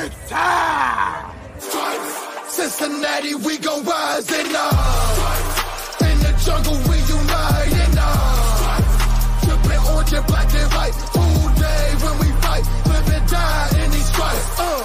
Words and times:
it's 0.00 0.28
time! 0.28 1.34
Cincinnati, 2.48 3.34
we 3.34 3.58
gon' 3.58 3.84
rise 3.84 4.30
and 4.30 4.54
up. 4.54 4.72
In 6.08 6.18
the 6.24 6.32
jungle, 6.44 6.78
we 6.88 6.96
unite 7.18 7.76
and 7.84 7.98
up. 7.98 8.84
Trippin' 9.44 9.82
orange 9.92 10.12
and 10.12 10.26
black 10.26 10.54
and 10.54 10.70
white. 10.76 10.96
All 11.20 11.48
day 11.66 11.84
when 12.02 12.14
we 12.22 12.28
fight, 12.44 12.64
live 12.90 13.08
and 13.16 13.28
die 13.28 13.68
in 13.82 13.90
these 13.90 14.08
stripes. 14.12 14.60
Uh. 14.60 14.82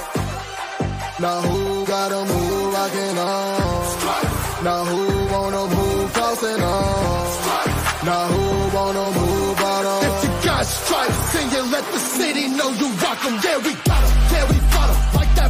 Now 1.20 1.42
who 1.42 1.86
gotta 1.86 2.22
move 2.26 2.74
rockin' 2.74 3.18
on? 3.18 4.64
Now 4.64 4.86
who 4.86 5.02
wanna 5.34 5.64
move 5.76 6.14
crossing 6.14 6.62
on? 6.62 7.28
Now 8.06 8.24
who 8.34 8.78
wanna 8.78 9.06
move 9.20 9.60
out 9.60 9.86
on? 9.86 10.04
If 10.06 10.24
you 10.24 10.32
got 10.50 10.66
stripes, 10.66 11.34
then 11.34 11.52
you 11.52 11.72
let 11.72 11.86
the 11.92 12.00
city 12.00 12.48
know 12.58 12.70
you 12.72 12.88
rock 13.04 13.26
'em. 13.26 13.36
Yeah, 13.44 13.58
we 13.58 13.74
got 13.90 14.04
'em. 14.04 14.27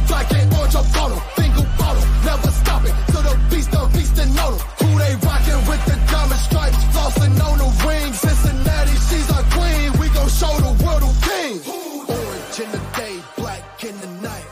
Black 0.08 0.32
and 0.32 0.52
orange 0.54 0.74
up 0.74 0.88
on 0.96 1.12
'em. 1.12 1.20
Single 1.36 1.66
bottle, 1.78 2.04
never 2.24 2.50
stop 2.50 2.84
it. 2.84 2.94
So 3.12 3.22
the 3.22 3.38
beast, 3.50 3.70
the 3.70 3.86
beast 3.92 4.18
and 4.18 4.34
know 4.34 4.56
'em. 4.56 4.60
Who 4.80 4.98
they 4.98 5.14
rockin' 5.22 5.60
with 5.68 5.84
the 5.86 5.96
diamond 6.10 6.40
stripes? 6.40 6.82
Flossin' 6.92 7.38
on 7.40 7.58
the 7.58 7.70
ring. 7.86 8.12
Cincinnati, 8.12 8.96
she's 9.08 9.28
our 9.30 9.44
queen. 9.54 9.92
We 10.00 10.08
gon' 10.16 10.28
show 10.28 10.52
the 10.58 10.72
world 10.82 11.02
who 11.04 11.12
king. 11.28 11.60
Orange 12.08 12.58
in 12.58 12.70
the 12.72 12.82
day, 12.96 13.16
black 13.36 13.84
in 13.84 13.94
the 14.00 14.08
night. 14.24 14.46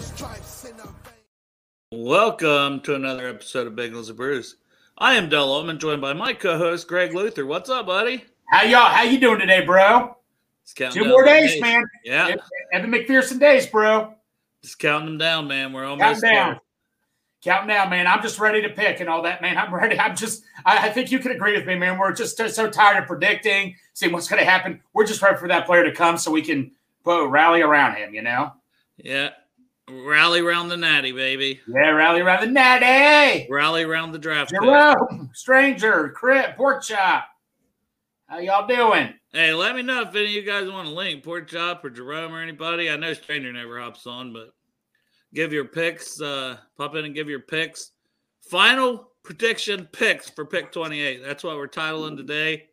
Stripes 0.00 0.64
in 0.64 0.78
our. 0.80 0.92
Welcome 1.92 2.80
to 2.80 2.94
another 2.94 3.28
episode 3.28 3.66
of 3.66 3.72
Bengals 3.74 4.08
and 4.08 4.16
Brews. 4.16 4.56
I 4.98 5.14
am 5.14 5.28
Del 5.28 5.52
Ullman, 5.52 5.78
joined 5.78 6.00
by 6.00 6.14
my 6.14 6.32
co-host 6.32 6.88
Greg 6.88 7.14
Luther. 7.14 7.44
What's 7.44 7.68
up, 7.68 7.86
buddy? 7.86 8.24
How 8.50 8.62
y'all? 8.62 8.88
How 8.88 9.02
you 9.02 9.18
doing 9.18 9.40
today, 9.40 9.64
bro? 9.64 10.16
Just 10.64 10.76
counting 10.76 11.02
Two 11.02 11.08
more 11.08 11.22
the 11.24 11.30
days, 11.30 11.60
man. 11.60 11.84
Yeah, 12.04 12.36
Evan 12.72 12.90
McPherson 12.90 13.38
days, 13.38 13.66
bro. 13.66 14.15
Just 14.66 14.78
counting 14.80 15.06
them 15.06 15.18
down, 15.18 15.46
man. 15.46 15.72
We're 15.72 15.84
almost 15.84 16.20
Counting 16.22 16.22
down. 16.22 16.50
there. 16.50 16.60
Counting 17.42 17.68
down, 17.68 17.88
man. 17.90 18.06
I'm 18.08 18.20
just 18.20 18.40
ready 18.40 18.60
to 18.62 18.68
pick 18.70 18.98
and 18.98 19.08
all 19.08 19.22
that, 19.22 19.40
man. 19.40 19.56
I'm 19.56 19.72
ready. 19.74 19.98
I'm 19.98 20.16
just. 20.16 20.42
I, 20.64 20.88
I 20.88 20.90
think 20.90 21.12
you 21.12 21.20
can 21.20 21.30
agree 21.30 21.56
with 21.56 21.66
me, 21.66 21.76
man. 21.76 21.98
We're 21.98 22.12
just 22.12 22.36
so- 22.36 22.70
tired 22.70 23.00
of 23.00 23.06
predicting, 23.06 23.76
seeing 23.94 24.12
what's 24.12 24.28
going 24.28 24.40
to 24.40 24.50
happen. 24.50 24.80
We're 24.92 25.06
just 25.06 25.22
ready 25.22 25.36
for 25.38 25.46
that 25.48 25.66
player 25.66 25.84
to 25.84 25.92
come 25.92 26.18
so 26.18 26.30
we 26.32 26.42
can 26.42 26.72
uh, 27.06 27.28
rally 27.28 27.62
around 27.62 27.94
him. 27.96 28.12
You 28.12 28.22
know? 28.22 28.52
Yeah, 28.96 29.30
rally 29.88 30.40
around 30.40 30.70
the 30.70 30.76
natty, 30.76 31.12
baby. 31.12 31.60
Yeah, 31.68 31.90
rally 31.90 32.20
around 32.22 32.40
the 32.40 32.50
natty. 32.50 33.46
Rally 33.48 33.84
around 33.84 34.10
the 34.12 34.18
draft. 34.18 34.50
Jerome, 34.50 35.30
stranger, 35.32 36.08
Crit, 36.08 36.56
pork 36.56 36.82
chop. 36.82 37.26
How 38.26 38.38
y'all 38.38 38.66
doing? 38.66 39.14
Hey, 39.32 39.52
let 39.52 39.76
me 39.76 39.82
know 39.82 40.00
if 40.02 40.08
any 40.16 40.24
of 40.24 40.30
you 40.30 40.42
guys 40.42 40.68
want 40.68 40.88
to 40.88 40.94
link 40.94 41.22
Pork 41.22 41.46
Chop 41.46 41.84
or 41.84 41.90
Jerome 41.90 42.32
or 42.34 42.40
anybody. 42.40 42.90
I 42.90 42.96
know 42.96 43.12
Stranger 43.12 43.52
never 43.52 43.78
hops 43.78 44.04
on, 44.06 44.32
but 44.32 44.52
give 45.36 45.52
your 45.52 45.66
picks. 45.66 46.20
Uh, 46.20 46.56
pop 46.76 46.96
in 46.96 47.04
and 47.04 47.14
give 47.14 47.28
your 47.28 47.40
picks. 47.40 47.92
Final 48.40 49.12
prediction 49.22 49.88
picks 49.92 50.30
for 50.30 50.44
pick 50.44 50.72
28. 50.72 51.22
That's 51.22 51.44
what 51.44 51.56
we're 51.56 51.68
titling 51.68 52.16
today. 52.16 52.70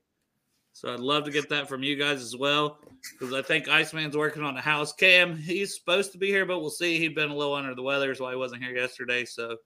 So 0.71 0.91
I'd 0.91 0.99
love 0.99 1.25
to 1.25 1.31
get 1.31 1.49
that 1.49 1.69
from 1.69 1.83
you 1.83 1.95
guys 1.95 2.21
as 2.21 2.35
well 2.35 2.79
because 3.11 3.33
I 3.33 3.43
think 3.43 3.67
Iceman's 3.67 4.17
working 4.17 4.43
on 4.43 4.55
the 4.55 4.61
house. 4.61 4.93
Cam, 4.93 5.37
he's 5.37 5.77
supposed 5.77 6.11
to 6.13 6.17
be 6.17 6.27
here, 6.27 6.47
but 6.47 6.61
we'll 6.61 6.71
see. 6.71 6.97
He'd 6.97 7.13
been 7.13 7.29
a 7.29 7.35
little 7.35 7.53
under 7.53 7.75
the 7.75 7.83
weather, 7.83 8.15
so 8.15 8.27
he 8.29 8.35
wasn't 8.35 8.63
here 8.63 8.75
yesterday. 8.75 9.25
So 9.25 9.57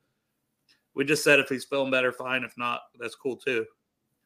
we 0.96 1.06
just 1.06 1.24
said 1.24 1.40
if 1.40 1.48
he's 1.48 1.64
feeling 1.64 1.92
better, 1.92 2.12
fine. 2.12 2.44
If 2.44 2.58
not, 2.58 2.82
that's 3.00 3.16
cool 3.16 3.38
too. 3.38 3.66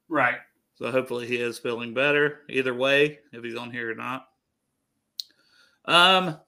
Right. 0.09 0.37
So 0.75 0.89
hopefully 0.89 1.27
he 1.27 1.35
is 1.35 1.59
feeling 1.59 1.93
better. 1.93 2.41
Either 2.49 2.73
way, 2.73 3.19
if 3.31 3.43
he's 3.43 3.55
on 3.55 3.69
here 3.69 3.91
or 3.91 3.95
not. 3.95 4.25
Um, 5.85 6.39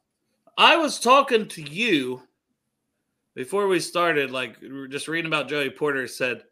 I 0.58 0.78
was 0.78 1.00
talking 1.00 1.48
to 1.50 1.62
you 1.62 2.22
before 3.36 3.68
we 3.68 3.80
started. 3.80 4.32
Like 4.32 4.62
we 4.62 4.72
were 4.72 4.88
just 4.88 5.08
reading 5.08 5.28
about 5.28 5.50
Joey 5.50 5.70
Porter. 5.70 6.08
Said, 6.08 6.44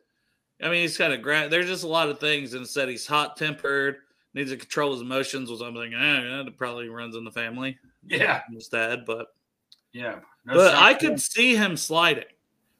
I 0.61 0.65
mean, 0.69 0.81
he's 0.81 0.97
kind 0.97 1.13
of 1.13 1.21
gra- 1.21 1.49
there's 1.49 1.67
just 1.67 1.83
a 1.83 1.87
lot 1.87 2.09
of 2.09 2.19
things, 2.19 2.53
and 2.53 2.67
said 2.67 2.89
he's 2.89 3.07
hot 3.07 3.37
tempered, 3.37 3.97
needs 4.33 4.51
to 4.51 4.57
control 4.57 4.91
his 4.93 5.01
emotions. 5.01 5.49
Was 5.49 5.61
I'm 5.61 5.75
thinking, 5.75 5.99
eh, 5.99 6.43
that 6.43 6.57
probably 6.57 6.89
runs 6.89 7.15
in 7.15 7.23
the 7.23 7.31
family. 7.31 7.77
Yeah. 8.05 8.41
His 8.51 8.67
dad, 8.67 9.05
but 9.05 9.27
Yeah. 9.93 10.19
But 10.45 10.73
I 10.73 10.93
there. 10.93 11.11
could 11.11 11.21
see 11.21 11.55
him 11.55 11.77
sliding. 11.77 12.23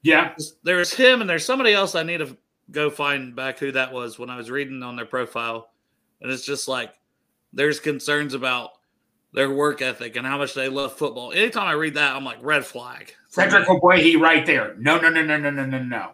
Yeah. 0.02 0.34
There's 0.64 0.94
him 0.94 1.22
and 1.22 1.30
there's 1.30 1.46
somebody 1.46 1.74
else 1.74 1.94
I 1.94 2.02
need 2.02 2.18
to 2.18 2.36
go 2.72 2.90
find 2.90 3.36
back 3.36 3.60
who 3.60 3.72
that 3.74 3.94
was 3.94 4.18
when 4.18 4.32
I 4.32 4.38
was 4.38 4.50
reading 4.50 4.82
on 4.82 4.96
their 4.96 5.06
profile. 5.06 5.70
And 6.22 6.32
it's 6.32 6.44
just 6.44 6.68
like 6.68 6.94
there's 7.54 7.80
concerns 7.80 8.34
about 8.34 8.72
their 9.34 9.50
work 9.52 9.82
ethic 9.82 10.16
and 10.16 10.26
how 10.26 10.38
much 10.38 10.54
they 10.54 10.70
love 10.70 10.94
football. 10.94 11.32
Anytime 11.32 11.68
I 11.68 11.74
read 11.74 11.96
that, 11.96 12.16
I'm 12.16 12.26
like, 12.26 12.40
red 12.42 12.66
flag. 12.66 13.14
Cedric 13.30 13.68
Ogbuehi 13.68 14.20
right 14.20 14.46
there. 14.46 14.76
No, 14.78 15.00
no, 15.00 15.10
no, 15.10 15.24
no, 15.24 15.38
no, 15.38 15.50
no, 15.50 15.66
no, 15.66 15.82
no. 15.82 16.12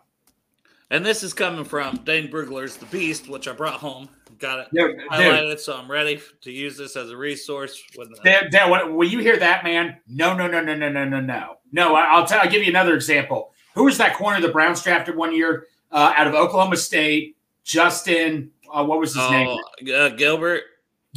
And 0.89 1.05
this 1.05 1.23
is 1.23 1.33
coming 1.33 1.66
from 1.66 1.97
Dane 2.06 2.29
Brugler's 2.29 2.77
The 2.77 2.85
Beast, 2.85 3.27
which 3.27 3.47
I 3.47 3.51
brought 3.51 3.79
home. 3.79 4.07
Got 4.39 4.59
it 4.59 4.67
Dude, 4.72 4.97
dude, 4.97 5.09
highlighted, 5.09 5.59
so 5.59 5.75
I'm 5.75 5.89
ready 5.89 6.22
to 6.41 6.51
use 6.51 6.77
this 6.77 6.95
as 6.95 7.09
a 7.09 7.17
resource. 7.17 7.83
When 7.95 8.11
the, 8.11 8.17
Dad, 8.23 8.51
Dad, 8.51 8.69
when, 8.69 9.09
you 9.09 9.19
hear 9.19 9.38
that, 9.38 9.63
man, 9.63 9.97
no, 10.07 10.35
no, 10.35 10.47
no, 10.47 10.61
no, 10.61 10.75
no, 10.75 10.89
no, 10.89 11.06
no, 11.06 11.19
no. 11.19 11.57
No, 11.72 11.95
I'll 11.95 12.25
tell. 12.25 12.39
I'll 12.41 12.50
give 12.50 12.61
you 12.61 12.69
another 12.69 12.94
example. 12.94 13.51
Who 13.73 13.85
was 13.85 13.97
that 13.97 14.16
corner 14.16 14.39
the 14.39 14.50
Browns 14.50 14.83
drafted 14.83 15.16
one 15.16 15.35
year 15.35 15.66
uh, 15.91 16.13
out 16.16 16.27
of 16.27 16.35
Oklahoma 16.35 16.77
State? 16.77 17.35
Justin, 17.63 18.51
uh, 18.72 18.85
what 18.85 19.00
was 19.00 19.13
his 19.13 19.29
name? 19.29 19.47
oh, 19.50 19.94
uh, 19.94 20.09
Gilbert. 20.09 20.63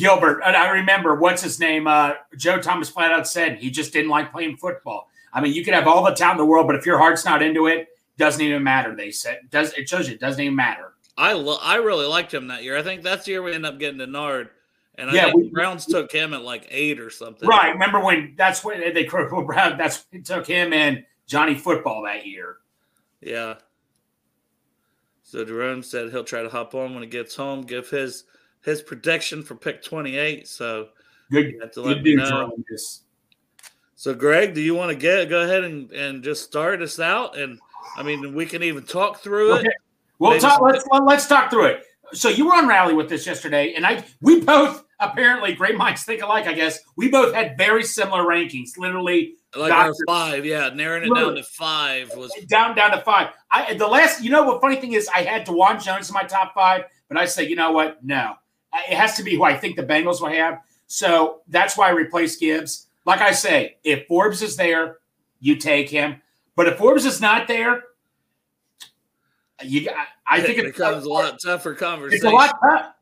Gilbert. 0.01 0.43
I 0.43 0.71
remember 0.71 1.15
what's 1.15 1.43
his 1.43 1.61
name. 1.61 1.87
Uh, 1.87 2.15
Joe 2.37 2.59
Thomas 2.61 2.89
flat 2.89 3.13
out 3.13 3.29
said 3.29 3.59
he 3.59 3.71
just 3.71 3.93
didn't 3.93 4.11
like 4.11 4.33
playing 4.33 4.57
football. 4.57 5.09
I 5.33 5.41
mean, 5.41 5.53
you 5.53 5.65
could 5.65 5.75
have 5.75 5.87
all 5.87 6.03
the 6.05 6.11
talent 6.13 6.41
in 6.41 6.47
the 6.47 6.51
world, 6.51 6.67
but 6.67 6.75
if 6.77 6.85
your 6.87 6.99
heart's 6.99 7.25
not 7.25 7.43
into 7.43 7.67
it, 7.67 7.89
doesn't 8.19 8.41
even 8.43 8.63
matter. 8.63 8.97
They 8.97 9.11
said 9.11 9.41
does 9.51 9.73
it 9.75 9.89
shows 9.89 10.09
you 10.09 10.15
it 10.15 10.21
doesn't 10.21 10.41
even 10.41 10.57
matter. 10.57 10.95
I 11.17 11.35
lo- 11.35 11.59
I 11.63 11.77
really 11.77 12.07
liked 12.07 12.33
him 12.35 12.49
that 12.49 12.63
year. 12.65 12.77
I 12.77 12.83
think 12.83 13.03
that's 13.03 13.25
the 13.27 13.33
year 13.33 13.43
we 13.43 13.53
ended 13.53 13.73
up 13.73 13.79
getting 13.79 13.99
Dennard. 14.01 14.49
And 14.97 15.11
I 15.11 15.15
Yeah, 15.15 15.25
think 15.27 15.37
we- 15.37 15.49
Browns 15.51 15.87
took 15.87 16.11
him 16.13 16.35
at 16.35 16.43
like 16.43 16.67
eight 16.71 16.99
or 17.01 17.11
something. 17.11 17.49
Right. 17.49 17.71
Remember 17.73 18.01
when 18.01 18.35
that's 18.37 18.65
when 18.65 18.81
they 18.95 19.05
Brown 19.07 19.79
that's 19.79 20.05
it 20.13 20.25
took 20.25 20.47
him 20.47 20.73
and 20.73 21.05
Johnny 21.27 21.55
football 21.55 22.03
that 22.03 22.27
year. 22.27 22.57
Yeah. 23.21 23.55
So 25.23 25.45
Jerome 25.45 25.83
said 25.83 26.11
he'll 26.11 26.25
try 26.25 26.43
to 26.43 26.49
hop 26.49 26.75
on 26.75 26.93
when 26.95 27.03
he 27.03 27.09
gets 27.09 27.37
home, 27.37 27.63
give 27.63 27.89
his 27.89 28.25
his 28.65 28.83
prediction 28.83 29.43
for 29.43 29.55
pick 29.55 29.83
28. 29.83 30.47
So 30.49 30.89
Good, 31.31 31.53
you 31.53 31.61
have 31.61 31.71
to 31.73 31.83
let 31.83 32.03
me 32.03 32.17
know. 32.17 32.53
So 33.95 34.15
Greg, 34.15 34.55
do 34.55 34.61
you 34.61 34.75
want 34.75 34.91
to 34.91 34.97
get 34.97 35.29
go 35.29 35.43
ahead 35.43 35.65
and, 35.65 35.91
and 35.93 36.25
just 36.25 36.45
start 36.45 36.83
us 36.83 36.99
out? 36.99 37.39
And 37.39 37.59
I 37.97 38.03
mean 38.03 38.35
we 38.35 38.47
can 38.47 38.63
even 38.63 38.85
talk 38.85 39.21
through 39.21 39.57
it. 39.57 39.67
Well, 40.19 40.33
Maybe 40.33 40.41
talk, 40.43 40.61
let's 40.61 40.85
let- 40.91 41.05
let's 41.05 41.27
talk 41.27 41.51
through 41.51 41.67
it. 41.67 41.85
So 42.13 42.29
you 42.29 42.47
were 42.47 42.55
on 42.55 42.67
rally 42.67 42.93
with 42.93 43.09
this 43.09 43.25
yesterday, 43.27 43.75
and 43.75 43.87
I 43.87 44.05
we 44.21 44.41
both 44.41 44.85
apparently 44.99 45.55
great 45.55 45.77
minds 45.77 46.03
think 46.03 46.23
alike. 46.23 46.47
I 46.47 46.53
guess 46.53 46.79
we 46.97 47.09
both 47.09 47.33
had 47.35 47.57
very 47.57 47.85
similar 47.85 48.25
rankings. 48.25 48.77
Literally 48.77 49.37
Like 49.55 49.73
our 49.73 49.95
five, 50.07 50.45
yeah, 50.45 50.71
narrowing 50.71 51.05
it 51.05 51.15
down 51.15 51.35
to 51.37 51.43
five 51.45 52.15
was 52.17 52.33
down 52.49 52.75
down 52.75 52.91
to 52.91 53.01
five. 53.03 53.29
I 53.51 53.75
the 53.75 53.87
last, 53.87 54.23
you 54.25 54.31
know, 54.31 54.43
what 54.43 54.61
funny 54.61 54.77
thing 54.77 54.93
is, 54.93 55.09
I 55.09 55.23
had 55.23 55.47
Dawand 55.47 55.83
Jones 55.83 56.09
in 56.11 56.15
my 56.15 56.25
top 56.25 56.53
five, 56.55 56.85
but 57.09 57.17
I 57.17 57.25
said, 57.27 57.49
you 57.49 57.57
know 57.57 57.71
what? 57.73 58.03
No, 58.05 58.35
it 58.73 58.97
has 58.97 59.17
to 59.17 59.23
be 59.23 59.37
who 59.37 59.43
I 59.43 59.57
think 59.57 59.77
the 59.77 59.83
Bengals 59.83 60.21
will 60.21 60.29
have. 60.29 60.61
So 60.87 61.43
that's 61.49 61.77
why 61.77 61.89
I 61.89 61.93
replace 61.93 62.37
Gibbs. 62.37 62.87
like 63.07 63.21
I 63.21 63.33
say, 63.33 63.77
if 63.85 64.07
Forbes 64.07 64.43
is 64.43 64.57
there, 64.57 64.99
you 65.41 65.57
take 65.57 65.89
him. 65.89 66.21
But 66.57 66.67
if 66.67 66.79
Forbes 66.79 67.05
is 67.05 67.21
not 67.21 67.49
there, 67.49 67.85
you 69.63 69.89
I, 69.91 70.39
I 70.39 70.41
think 70.41 70.59
it 70.59 70.67
it's 70.67 70.79
becomes 70.79 71.05
a 71.05 71.09
lot 71.09 71.39
tougher 71.43 71.75
conversation. 71.75 72.27
It's 72.27 72.33
a 72.33 72.35
lot. 72.35 72.57
tough. 72.63 72.95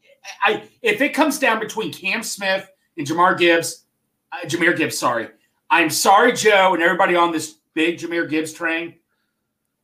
I 0.44 0.62
if 0.82 1.00
it 1.00 1.15
comes 1.15 1.38
down 1.38 1.61
between 1.61 1.93
Cam 1.93 2.23
Smith 2.23 2.69
and 2.97 3.06
Jamar 3.06 3.38
Gibbs, 3.38 3.85
uh, 4.32 4.47
Jahmyr 4.47 4.76
Gibbs. 4.76 4.99
Sorry, 4.99 5.29
I'm 5.70 5.91
sorry, 5.91 6.32
Joe, 6.32 6.75
and 6.75 6.82
everybody 6.82 7.15
on 7.17 7.32
this 7.32 7.56
big 7.75 7.99
Jahmyr 7.99 8.29
Gibbs 8.29 8.53
train. 8.53 8.94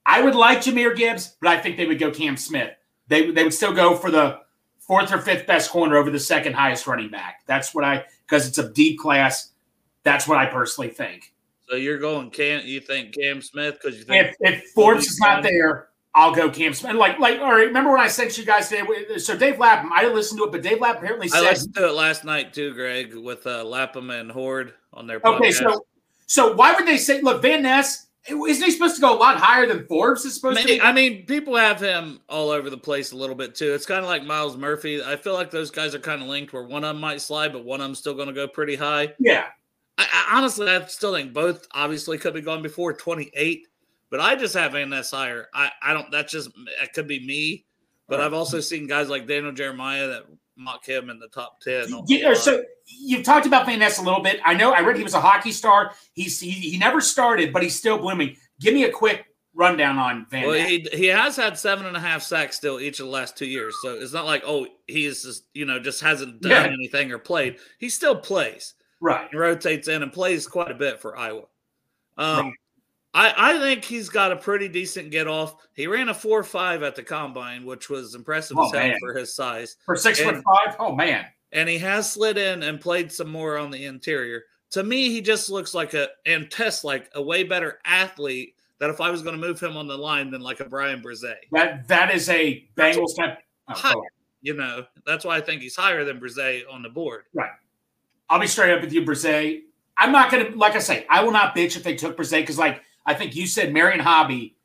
I 0.06 0.20
would 0.20 0.34
like 0.34 0.58
Jahmyr 0.58 0.94
Gibbs, 0.96 1.36
but 1.40 1.50
I 1.50 1.58
think 1.60 1.76
they 1.76 1.86
would 1.86 1.98
go 1.98 2.10
Cam 2.10 2.36
Smith. 2.36 2.72
They 3.08 3.30
they 3.30 3.44
would 3.44 3.54
still 3.54 3.72
go 3.72 3.96
for 3.96 4.10
the 4.10 4.40
fourth 4.86 5.12
or 5.12 5.18
fifth 5.18 5.46
best 5.46 5.70
corner 5.70 5.96
over 5.96 6.10
the 6.10 6.18
second 6.18 6.54
highest 6.54 6.86
running 6.86 7.10
back. 7.10 7.42
That's 7.46 7.74
what 7.74 7.84
I 7.84 8.04
because 8.26 8.46
it's 8.48 8.58
a 8.58 8.68
deep 8.68 8.98
class. 8.98 9.50
That's 10.02 10.28
what 10.28 10.38
I 10.38 10.46
personally 10.46 10.90
think. 10.90 11.32
So 11.68 11.76
you're 11.76 11.98
going 11.98 12.30
Cam? 12.30 12.62
You 12.64 12.80
think 12.80 13.14
Cam 13.14 13.40
Smith 13.40 13.78
because 13.80 13.98
you 13.98 14.04
think 14.04 14.34
If 14.40 14.54
if 14.54 14.70
Forbes 14.74 15.06
is 15.06 15.18
not 15.18 15.42
there, 15.42 15.88
I'll 16.14 16.34
go 16.34 16.50
Cam 16.50 16.74
Smith. 16.74 16.96
Like 16.96 17.18
like 17.18 17.40
all 17.40 17.52
right, 17.52 17.66
remember 17.66 17.90
when 17.90 18.00
I 18.00 18.08
sent 18.08 18.36
you 18.36 18.44
guys 18.44 18.68
today? 18.68 19.18
So 19.18 19.36
Dave 19.36 19.58
Lapham, 19.58 19.92
I 19.92 20.02
didn't 20.02 20.14
listen 20.14 20.36
to 20.38 20.44
it, 20.44 20.52
but 20.52 20.62
Dave 20.62 20.80
Lapham 20.80 21.02
apparently 21.02 21.28
I 21.28 21.40
said 21.40 21.42
listened 21.42 21.74
to 21.76 21.88
it 21.88 21.92
last 21.92 22.24
night 22.24 22.52
too, 22.52 22.74
Greg, 22.74 23.14
with 23.14 23.46
uh, 23.46 23.64
Lapham 23.64 24.10
and 24.10 24.30
Hoard 24.30 24.74
on 24.92 25.06
their 25.06 25.20
podcast. 25.20 25.36
Okay, 25.36 25.52
so 25.52 25.86
so 26.26 26.54
why 26.54 26.74
would 26.74 26.86
they 26.86 26.98
say 26.98 27.20
look 27.22 27.40
Van 27.42 27.62
Ness? 27.62 28.03
Isn't 28.26 28.64
he 28.64 28.70
supposed 28.70 28.94
to 28.94 29.00
go 29.02 29.14
a 29.14 29.18
lot 29.18 29.36
higher 29.36 29.66
than 29.66 29.86
Forbes 29.86 30.24
is 30.24 30.34
supposed 30.34 30.58
I 30.58 30.62
to? 30.62 30.68
Be? 30.68 30.80
I 30.80 30.92
mean, 30.92 31.26
people 31.26 31.56
have 31.56 31.78
him 31.78 32.20
all 32.28 32.50
over 32.50 32.70
the 32.70 32.78
place 32.78 33.12
a 33.12 33.16
little 33.16 33.36
bit 33.36 33.54
too. 33.54 33.74
It's 33.74 33.84
kind 33.84 34.00
of 34.00 34.06
like 34.06 34.24
Myles 34.24 34.56
Murphy. 34.56 35.02
I 35.02 35.16
feel 35.16 35.34
like 35.34 35.50
those 35.50 35.70
guys 35.70 35.94
are 35.94 35.98
kind 35.98 36.22
of 36.22 36.28
linked, 36.28 36.52
where 36.52 36.62
one 36.62 36.84
of 36.84 36.94
them 36.94 37.00
might 37.00 37.20
slide, 37.20 37.52
but 37.52 37.64
one 37.64 37.80
of 37.80 37.84
them's 37.84 37.98
still 37.98 38.14
going 38.14 38.28
to 38.28 38.34
go 38.34 38.48
pretty 38.48 38.76
high. 38.76 39.12
yeah, 39.18 39.46
I, 39.98 40.06
I 40.10 40.36
honestly, 40.38 40.68
I 40.68 40.84
still 40.86 41.12
think 41.12 41.34
both 41.34 41.66
obviously 41.72 42.16
could 42.16 42.32
be 42.32 42.40
gone 42.40 42.62
before 42.62 42.94
28, 42.94 43.66
but 44.10 44.20
I 44.20 44.36
just 44.36 44.54
have 44.54 44.72
Ness 44.72 45.10
higher. 45.10 45.48
I, 45.52 45.70
I 45.82 45.92
don't. 45.92 46.10
That's 46.10 46.32
just 46.32 46.50
it 46.82 46.92
could 46.94 47.06
be 47.06 47.24
me, 47.26 47.66
but 48.08 48.20
I've 48.20 48.34
also 48.34 48.60
seen 48.60 48.86
guys 48.86 49.10
like 49.10 49.26
Daniel 49.26 49.52
Jeremiah 49.52 50.06
that 50.08 50.24
mock 50.56 50.86
him 50.86 51.10
in 51.10 51.18
the 51.18 51.28
top 51.28 51.60
10. 51.60 51.92
a 51.92 52.02
Yeah, 52.06 52.34
so 52.34 52.62
you've 52.86 53.24
talked 53.24 53.46
about 53.46 53.66
Van 53.66 53.78
Ness 53.78 53.98
a 53.98 54.02
little 54.02 54.22
bit. 54.22 54.40
I 54.44 54.54
know 54.54 54.72
I 54.72 54.80
read 54.80 54.96
he 54.96 55.02
was 55.02 55.14
a 55.14 55.20
hockey 55.20 55.52
star. 55.52 55.92
He's 56.12 56.38
he, 56.40 56.50
he 56.50 56.78
never 56.78 57.00
started, 57.00 57.52
but 57.52 57.62
he's 57.62 57.76
still 57.76 57.98
blooming. 57.98 58.36
Give 58.60 58.74
me 58.74 58.84
a 58.84 58.90
quick 58.92 59.24
rundown 59.54 59.98
on 59.98 60.26
Van 60.30 60.46
Well, 60.46 60.52
Ness. 60.58 60.68
he 60.68 60.88
he 60.92 61.06
has 61.06 61.36
had 61.36 61.58
seven 61.58 61.86
and 61.86 61.96
a 61.96 62.00
half 62.00 62.22
sacks 62.22 62.56
still 62.56 62.80
each 62.80 63.00
of 63.00 63.06
the 63.06 63.12
last 63.12 63.36
two 63.36 63.46
years. 63.46 63.74
So 63.82 63.94
it's 63.94 64.12
not 64.12 64.26
like 64.26 64.42
oh 64.46 64.66
he's 64.86 65.22
just 65.22 65.44
you 65.54 65.64
know 65.64 65.78
just 65.80 66.00
hasn't 66.00 66.40
done 66.42 66.50
Yeah. 66.50 66.72
anything 66.72 67.10
or 67.12 67.18
played. 67.18 67.58
He 67.78 67.88
still 67.88 68.16
plays 68.16 68.74
right. 69.00 69.28
and 69.30 69.38
rotates 69.40 69.88
in 69.88 70.02
and 70.02 70.12
plays 70.12 70.46
quite 70.46 70.70
a 70.70 70.74
bit 70.74 71.00
for 71.00 71.16
Iowa. 71.16 71.42
Um, 72.16 72.52
I 73.14 73.32
I 73.54 73.58
think 73.60 73.84
he's 73.84 74.08
got 74.08 74.32
a 74.32 74.36
pretty 74.36 74.68
decent 74.68 75.10
get 75.10 75.26
off. 75.28 75.56
He 75.74 75.86
ran 75.86 76.08
a 76.08 76.14
four 76.14 76.42
five 76.42 76.82
at 76.82 76.96
the 76.96 77.02
combine, 77.02 77.64
which 77.64 77.88
was 77.88 78.14
impressive 78.14 78.56
Oh, 78.58 78.70
for 79.00 79.14
his 79.14 79.34
size. 79.34 79.76
For 79.86 79.96
six 79.96 80.20
And- 80.20 80.36
foot 80.36 80.44
five, 80.44 80.76
oh 80.78 80.94
man, 80.94 81.26
And 81.52 81.68
he 81.68 81.78
has 81.78 82.10
slid 82.12 82.36
in 82.36 82.62
and 82.64 82.80
played 82.80 83.12
some 83.12 83.30
more 83.30 83.56
on 83.56 83.70
the 83.70 83.84
interior. 83.86 84.42
To 84.72 84.82
me, 84.82 85.08
he 85.10 85.20
just 85.20 85.48
looks 85.50 85.72
like 85.72 85.94
a 85.94 86.08
and 86.26 86.50
tests 86.50 86.82
like 86.82 87.08
a 87.14 87.22
way 87.22 87.44
better 87.44 87.78
athlete. 87.84 88.56
That 88.80 88.90
if 88.90 89.00
I 89.00 89.10
was 89.10 89.22
going 89.22 89.40
to 89.40 89.40
move 89.40 89.60
him 89.60 89.76
on 89.76 89.86
the 89.86 89.96
line 89.96 90.30
than 90.32 90.40
like 90.40 90.58
a 90.58 90.64
Brian 90.64 91.00
Bresee. 91.00 91.34
that 91.52 91.86
that 91.86 92.12
is 92.12 92.28
a 92.28 92.66
Bengals 92.76 93.10
step. 93.10 93.40
Oh, 93.68 93.74
Hi. 93.74 93.92
go 93.92 94.00
ahead. 94.00 94.10
You 94.42 94.54
know, 94.54 94.84
that's 95.06 95.24
why 95.24 95.36
I 95.36 95.40
think 95.40 95.62
he's 95.62 95.76
higher 95.76 96.04
than 96.04 96.18
Bresee 96.20 96.62
on 96.70 96.82
the 96.82 96.88
board. 96.88 97.22
Right. 97.32 97.50
I'll 98.28 98.40
be 98.40 98.48
straight 98.48 98.72
up 98.72 98.80
with 98.80 98.92
you, 98.92 99.02
Bresee. 99.02 99.62
I'm 99.96 100.10
not 100.10 100.30
gonna 100.30 100.50
like 100.56 100.74
I 100.74 100.80
say, 100.80 101.06
I 101.08 101.22
will 101.22 101.30
not 101.30 101.54
bitch 101.54 101.76
if 101.76 101.84
they 101.84 101.94
took 101.94 102.16
Bresee 102.16 102.40
because 102.40 102.58
like 102.58 102.82
I 103.06 103.14
think 103.14 103.34
you 103.36 103.46
said 103.46 103.72
Marion 103.72 104.00
Hobby, 104.00 104.56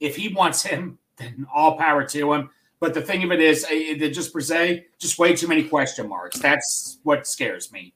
if 0.00 0.16
he 0.16 0.28
wants 0.28 0.62
him, 0.62 0.98
then 1.18 1.46
all 1.52 1.76
power 1.76 2.04
to 2.04 2.32
him. 2.32 2.50
But 2.80 2.94
the 2.94 3.02
thing 3.02 3.22
of 3.22 3.30
it 3.30 3.40
is, 3.40 3.62
just 4.12 4.34
Bresee, 4.34 4.84
just 4.98 5.18
way 5.18 5.36
too 5.36 5.46
many 5.46 5.62
question 5.62 6.08
marks. 6.08 6.40
That's 6.40 6.98
what 7.04 7.28
scares 7.28 7.70
me. 7.70 7.94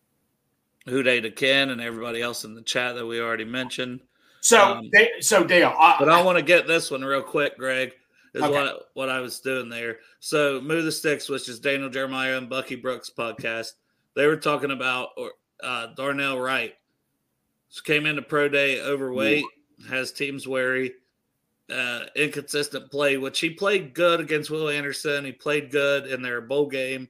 Hude 0.85 1.07
to 1.25 1.31
Ken 1.33 1.71
and 1.71 1.81
everybody 1.81 2.23
else 2.23 2.45
in 2.45 2.55
the 2.55 2.63
chat 2.63 2.95
that 2.95 3.05
we 3.05 3.21
already 3.21 3.45
mentioned. 3.45 4.01
So, 4.41 4.63
Um, 4.77 4.91
they, 4.93 5.11
so 5.19 5.43
Dale, 5.43 5.75
uh, 5.77 5.97
But 5.99 6.09
I 6.09 6.23
want 6.23 6.39
to 6.39 6.43
get 6.45 6.69
this 6.69 6.93
one 6.93 7.05
real 7.05 7.23
quick, 7.23 7.59
Greg. 7.59 7.95
Is 8.33 8.43
Okay. 8.43 8.53
what 8.53 8.91
what 8.93 9.09
I 9.09 9.21
was 9.21 9.41
doing 9.41 9.71
there. 9.71 9.99
So 10.21 10.61
Move 10.61 10.85
the 10.85 10.93
Sticks, 10.93 11.29
which 11.29 11.49
is 11.49 11.59
Daniel 11.59 11.89
Jeremiah 11.89 12.37
and 12.37 12.49
Bucky 12.51 12.77
Brooks 12.77 13.11
podcast, 13.11 13.73
they 14.15 14.27
were 14.27 14.37
talking 14.37 14.71
about 14.73 15.09
or 15.17 15.33
uh, 15.65 15.87
Darnell 15.97 16.39
Wright. 16.39 16.75
So 17.71 17.81
came 17.83 18.05
into 18.05 18.21
pro 18.21 18.49
day 18.51 18.81
overweight, 18.83 19.47
has 19.89 20.13
teams 20.13 20.47
wary, 20.49 20.93
uh, 21.71 22.05
inconsistent 22.15 22.91
play, 22.91 23.17
which 23.17 23.41
he 23.41 23.51
played 23.51 23.95
good 23.95 24.21
against 24.21 24.51
Will 24.51 24.69
Anderson. 24.69 25.25
He 25.25 25.33
played 25.33 25.71
good 25.71 26.07
in 26.07 26.23
their 26.23 26.41
bowl 26.41 26.67
game 26.69 27.09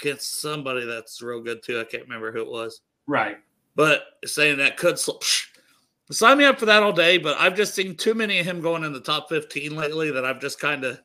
against 0.00 0.40
somebody 0.40 0.84
that's 0.84 1.22
real 1.22 1.40
good 1.40 1.62
too. 1.62 1.80
I 1.80 1.84
can't 1.84 2.02
remember 2.04 2.32
who 2.32 2.40
it 2.42 2.50
was. 2.50 2.80
right. 3.06 3.38
But 3.74 4.02
saying 4.26 4.58
that 4.58 4.76
could 4.76 4.98
slip. 4.98 5.22
Sign 6.10 6.36
me 6.36 6.44
up 6.44 6.58
for 6.58 6.66
that 6.66 6.82
all 6.82 6.92
day, 6.92 7.16
but 7.16 7.38
I've 7.38 7.54
just 7.56 7.74
seen 7.74 7.96
too 7.96 8.12
many 8.12 8.38
of 8.38 8.44
him 8.44 8.60
going 8.60 8.84
in 8.84 8.92
the 8.92 9.00
top 9.00 9.30
15 9.30 9.74
lately 9.74 10.10
that 10.10 10.26
I've 10.26 10.40
just 10.40 10.60
kind 10.60 10.84
of 10.84 11.00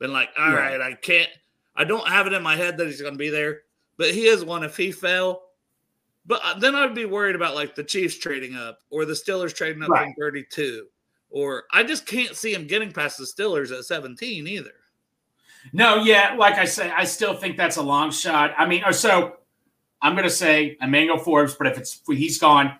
been 0.00 0.12
like, 0.12 0.30
all 0.36 0.52
Right. 0.52 0.76
right, 0.76 0.80
I 0.80 0.94
can't, 0.94 1.28
I 1.76 1.84
don't 1.84 2.08
have 2.08 2.26
it 2.26 2.32
in 2.32 2.42
my 2.42 2.56
head 2.56 2.76
that 2.78 2.86
he's 2.88 3.00
going 3.00 3.14
to 3.14 3.18
be 3.18 3.28
there, 3.28 3.60
but 3.98 4.10
he 4.12 4.26
is 4.26 4.44
one 4.44 4.64
if 4.64 4.76
he 4.76 4.90
fell. 4.90 5.47
But 6.28 6.40
uh, 6.44 6.58
then 6.60 6.74
I'd 6.76 6.94
be 6.94 7.06
worried 7.06 7.34
about 7.34 7.54
like 7.56 7.74
the 7.74 7.82
Chiefs 7.82 8.18
trading 8.18 8.54
up 8.54 8.78
or 8.90 9.04
the 9.04 9.14
Steelers 9.14 9.52
trading 9.54 9.82
up 9.82 9.88
Right. 9.88 10.04
from 10.04 10.14
32, 10.22 10.86
or 11.30 11.64
I 11.72 11.82
just 11.82 12.06
can't 12.06 12.36
see 12.36 12.52
him 12.54 12.66
getting 12.68 12.92
past 12.92 13.18
the 13.18 13.24
Steelers 13.24 13.76
at 13.76 13.84
17 13.86 14.46
either. 14.46 14.70
No, 15.72 15.96
yeah, 16.04 16.36
like 16.38 16.54
I 16.54 16.66
say, 16.66 16.90
I 16.90 17.04
still 17.04 17.34
think 17.34 17.56
that's 17.56 17.76
a 17.78 17.82
long 17.82 18.10
shot. 18.12 18.54
I 18.56 18.66
mean, 18.66 18.84
or 18.84 18.92
so 18.92 19.38
I'm 20.00 20.12
going 20.12 20.24
to 20.24 20.30
say 20.30 20.76
Emmanuel 20.80 21.18
Forbes, 21.18 21.54
but 21.54 21.66
if 21.66 21.76
it's 21.78 22.00
if 22.06 22.16
he's 22.18 22.38
gone, 22.38 22.78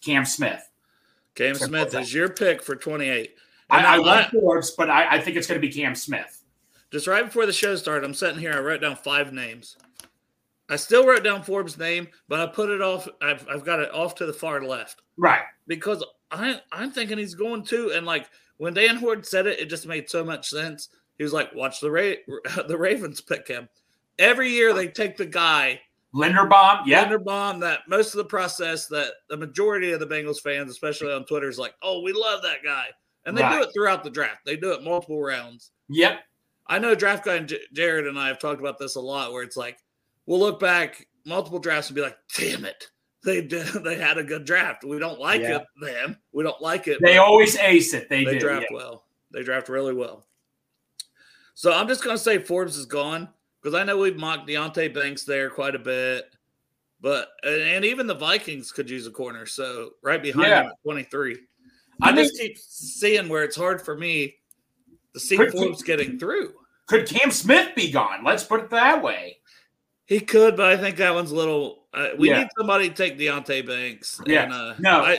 Cam 0.00 0.24
Smith. 0.24 0.62
Cam 1.34 1.54
So- 1.56 1.66
Smith 1.66 1.94
is 1.94 2.14
your 2.14 2.28
pick 2.28 2.62
for 2.62 2.76
28. 2.76 3.34
I, 3.70 3.78
And 3.78 3.86
I 3.86 3.94
I- 3.94 3.96
love 3.96 4.26
Forbes, 4.30 4.70
but 4.70 4.88
I, 4.88 5.16
I 5.16 5.20
think 5.20 5.36
it's 5.36 5.46
going 5.48 5.60
to 5.60 5.66
be 5.66 5.72
Cam 5.72 5.94
Smith. 5.96 6.42
Just 6.92 7.08
right 7.08 7.24
before 7.24 7.44
the 7.44 7.52
show 7.52 7.74
started, 7.74 8.04
I'm 8.06 8.14
sitting 8.14 8.38
here. 8.38 8.52
I 8.52 8.60
wrote 8.60 8.80
down 8.82 8.94
five 8.94 9.32
names. 9.32 9.76
I 10.70 10.76
still 10.76 11.06
wrote 11.06 11.22
down 11.24 11.42
Forbes' 11.42 11.76
name, 11.78 12.08
but 12.28 12.40
I 12.40 12.46
put 12.46 12.70
it 12.70 12.80
off. 12.80 13.06
I've, 13.20 13.46
I've 13.48 13.64
got 13.64 13.80
it 13.80 13.92
off 13.92 14.14
to 14.16 14.26
the 14.26 14.32
far 14.32 14.62
left 14.62 15.02
Right. 15.16 15.42
because 15.66 16.02
I, 16.30 16.60
I'm 16.72 16.90
thinking 16.90 17.18
he's 17.18 17.34
going 17.34 17.64
to. 17.64 17.90
And 17.94 18.06
like 18.06 18.28
when 18.56 18.72
Dan 18.74 18.96
Hoard 18.96 19.26
said 19.26 19.46
it, 19.46 19.58
it 19.60 19.66
just 19.68 19.86
made 19.86 20.08
so 20.08 20.24
much 20.24 20.48
sense. 20.48 20.88
He 21.18 21.22
was 21.24 21.32
like, 21.32 21.54
"Watch 21.54 21.80
the 21.80 21.90
Ra- 21.90 22.62
the 22.68 22.78
Ravens 22.78 23.20
pick 23.20 23.46
him." 23.46 23.68
Every 24.18 24.48
year 24.50 24.72
they 24.72 24.88
take 24.88 25.16
the 25.16 25.26
guy 25.26 25.80
Linderbaum, 26.14 26.82
yeah. 26.86 27.04
Linderbaum. 27.08 27.60
That 27.60 27.80
most 27.88 28.14
of 28.14 28.18
the 28.18 28.24
process 28.24 28.86
that 28.86 29.12
the 29.28 29.36
majority 29.36 29.92
of 29.92 30.00
the 30.00 30.06
Bengals 30.06 30.40
fans, 30.40 30.70
especially 30.70 31.12
on 31.12 31.24
Twitter, 31.26 31.48
is 31.48 31.58
like, 31.58 31.74
"Oh, 31.82 32.00
we 32.02 32.12
love 32.12 32.42
that 32.42 32.62
guy," 32.64 32.86
and 33.26 33.36
they 33.36 33.42
Right. 33.42 33.56
do 33.56 33.62
it 33.62 33.70
throughout 33.74 34.02
the 34.02 34.10
draft. 34.10 34.44
They 34.46 34.56
do 34.56 34.72
it 34.72 34.82
multiple 34.82 35.20
rounds. 35.22 35.72
Yep. 35.90 36.20
I 36.66 36.78
know 36.78 36.94
draft 36.94 37.24
guy 37.26 37.34
and 37.34 37.48
J- 37.48 37.60
Jared 37.74 38.06
and 38.06 38.18
I 38.18 38.28
have 38.28 38.38
talked 38.38 38.60
about 38.60 38.78
this 38.78 38.94
a 38.96 39.00
lot, 39.00 39.32
where 39.32 39.42
it's 39.42 39.56
like 39.56 39.78
we'll 40.26 40.38
look 40.40 40.60
back 40.60 41.06
multiple 41.24 41.58
drafts 41.58 41.88
and 41.90 41.96
be 41.96 42.02
like, 42.02 42.16
"Damn 42.36 42.64
it, 42.64 42.88
they 43.24 43.42
did, 43.42 43.66
they 43.84 43.96
had 43.96 44.18
a 44.18 44.24
good 44.24 44.44
draft. 44.44 44.84
We 44.84 44.98
don't 44.98 45.20
like 45.20 45.42
Yeah. 45.42 45.58
it, 45.58 45.66
them. 45.80 46.16
We 46.32 46.42
don't 46.44 46.60
like 46.60 46.88
it. 46.88 46.98
They 47.00 47.18
always 47.18 47.56
ace 47.56 47.94
it. 47.94 48.08
They, 48.08 48.24
they 48.24 48.34
do. 48.34 48.40
draft 48.40 48.66
yeah. 48.70 48.76
well. 48.76 49.04
They 49.32 49.42
draft 49.42 49.68
really 49.68 49.94
well." 49.94 50.26
So 51.54 51.72
I'm 51.72 51.88
just 51.88 52.02
gonna 52.02 52.18
say 52.18 52.38
Forbes 52.38 52.76
is 52.76 52.86
gone 52.86 53.28
because 53.62 53.74
I 53.74 53.84
know 53.84 53.96
we've 53.98 54.16
mocked 54.16 54.48
Deonte 54.48 54.92
Banks 54.92 55.24
there 55.24 55.48
quite 55.50 55.74
a 55.74 55.78
bit, 55.78 56.24
but 57.00 57.28
and, 57.44 57.84
even 57.84 58.06
the 58.06 58.14
Vikings 58.14 58.72
could 58.72 58.90
use 58.90 59.06
a 59.06 59.10
corner. 59.10 59.46
So 59.46 59.90
right 60.02 60.22
behind 60.22 60.48
Yeah. 60.48 60.62
him 60.62 60.66
at 60.68 60.82
23. 60.82 61.38
I 62.02 62.08
I 62.10 62.12
just 62.12 62.36
keep 62.36 62.58
seeing 62.58 63.28
where 63.28 63.44
it's 63.44 63.56
hard 63.56 63.80
for 63.80 63.96
me 63.96 64.34
to 65.14 65.20
see 65.20 65.36
Could- 65.36 65.52
Forbes 65.52 65.82
getting 65.82 66.18
through. 66.18 66.52
Could 66.86 67.08
Cam 67.08 67.30
Smith 67.30 67.74
be 67.74 67.90
gone? 67.90 68.24
Let's 68.24 68.44
put 68.44 68.60
it 68.60 68.70
that 68.70 69.02
way. 69.02 69.38
He 70.06 70.20
could, 70.20 70.56
but 70.56 70.66
I 70.70 70.76
think 70.76 70.96
that 70.98 71.14
one's 71.14 71.30
a 71.30 71.34
little. 71.36 71.84
Uh, 71.94 72.08
we 72.18 72.28
Yeah. 72.28 72.40
need 72.40 72.48
somebody 72.58 72.88
to 72.88 72.94
take 72.94 73.18
Deonte 73.18 73.66
Banks. 73.66 74.20
Yeah. 74.26 74.44
And, 74.44 74.52
uh, 74.52 74.74
No. 74.78 75.00
I, 75.04 75.18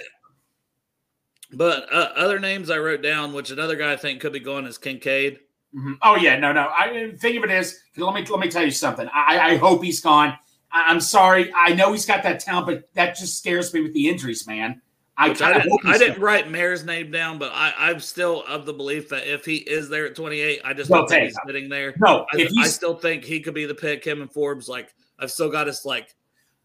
but 1.53 1.91
uh, 1.91 2.11
other 2.15 2.39
names 2.39 2.69
I 2.69 2.77
wrote 2.77 3.01
down, 3.01 3.33
which 3.33 3.49
another 3.51 3.75
guy 3.75 3.93
I 3.93 3.95
think 3.97 4.21
could 4.21 4.33
be 4.33 4.39
going 4.39 4.65
is 4.65 4.77
Kincaid. 4.77 5.39
Mhm. 5.75 5.97
Oh 6.01 6.15
yeah, 6.15 6.37
no, 6.37 6.51
no. 6.53 6.71
I 6.77 7.13
think 7.17 7.37
of 7.37 7.43
it 7.43 7.49
as 7.51 7.77
let 7.97 8.13
me 8.13 8.25
let 8.25 8.39
me 8.39 8.49
tell 8.49 8.63
you 8.63 8.71
something. 8.71 9.09
I, 9.13 9.39
I 9.51 9.55
hope 9.57 9.83
he's 9.83 9.99
gone. 10.01 10.37
I, 10.71 10.89
I'm 10.89 11.01
sorry. 11.01 11.51
I 11.55 11.73
know 11.73 11.91
he's 11.91 12.05
got 12.05 12.23
that 12.23 12.39
talent, 12.39 12.67
but 12.67 12.93
that 12.93 13.15
just 13.15 13.37
scares 13.37 13.73
me 13.73 13.81
with 13.81 13.93
the 13.93 14.07
injuries, 14.07 14.47
man. 14.47 14.81
I, 15.17 15.29
I 15.29 15.33
didn't, 15.33 15.85
I 15.85 15.97
didn't 15.97 16.21
write 16.21 16.49
Mayer's 16.49 16.83
name 16.83 17.09
down, 17.09 17.37
but 17.37 17.51
I, 17.53 17.73
I'm 17.77 18.01
still 18.01 18.43
of 18.47 18.65
the 18.65 18.73
belief 18.73 19.07
that 19.09 19.31
if 19.31 19.45
he 19.45 19.57
is 19.57 19.87
there 19.87 20.05
at 20.07 20.15
28, 20.15 20.61
I 20.63 20.73
just 20.73 20.89
They'll 20.89 20.99
don't 20.99 21.07
think 21.07 21.23
he's 21.25 21.37
sitting 21.45 21.69
there. 21.69 21.95
No, 21.99 22.25
I, 22.33 22.49
I 22.59 22.67
still 22.67 22.95
think 22.95 23.23
he 23.23 23.39
could 23.39 23.53
be 23.53 23.65
the 23.65 23.75
pick. 23.75 24.03
Him 24.03 24.21
and 24.21 24.31
Forbes, 24.31 24.67
like 24.67 24.93
I've 25.17 25.31
still 25.31 25.49
got 25.49 25.69
us 25.69 25.85
like 25.85 26.13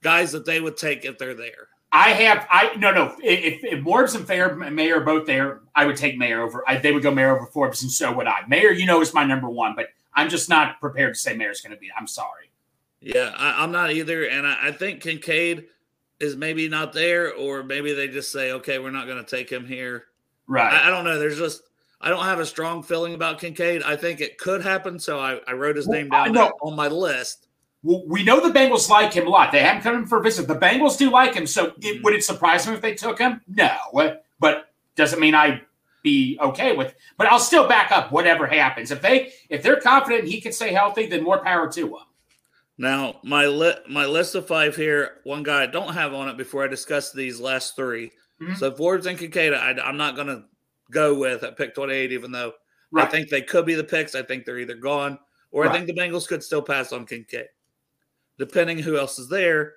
guys 0.03 0.33
that 0.33 0.45
they 0.45 0.61
would 0.61 0.77
take 0.77 1.05
if 1.05 1.17
they're 1.17 1.35
there. 1.35 1.69
I 1.93 2.11
have 2.11 2.47
I 2.51 2.75
no 2.77 2.93
no 2.93 3.17
if, 3.21 3.65
if 3.65 3.83
Forbes 3.83 4.15
and 4.15 4.27
Fair 4.27 4.55
Mayer 4.55 4.99
are 4.99 5.05
both 5.05 5.27
there, 5.27 5.61
I 5.75 5.87
would 5.87 5.97
take 5.97 6.19
Mayer 6.19 6.43
over. 6.43 6.65
I, 6.69 6.77
they 6.77 6.93
would 6.93 7.03
go 7.03 7.11
Mayer 7.11 7.37
over 7.37 7.47
Forbes, 7.47 7.83
and 7.83 7.91
so 7.91 8.13
would 8.13 8.27
I. 8.27 8.41
Mayer, 8.49 8.71
you 8.71 8.87
know, 8.87 9.01
is 9.01 9.13
my 9.13 9.25
number 9.25 9.49
one, 9.49 9.75
but 9.75 9.87
I'm 10.15 10.29
just 10.29 10.49
not 10.49 10.81
prepared 10.81 11.15
to 11.15 11.21
say 11.21 11.35
Mayer's 11.35 11.61
going 11.61 11.75
to 11.75 11.81
be. 11.81 11.91
I'm 11.99 12.07
sorry. 12.07 12.51
Yeah, 13.01 13.33
I, 13.37 13.65
am 13.65 13.73
not 13.73 13.93
either, 13.93 14.25
and 14.25 14.47
I, 14.47 14.69
I, 14.69 14.73
think 14.73 15.01
Kincaid 15.01 15.67
is 16.21 16.37
maybe 16.37 16.69
not 16.69 16.93
there, 16.93 17.35
or 17.35 17.63
maybe 17.63 17.93
they 17.93 18.09
just 18.09 18.31
say, 18.31 18.53
okay, 18.53 18.79
we're 18.79 18.91
not 18.91 19.07
going 19.07 19.23
to 19.25 19.29
take 19.29 19.51
him 19.51 19.67
here. 19.67 20.05
Right. 20.47 20.73
I, 20.73 20.89
I, 20.89 20.91
don't 20.91 21.05
know. 21.05 21.19
There's 21.19 21.39
just 21.39 21.63
I 22.01 22.09
don't 22.11 22.25
have 22.25 22.41
a 22.41 22.47
strong 22.47 22.83
feeling 22.83 23.15
about 23.15 23.41
Kincaid. 23.41 23.83
I 23.83 23.97
think 23.97 24.21
it 24.21 24.39
could 24.39 24.63
happen, 24.63 24.99
so 24.99 25.19
I, 25.19 25.41
I 25.47 25.53
wrote 25.53 25.77
his 25.77 25.89
name 25.89 26.09
down 26.09 26.37
on 26.37 26.77
my 26.77 26.89
list. 26.89 27.47
Well, 27.83 28.03
we 28.07 28.23
know 28.23 28.47
the 28.47 28.53
Bengals 28.53 28.91
like 28.91 29.15
him 29.15 29.27
a 29.27 29.31
lot. 29.31 29.53
They 29.53 29.63
haven't 29.63 29.83
come 29.83 29.95
in 29.95 30.07
for 30.07 30.19
a 30.19 30.23
visit. 30.23 30.47
The 30.47 30.57
Bengals 30.57 30.99
do 30.99 31.11
like 31.11 31.35
him. 31.35 31.47
So 31.47 31.67
it, 31.67 31.81
mm-hmm. 31.81 32.03
would 32.03 32.15
it 32.15 32.25
surprise 32.25 32.65
them 32.65 32.75
if 32.75 32.83
they 32.83 32.95
took 32.95 33.19
him? 33.19 33.41
No. 33.49 33.75
But 34.39 34.71
doesn't 34.97 35.21
mean 35.21 35.35
I 35.35 35.63
be 36.03 36.39
okay 36.41 36.77
with. 36.77 36.95
But 37.17 37.29
I'll 37.29 37.39
still 37.39 37.69
back 37.69 37.91
up 37.91 38.13
whatever 38.13 38.47
happens. 38.47 38.91
If 38.91 39.01
they 39.01 39.33
if 39.49 39.63
they're 39.63 39.81
confident 39.81 40.29
he 40.29 40.41
can 40.41 40.53
stay 40.53 40.73
healthy, 40.73 41.07
then 41.07 41.23
more 41.23 41.43
power 41.43 41.71
to 41.73 41.87
him. 41.87 42.05
Now 42.81 43.21
my 43.23 43.47
li- 43.47 43.79
my 43.89 44.07
list 44.07 44.35
of 44.35 44.47
five 44.47 44.75
here. 44.75 45.19
One 45.25 45.43
guy 45.43 45.65
I 45.65 45.67
don't 45.67 45.93
have 45.93 46.15
on 46.15 46.29
it 46.29 46.39
before 46.39 46.65
I 46.65 46.67
discuss 46.67 47.13
these 47.13 47.39
last 47.39 47.77
3 47.77 48.11
mm-hmm. 48.41 48.55
So 48.55 48.73
Forbes 48.73 49.05
and 49.05 49.19
Kincaid, 49.19 49.53
I, 49.53 49.89
am 49.89 49.99
not 49.99 50.17
going 50.17 50.29
to 50.29 50.45
go 50.91 51.15
with 51.15 51.45
at 51.45 51.59
pick 51.59 51.75
28, 51.75 52.11
even 52.13 52.33
though 52.33 52.53
right. 52.91 53.07
I 53.07 53.11
think 53.11 53.29
they 53.29 53.43
could 53.43 53.67
be 53.67 53.75
the 53.75 53.85
picks. 53.85 54.15
I 54.15 54.23
think 54.23 54.47
they're 54.47 54.59
either 54.59 54.77
gone 54.77 55.19
or 55.51 55.65
right. 55.65 55.71
I 55.71 55.75
think 55.75 55.89
the 55.89 55.95
Bengals 55.95 56.27
could 56.27 56.43
still 56.43 56.63
pass 56.63 56.93
on 56.93 57.05
Kincaid 57.05 57.49
depending 58.41 58.79
who 58.79 58.97
else 58.97 59.19
is 59.19 59.29
there. 59.29 59.75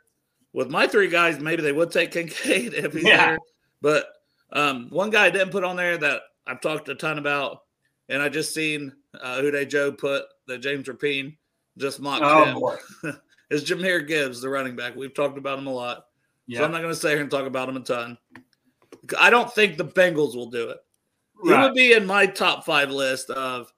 With 0.54 0.70
my 0.70 0.88
three 0.88 1.10
guys, 1.10 1.40
maybe 1.40 1.62
they 1.62 1.74
would 1.74 1.92
take 1.92 2.12
Kincaid 2.12 2.74
if 2.74 2.94
he's 2.94 3.04
yeah. 3.04 3.26
there. 3.32 3.38
But 3.82 4.08
um, 4.54 4.88
one 4.90 5.10
guy 5.10 5.26
I 5.26 5.30
didn't 5.30 5.52
put 5.52 5.66
on 5.66 5.76
there 5.76 5.98
that 5.98 6.22
I've 6.48 6.62
talked 6.62 6.90
a 6.90 6.96
ton 6.96 7.20
about, 7.20 7.60
and 8.08 8.22
I 8.22 8.30
just 8.30 8.54
seen 8.54 8.94
uh, 9.22 9.38
Uday 9.38 9.68
Joe 9.68 9.92
put 9.92 10.24
the 10.48 10.58
James 10.58 10.88
Rapien 10.88 11.36
just 11.78 12.00
mocked 12.00 12.24
oh, 12.24 12.78
him. 13.04 13.20
is 13.50 13.64
Jahmyr 13.64 14.08
Gibbs, 14.08 14.42
the 14.42 14.50
running 14.50 14.76
back. 14.76 14.96
We've 14.96 15.14
talked 15.14 15.38
about 15.38 15.60
him 15.60 15.68
a 15.68 15.74
lot. 15.74 16.06
Yeah. 16.48 16.60
So 16.60 16.66
I'm 16.66 16.72
not 16.72 16.82
going 16.82 16.94
to 16.94 17.00
sit 17.00 17.12
here 17.12 17.22
and 17.22 17.32
talk 17.32 17.46
about 17.46 17.70
him 17.70 17.78
a 17.78 17.82
ton. 17.82 18.18
I 19.20 19.30
don't 19.30 19.52
think 19.54 19.78
the 19.78 19.86
Bengals 19.86 20.36
will 20.36 20.50
do 20.50 20.70
it. 20.70 20.78
Right. 21.44 21.58
He 21.58 21.64
would 21.64 21.74
be 21.74 21.94
in 21.94 22.06
my 22.06 22.26
top 22.26 22.66
five 22.66 22.90
list 22.90 23.30
of 23.30 23.72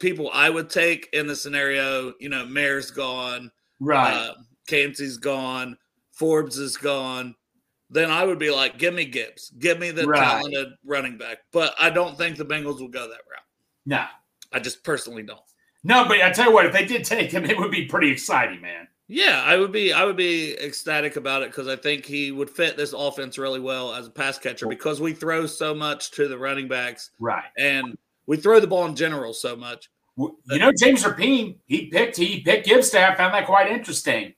people 0.00 0.30
I 0.32 0.50
would 0.50 0.70
take 0.70 1.08
in 1.12 1.26
the 1.26 1.36
scenario. 1.36 2.14
You 2.20 2.28
know, 2.28 2.46
Mayer's 2.46 2.90
gone. 2.90 3.50
Right. 3.80 4.12
Uh, 4.12 4.34
has 4.70 5.18
gone. 5.18 5.76
Forbes 6.12 6.58
is 6.58 6.76
gone. 6.76 7.34
Then 7.88 8.08
I 8.08 8.24
would 8.24 8.38
be 8.38 8.50
like, 8.50 8.78
give 8.78 8.94
me 8.94 9.04
Gibbs. 9.04 9.50
Give 9.58 9.80
me 9.80 9.90
the 9.90 10.06
right. 10.06 10.20
talented 10.20 10.68
running 10.84 11.18
back. 11.18 11.38
But 11.52 11.74
I 11.78 11.90
don't 11.90 12.16
think 12.16 12.36
the 12.36 12.44
Bengals 12.44 12.78
will 12.78 12.88
go 12.88 13.08
that 13.08 13.10
route. 13.10 13.42
No. 13.84 14.04
I 14.52 14.60
just 14.60 14.84
personally 14.84 15.24
don't. 15.24 15.40
No, 15.82 16.06
but 16.06 16.20
I 16.20 16.30
tell 16.30 16.46
you 16.46 16.52
what, 16.54 16.66
if 16.66 16.72
they 16.72 16.84
did 16.84 17.04
take 17.04 17.30
him, 17.30 17.44
it 17.50 17.58
would 17.58 17.70
be 17.70 17.86
pretty 17.86 18.10
exciting, 18.10 18.60
man. 18.60 18.88
Yeah, 19.12 19.42
I 19.44 19.56
would 19.56 19.72
be 19.72 19.92
I 19.92 20.04
would 20.04 20.16
be 20.16 20.56
ecstatic 20.60 21.16
about 21.16 21.42
it 21.42 21.50
because 21.50 21.66
I 21.66 21.74
think 21.74 22.06
he 22.06 22.30
would 22.30 22.48
fit 22.48 22.76
this 22.76 22.92
offense 22.92 23.38
really 23.38 23.58
well 23.58 23.92
as 23.92 24.06
a 24.06 24.10
pass 24.10 24.38
catcher 24.38 24.68
because 24.68 25.00
we 25.00 25.12
throw 25.12 25.46
so 25.46 25.74
much 25.74 26.12
to 26.12 26.28
the 26.28 26.38
running 26.38 26.68
backs. 26.68 27.10
Right. 27.18 27.42
And 27.58 27.98
we 28.26 28.36
throw 28.36 28.60
the 28.60 28.68
ball 28.68 28.86
in 28.86 28.94
general 28.94 29.32
so 29.32 29.56
much. 29.56 29.90
You 30.16 30.58
know, 30.58 30.70
James 30.78 31.02
Rapien, 31.02 31.56
he 31.66 31.86
picked 31.86 32.18
he 32.18 32.40
picked 32.42 32.66
Gibbs 32.66 32.94
I 32.94 33.12
found 33.16 33.34
that 33.34 33.46
quite 33.46 33.72
interesting. 33.72 34.34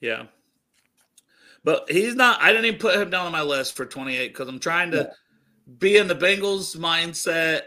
Yeah. 0.00 0.24
But 1.62 1.88
he's 1.88 2.16
not 2.16 2.42
I 2.42 2.50
didn't 2.50 2.64
even 2.64 2.80
put 2.80 3.00
him 3.00 3.10
down 3.10 3.26
on 3.26 3.32
my 3.32 3.42
list 3.42 3.76
for 3.76 3.86
28 3.86 4.26
because 4.26 4.48
I'm 4.48 4.58
trying 4.58 4.90
to 4.90 4.96
yeah. 4.96 5.74
be 5.78 5.96
in 5.98 6.08
the 6.08 6.16
Bengals 6.16 6.76
mindset. 6.76 7.60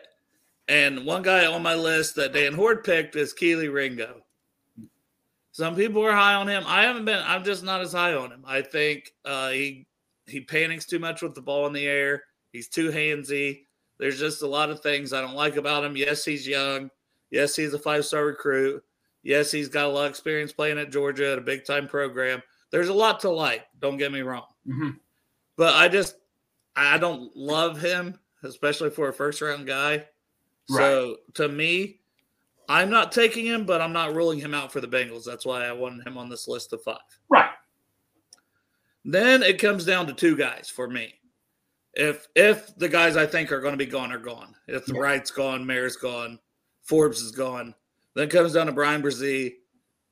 And 0.68 1.06
one 1.06 1.24
guy 1.24 1.46
on 1.46 1.62
my 1.62 1.76
list 1.76 2.16
that 2.16 2.34
Dan 2.34 2.54
Hoard 2.54 2.84
picked 2.84 3.16
is 3.16 3.34
Kelee 3.34 3.72
Ringo. 3.72 4.22
Some 5.52 5.76
people 5.76 6.04
are 6.04 6.14
high 6.14 6.34
on 6.34 6.48
him. 6.48 6.64
I 6.66 6.84
haven't 6.84 7.06
been. 7.06 7.22
I'm 7.26 7.44
just 7.44 7.64
not 7.64 7.82
as 7.82 7.94
high 7.94 8.14
on 8.14 8.32
him. 8.32 8.44
I 8.48 8.62
think 8.62 9.14
uh, 9.24 9.50
he 9.50 9.86
he 10.26 10.42
panics 10.42 10.86
too 10.86 11.00
much 11.00 11.22
with 11.22 11.36
the 11.36 11.42
ball 11.42 11.68
in 11.68 11.74
the 11.74 11.86
air. 11.86 12.24
He's 12.52 12.68
too 12.68 12.90
handsy. 12.90 13.66
There's 14.00 14.20
just 14.20 14.42
a 14.42 14.48
lot 14.48 14.70
of 14.70 14.82
things 14.82 15.14
I 15.14 15.22
don't 15.22 15.36
like 15.36 15.58
about 15.58 15.84
him. 15.84 15.96
Yes, 15.96 16.26
he's 16.26 16.48
young. 16.48 16.90
Yes, 17.30 17.56
he's 17.56 17.74
a 17.74 17.80
five 17.80 18.06
star 18.06 18.26
recruit. 18.26 18.84
Yes, 19.22 19.52
he's 19.52 19.70
got 19.70 19.86
a 19.86 19.90
lot 19.90 20.06
of 20.06 20.10
experience 20.10 20.52
playing 20.52 20.80
at 20.80 20.92
Georgia 20.92 21.32
at 21.32 21.38
a 21.38 21.42
big 21.42 21.66
time 21.66 21.88
program. 21.88 22.42
There's 22.72 22.90
a 22.90 22.94
lot 22.94 23.20
to 23.22 23.30
like. 23.30 23.66
Don't 23.80 23.98
get 23.98 24.12
me 24.12 24.22
wrong. 24.22 24.48
Mm-hmm. 24.68 24.90
But 25.56 25.76
I 25.76 25.88
just, 25.88 26.16
I 26.76 26.98
don't 26.98 27.36
love 27.36 27.80
him, 27.80 28.20
especially 28.44 28.90
for 28.90 29.10
a 29.10 29.14
first 29.14 29.42
round 29.42 29.68
guy. 29.68 30.06
Right. 30.70 30.80
So 30.80 31.18
to 31.36 31.48
me, 31.50 32.00
I'm 32.70 32.90
not 32.90 33.12
taking 33.12 33.46
him, 33.46 33.66
but 33.66 33.82
I'm 33.82 33.94
not 33.94 34.16
ruling 34.16 34.40
him 34.40 34.54
out 34.54 34.72
for 34.72 34.82
the 34.82 34.88
Bengals. 34.88 35.26
That's 35.26 35.46
why 35.46 35.66
I 35.66 35.72
wanted 35.72 36.08
him 36.08 36.18
on 36.18 36.30
this 36.30 36.48
list 36.48 36.74
of 36.74 36.82
five. 36.82 36.98
Right. 37.30 37.50
Then 39.06 39.44
it 39.44 39.60
comes 39.60 39.86
down 39.86 40.08
to 40.08 40.14
two 40.14 40.36
guys 40.38 40.70
for 40.70 40.88
me. 40.88 41.14
If 41.94 42.28
if 42.36 42.76
the 42.78 42.90
guys 42.90 43.18
I 43.18 43.26
think 43.26 43.52
are 43.52 43.60
going 43.60 43.74
to 43.74 43.78
be 43.78 43.86
gone 43.86 44.12
are 44.12 44.18
gone, 44.18 44.56
if 44.68 44.86
the 44.86 44.94
yeah. 44.94 45.02
Wright's 45.02 45.30
gone, 45.30 45.66
Mayer's 45.66 45.98
gone, 45.98 46.40
Forbes 46.82 47.22
is 47.22 47.32
gone. 47.32 47.76
Then 48.16 48.30
comes 48.30 48.54
down 48.54 48.68
to 48.68 48.72
Brian 48.72 49.02
Bresee 49.02 49.56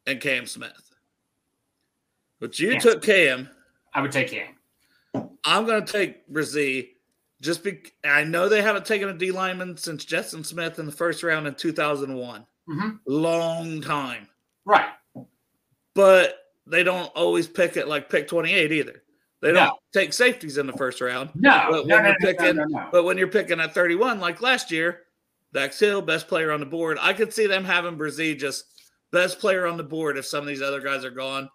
and 0.05 0.19
Cam 0.19 0.45
Smith. 0.45 0.91
But 2.39 2.59
you 2.59 2.71
yes. 2.71 2.83
took 2.83 3.01
Cam. 3.01 3.49
I 3.93 4.01
would 4.01 4.11
take 4.11 4.29
Cam. 4.29 4.55
I'm 5.45 5.65
going 5.65 5.83
to 5.85 5.91
take 5.91 6.31
Bresee 6.31 6.89
just 7.41 7.63
be. 7.63 7.81
I 8.05 8.23
know 8.23 8.47
they 8.47 8.61
haven't 8.61 8.85
taken 8.85 9.09
a 9.09 9.13
D 9.13 9.31
lineman 9.31 9.75
since 9.75 10.05
Justin 10.05 10.43
Smith 10.43 10.79
in 10.79 10.85
the 10.85 10.91
first 10.91 11.23
round 11.23 11.47
in 11.47 11.55
2001. 11.55 12.45
Mm-hmm. 12.69 12.89
Long 13.05 13.81
time. 13.81 14.27
Right. 14.63 14.89
But 15.93 16.37
they 16.67 16.83
don't 16.83 17.11
always 17.15 17.47
pick 17.47 17.75
it 17.75 17.87
like 17.87 18.09
pick 18.09 18.27
28 18.27 18.71
either. 18.71 19.03
They 19.41 19.51
don't 19.51 19.67
no. 19.67 19.79
take 19.91 20.13
safeties 20.13 20.57
in 20.57 20.67
the 20.67 20.73
first 20.73 21.01
round. 21.01 21.31
No. 21.33 21.67
But 21.69 21.87
when 21.87 21.87
no, 21.87 21.95
you're 21.95 22.03
no, 22.03 22.15
picking, 22.19 22.89
but 22.91 23.03
when 23.03 23.17
you're 23.17 23.27
picking 23.27 23.59
at 23.59 23.73
31, 23.73 24.19
like 24.19 24.39
last 24.41 24.71
year, 24.71 25.01
Dax 25.51 25.79
Hill, 25.79 26.01
best 26.01 26.27
player 26.27 26.51
on 26.51 26.59
the 26.59 26.65
board. 26.67 26.97
I 27.01 27.13
could 27.13 27.33
see 27.33 27.47
them 27.47 27.65
having 27.65 27.97
Bresee 27.97 28.37
just 28.37 28.65
best 29.11 29.39
player 29.39 29.65
on 29.65 29.77
the 29.77 29.83
board 29.83 30.17
if 30.17 30.27
some 30.27 30.41
of 30.41 30.47
these 30.47 30.61
other 30.61 30.79
guys 30.79 31.03
are 31.03 31.11
gone. 31.11 31.49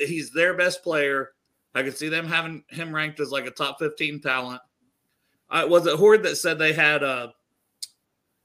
He's 0.00 0.32
their 0.32 0.54
best 0.54 0.82
player. 0.82 1.30
I 1.74 1.84
could 1.84 1.96
see 1.96 2.08
them 2.08 2.26
having 2.26 2.64
him 2.68 2.92
ranked 2.92 3.20
as 3.20 3.30
like 3.30 3.46
a 3.46 3.52
top 3.52 3.78
15 3.78 4.20
talent. 4.20 4.60
Uh, 5.50 5.66
was 5.68 5.86
it 5.86 5.96
Hoard 5.96 6.22
that 6.24 6.36
said 6.36 6.58
they 6.58 6.72
had 6.72 7.02
uh, 7.02 7.28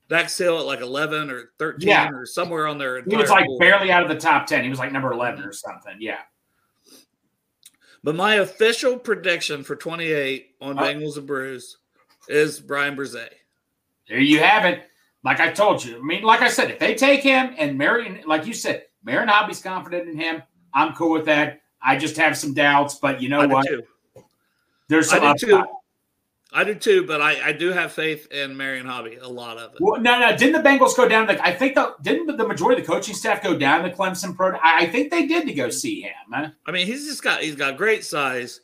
Dax 0.10 0.38
Hill 0.38 0.60
at 0.60 0.66
like 0.66 0.82
11 0.82 1.30
or 1.30 1.52
13 1.60 1.88
yeah. 1.88 2.10
or 2.10 2.26
somewhere 2.26 2.68
on 2.68 2.78
there? 2.78 3.04
He 3.04 3.16
was 3.16 3.30
like 3.30 3.46
board. 3.46 3.60
barely 3.60 3.92
out 3.92 4.04
of 4.04 4.10
the 4.10 4.20
top 4.20 4.48
10. 4.48 4.64
He 4.64 4.70
was 4.70 4.80
like 4.80 4.92
number 4.92 5.12
11 5.12 5.44
or 5.44 5.52
something. 5.52 5.96
Yeah. 6.00 6.20
But 8.04 8.16
my 8.16 8.36
official 8.36 8.98
prediction 8.98 9.64
for 9.64 9.76
28 9.76 10.56
on 10.62 10.78
uh, 10.78 10.82
Bengals 10.82 11.18
and 11.18 11.28
Brews 11.28 11.78
is 12.28 12.60
Brian 12.60 12.96
Bresee. 12.96 13.28
There 14.08 14.20
you 14.20 14.40
have 14.40 14.66
it 14.66 14.84
like 15.24 15.40
I 15.40 15.52
told 15.52 15.84
you, 15.84 15.98
I 15.98 16.02
mean, 16.02 16.24
like 16.24 16.42
I 16.42 16.50
said, 16.50 16.70
if 16.70 16.80
they 16.80 16.96
take 16.96 17.22
him 17.22 17.56
and 17.58 17.78
Marion, 17.78 18.22
like 18.28 18.46
you 18.46 18.54
said, 18.54 18.84
Marion 19.04 19.30
Hobby's 19.30 19.62
confident 19.62 20.10
in 20.10 20.18
him, 20.18 20.44
I'm 20.74 20.94
cool 20.94 21.12
with 21.12 21.26
that. 21.26 21.62
I 21.82 21.98
just 21.98 22.18
have 22.18 22.38
some 22.38 22.54
doubts, 22.54 22.96
but 22.96 23.22
you 23.22 23.30
know 23.30 23.42
I 23.42 23.46
what? 23.46 23.68
There's 24.90 25.10
some 25.10 25.24
I 25.24 25.34
do 25.34 25.48
too. 25.48 25.64
I 26.54 26.64
do 26.64 26.76
too, 26.76 27.06
but 27.06 27.20
I, 27.20 27.50
I 27.50 27.52
do 27.52 27.72
have 27.72 27.92
faith 27.92 28.32
in 28.32 28.56
Marion 28.56 28.86
Hobby, 28.86 29.16
a 29.16 29.28
lot 29.28 29.58
of 29.58 29.74
it. 29.74 29.82
Well, 29.82 30.00
no, 30.00 30.20
no, 30.20 30.38
didn't 30.38 30.62
the 30.62 30.68
Bengals 30.68 30.96
go 30.96 31.08
down? 31.08 31.26
The, 31.26 31.44
I 31.44 31.52
think 31.52 31.74
the 31.74 31.96
didn't 32.02 32.38
the 32.38 32.48
majority 32.48 32.80
of 32.80 32.88
the 32.88 32.94
coaching 32.94 33.16
staff 33.16 33.42
go 33.42 33.58
down 33.58 33.82
the 33.82 33.90
Clemson 33.90 34.36
pro? 34.36 34.56
I, 34.58 34.82
I 34.82 34.86
think 34.88 35.10
they 35.10 35.26
did 35.26 35.48
to 35.48 35.54
go 35.54 35.70
see 35.70 36.02
him. 36.02 36.14
Huh? 36.32 36.50
I 36.66 36.72
mean, 36.72 36.86
he's 36.86 37.08
just 37.08 37.24
got 37.24 37.42
he's 37.42 37.56
got 37.56 37.76
great 37.76 38.06
size, 38.06 38.62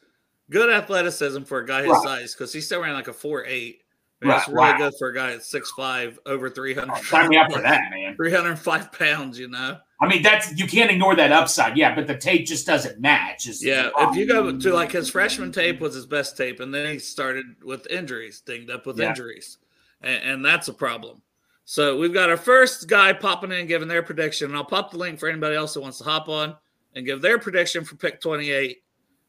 good 0.52 0.72
athleticism 0.72 1.44
for 1.44 1.60
a 1.60 1.66
guy 1.66 1.82
his 1.82 1.92
right. 1.92 2.04
size 2.04 2.36
because 2.36 2.54
he's 2.54 2.68
still 2.68 2.82
ran 2.82 2.94
like 2.94 3.08
a 3.08 3.14
four 3.14 3.44
eight. 3.46 3.82
Right, 4.22 4.38
it's 4.38 4.48
really 4.50 4.60
wow. 4.60 4.78
good 4.78 4.94
for 5.00 5.10
a 5.10 5.16
guy 5.16 5.32
at 5.32 5.44
six 5.44 5.72
five, 5.72 6.20
over 6.26 6.50
300. 6.50 6.92
Oh, 6.92 7.02
sign 7.04 7.30
me 7.30 7.38
up 7.38 7.52
for 7.52 7.62
that, 7.62 7.90
man. 7.90 8.16
305 8.18 8.92
pounds, 8.92 9.40
you 9.40 9.48
know? 9.48 9.78
I 10.02 10.08
mean, 10.08 10.22
that's 10.24 10.58
you 10.58 10.66
can't 10.66 10.90
ignore 10.90 11.16
that 11.16 11.32
upside. 11.32 11.78
Yeah, 11.78 11.94
but 11.94 12.08
the 12.08 12.18
tape 12.18 12.46
just 12.46 12.66
doesn't 12.66 13.02
match. 13.02 13.48
It's, 13.48 13.64
yeah, 13.64 13.90
if 13.98 14.16
you 14.16 14.26
go 14.26 14.58
to 14.58 14.74
like 14.74 14.92
his 14.94 15.10
freshman 15.10 15.52
tape 15.52 15.82
was 15.82 15.94
his 15.94 16.06
best 16.06 16.38
tape, 16.38 16.62
and 16.62 16.74
then 16.74 16.94
he 16.94 17.00
started 17.00 17.46
with 17.64 17.86
injuries, 17.88 18.42
dinged 18.42 18.72
up 18.72 18.86
with 18.86 18.98
yeah. 18.98 19.10
injuries. 19.10 19.58
And, 20.02 20.24
and 20.24 20.46
that's 20.46 20.70
a 20.70 20.74
problem. 20.74 21.22
So 21.66 21.98
we've 21.98 22.14
got 22.14 22.30
our 22.30 22.38
first 22.38 22.88
guy 22.88 23.14
popping 23.14 23.52
in, 23.52 23.68
giving 23.68 23.88
their 23.88 24.02
prediction. 24.02 24.48
And 24.48 24.56
I'll 24.56 24.66
pop 24.66 24.90
the 24.90 24.98
link 24.98 25.20
for 25.20 25.30
anybody 25.30 25.56
else 25.56 25.76
that 25.76 25.82
wants 25.82 26.00
to 26.00 26.04
hop 26.04 26.28
on 26.28 26.56
and 26.96 27.06
give 27.06 27.22
their 27.22 27.38
prediction 27.38 27.84
for 27.84 27.96
pick 27.96 28.20
28 28.20 28.78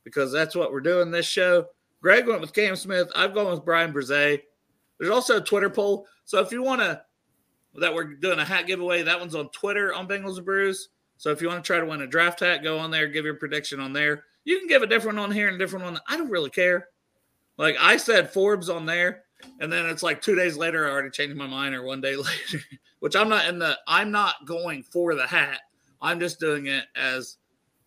because 0.04 0.32
that's 0.32 0.56
what 0.56 0.72
we're 0.72 0.80
doing 0.80 1.10
this 1.10 1.26
show. 1.26 1.66
Greg 2.00 2.26
went 2.26 2.40
with 2.40 2.54
Cam 2.54 2.76
Smith. 2.76 3.10
I've 3.14 3.34
gone 3.34 3.50
with 3.50 3.64
Brian 3.64 3.92
Bresee. 3.92 4.40
There's 4.98 5.10
also 5.10 5.36
a 5.36 5.42
Twitter 5.42 5.68
poll. 5.68 6.06
So 6.24 6.40
if 6.40 6.50
you 6.50 6.62
want 6.62 6.80
to, 6.80 7.02
that 7.76 7.94
we're 7.94 8.14
doing 8.14 8.38
a 8.38 8.44
hat 8.44 8.66
giveaway, 8.66 9.02
that 9.02 9.18
one's 9.20 9.34
on 9.34 9.48
Twitter 9.50 9.94
on 9.94 10.08
Bengals 10.08 10.36
and 10.36 10.44
Brews. 10.46 10.88
So 11.16 11.30
if 11.30 11.40
you 11.42 11.48
want 11.48 11.62
to 11.62 11.66
try 11.66 11.78
to 11.78 11.86
win 11.86 12.02
a 12.02 12.06
draft 12.06 12.40
hat, 12.40 12.62
go 12.62 12.78
on 12.78 12.90
there, 12.90 13.06
give 13.06 13.24
your 13.24 13.34
prediction 13.34 13.78
on 13.78 13.92
there. 13.92 14.24
you 14.44 14.58
can 14.58 14.66
give 14.68 14.82
a 14.82 14.86
different 14.86 15.18
one 15.18 15.26
on 15.26 15.34
here 15.34 15.48
and 15.48 15.56
a 15.56 15.58
different 15.58 15.84
one. 15.84 15.98
I 16.08 16.16
don't 16.16 16.30
really 16.30 16.50
care. 16.50 16.88
Like 17.58 17.76
I 17.78 17.96
said, 17.98 18.32
Forbes 18.32 18.70
on 18.70 18.86
there, 18.86 19.24
and 19.60 19.70
then 19.70 19.84
it's 19.86 20.02
like 20.02 20.22
two 20.22 20.34
days 20.34 20.56
later, 20.56 20.86
I 20.88 20.90
already 20.90 21.10
changed 21.10 21.36
my 21.36 21.46
mind, 21.46 21.74
or 21.74 21.82
one 21.82 22.00
day 22.00 22.16
later, 22.16 22.60
which 23.00 23.14
I'm 23.14 23.28
not 23.28 23.46
in 23.46 23.58
the. 23.58 23.78
I'm 23.86 24.10
not 24.10 24.46
going 24.46 24.82
for 24.82 25.14
the 25.14 25.26
hat. 25.26 25.60
I'm 26.00 26.18
just 26.20 26.40
doing 26.40 26.66
it 26.66 26.86
as 26.96 27.36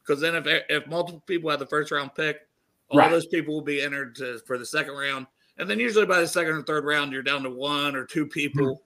because 0.05 0.21
then 0.21 0.35
if 0.35 0.45
if 0.69 0.85
multiple 0.87 1.23
people 1.25 1.49
have 1.49 1.59
the 1.59 1.65
first 1.65 1.91
round 1.91 2.13
pick, 2.13 2.41
all 2.89 2.99
Right. 2.99 3.09
those 3.09 3.25
people 3.25 3.55
will 3.55 3.63
be 3.63 3.81
entered 3.81 4.15
to, 4.17 4.37
for 4.45 4.59
the 4.59 4.65
second 4.65 4.93
round, 4.93 5.25
and 5.57 5.67
then 5.67 5.79
usually 5.79 6.05
by 6.05 6.19
the 6.21 6.27
second 6.27 6.53
or 6.53 6.61
third 6.61 6.85
round, 6.85 7.11
you're 7.11 7.23
down 7.23 7.41
to 7.41 7.49
one 7.49 7.95
or 7.95 8.05
two 8.05 8.27
people 8.27 8.82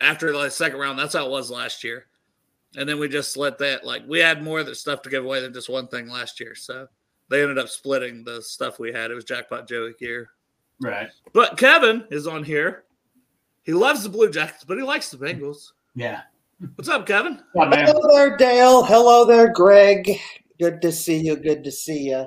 after 0.00 0.32
the 0.32 0.50
second 0.50 0.78
round. 0.78 0.98
That's 0.98 1.14
how 1.14 1.26
it 1.26 1.30
was 1.30 1.50
last 1.50 1.84
year, 1.84 2.06
and 2.76 2.88
then 2.88 2.98
we 2.98 3.08
just 3.08 3.36
let 3.36 3.58
that 3.58 3.84
like 3.84 4.02
we 4.08 4.18
had 4.20 4.42
more 4.42 4.60
of 4.60 4.66
the 4.66 4.74
stuff 4.74 5.02
to 5.02 5.10
give 5.10 5.24
away 5.24 5.40
than 5.40 5.52
just 5.54 5.68
one 5.68 5.88
thing 5.88 6.08
last 6.08 6.40
year, 6.40 6.54
so 6.54 6.86
they 7.28 7.42
ended 7.42 7.58
up 7.58 7.68
splitting 7.68 8.24
the 8.24 8.42
stuff 8.42 8.78
we 8.78 8.92
had. 8.92 9.10
It 9.10 9.14
was 9.14 9.24
jackpot 9.24 9.68
Joey 9.68 9.94
gear, 9.98 10.28
Right. 10.80 11.08
but 11.32 11.56
Kevin 11.56 12.04
is 12.10 12.26
on 12.26 12.44
here. 12.44 12.84
He 13.62 13.72
loves 13.72 14.02
the 14.02 14.10
Blue 14.10 14.30
Jackets, 14.30 14.64
but 14.64 14.76
he 14.76 14.82
likes 14.82 15.08
the 15.10 15.16
Bengals. 15.16 15.72
Yeah. 15.94 16.20
What's 16.76 16.88
up, 16.88 17.06
Kevin? 17.06 17.42
Yeah, 17.54 17.64
man. 17.64 17.86
Hello 17.86 18.14
there, 18.14 18.36
Dale. 18.36 18.84
Hello 18.84 19.24
there, 19.24 19.52
Greg. 19.52 20.18
Good 20.60 20.80
to 20.82 20.92
see 20.92 21.18
you. 21.18 21.36
Good 21.36 21.64
to 21.64 21.72
see 21.72 22.10
you. 22.10 22.26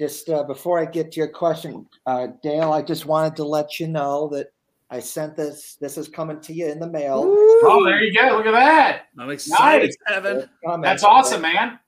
Just 0.00 0.28
uh, 0.28 0.42
before 0.44 0.78
I 0.80 0.84
get 0.84 1.12
to 1.12 1.20
your 1.20 1.28
question, 1.28 1.86
uh, 2.06 2.28
Dale, 2.42 2.72
I 2.72 2.82
just 2.82 3.06
wanted 3.06 3.36
to 3.36 3.44
let 3.44 3.78
you 3.78 3.86
know 3.88 4.28
that 4.32 4.48
I 4.90 5.00
sent 5.00 5.36
this. 5.36 5.76
This 5.80 5.98
is 5.98 6.08
coming 6.08 6.40
to 6.40 6.52
you 6.52 6.66
in 6.70 6.78
the 6.78 6.88
mail. 6.88 7.22
Oh, 7.26 7.82
there 7.84 8.02
you 8.02 8.12
go. 8.14 8.36
Look 8.36 8.46
at 8.46 8.52
that. 8.52 9.02
I'm 9.18 9.30
excited, 9.30 9.86
Nice. 10.08 10.14
Kevin. 10.14 10.48
That's 10.82 11.02
awesome, 11.02 11.42
man. 11.42 11.78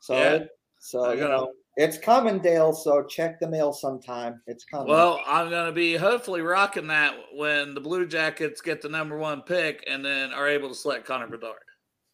So, 0.00 0.14
Yeah. 0.14 0.44
so 0.78 1.04
I 1.04 1.12
you 1.14 1.20
gotta- 1.20 1.32
know, 1.36 1.52
it's 1.76 1.98
coming, 1.98 2.38
Dale. 2.38 2.72
So 2.72 3.04
check 3.04 3.38
the 3.40 3.48
mail 3.48 3.72
sometime. 3.72 4.42
It's 4.46 4.64
coming. 4.64 4.88
Well, 4.88 5.20
I'm 5.26 5.50
going 5.50 5.66
to 5.66 5.72
be 5.72 5.96
hopefully 5.96 6.40
rocking 6.40 6.86
that 6.88 7.14
when 7.34 7.74
the 7.74 7.80
Blue 7.80 8.06
Jackets 8.06 8.60
get 8.62 8.80
the 8.82 8.88
number 8.88 9.18
one 9.18 9.42
pick 9.42 9.84
and 9.86 10.04
then 10.04 10.32
are 10.32 10.48
able 10.48 10.68
to 10.68 10.74
select 10.74 11.06
Connor 11.06 11.28
Bedard. 11.28 11.60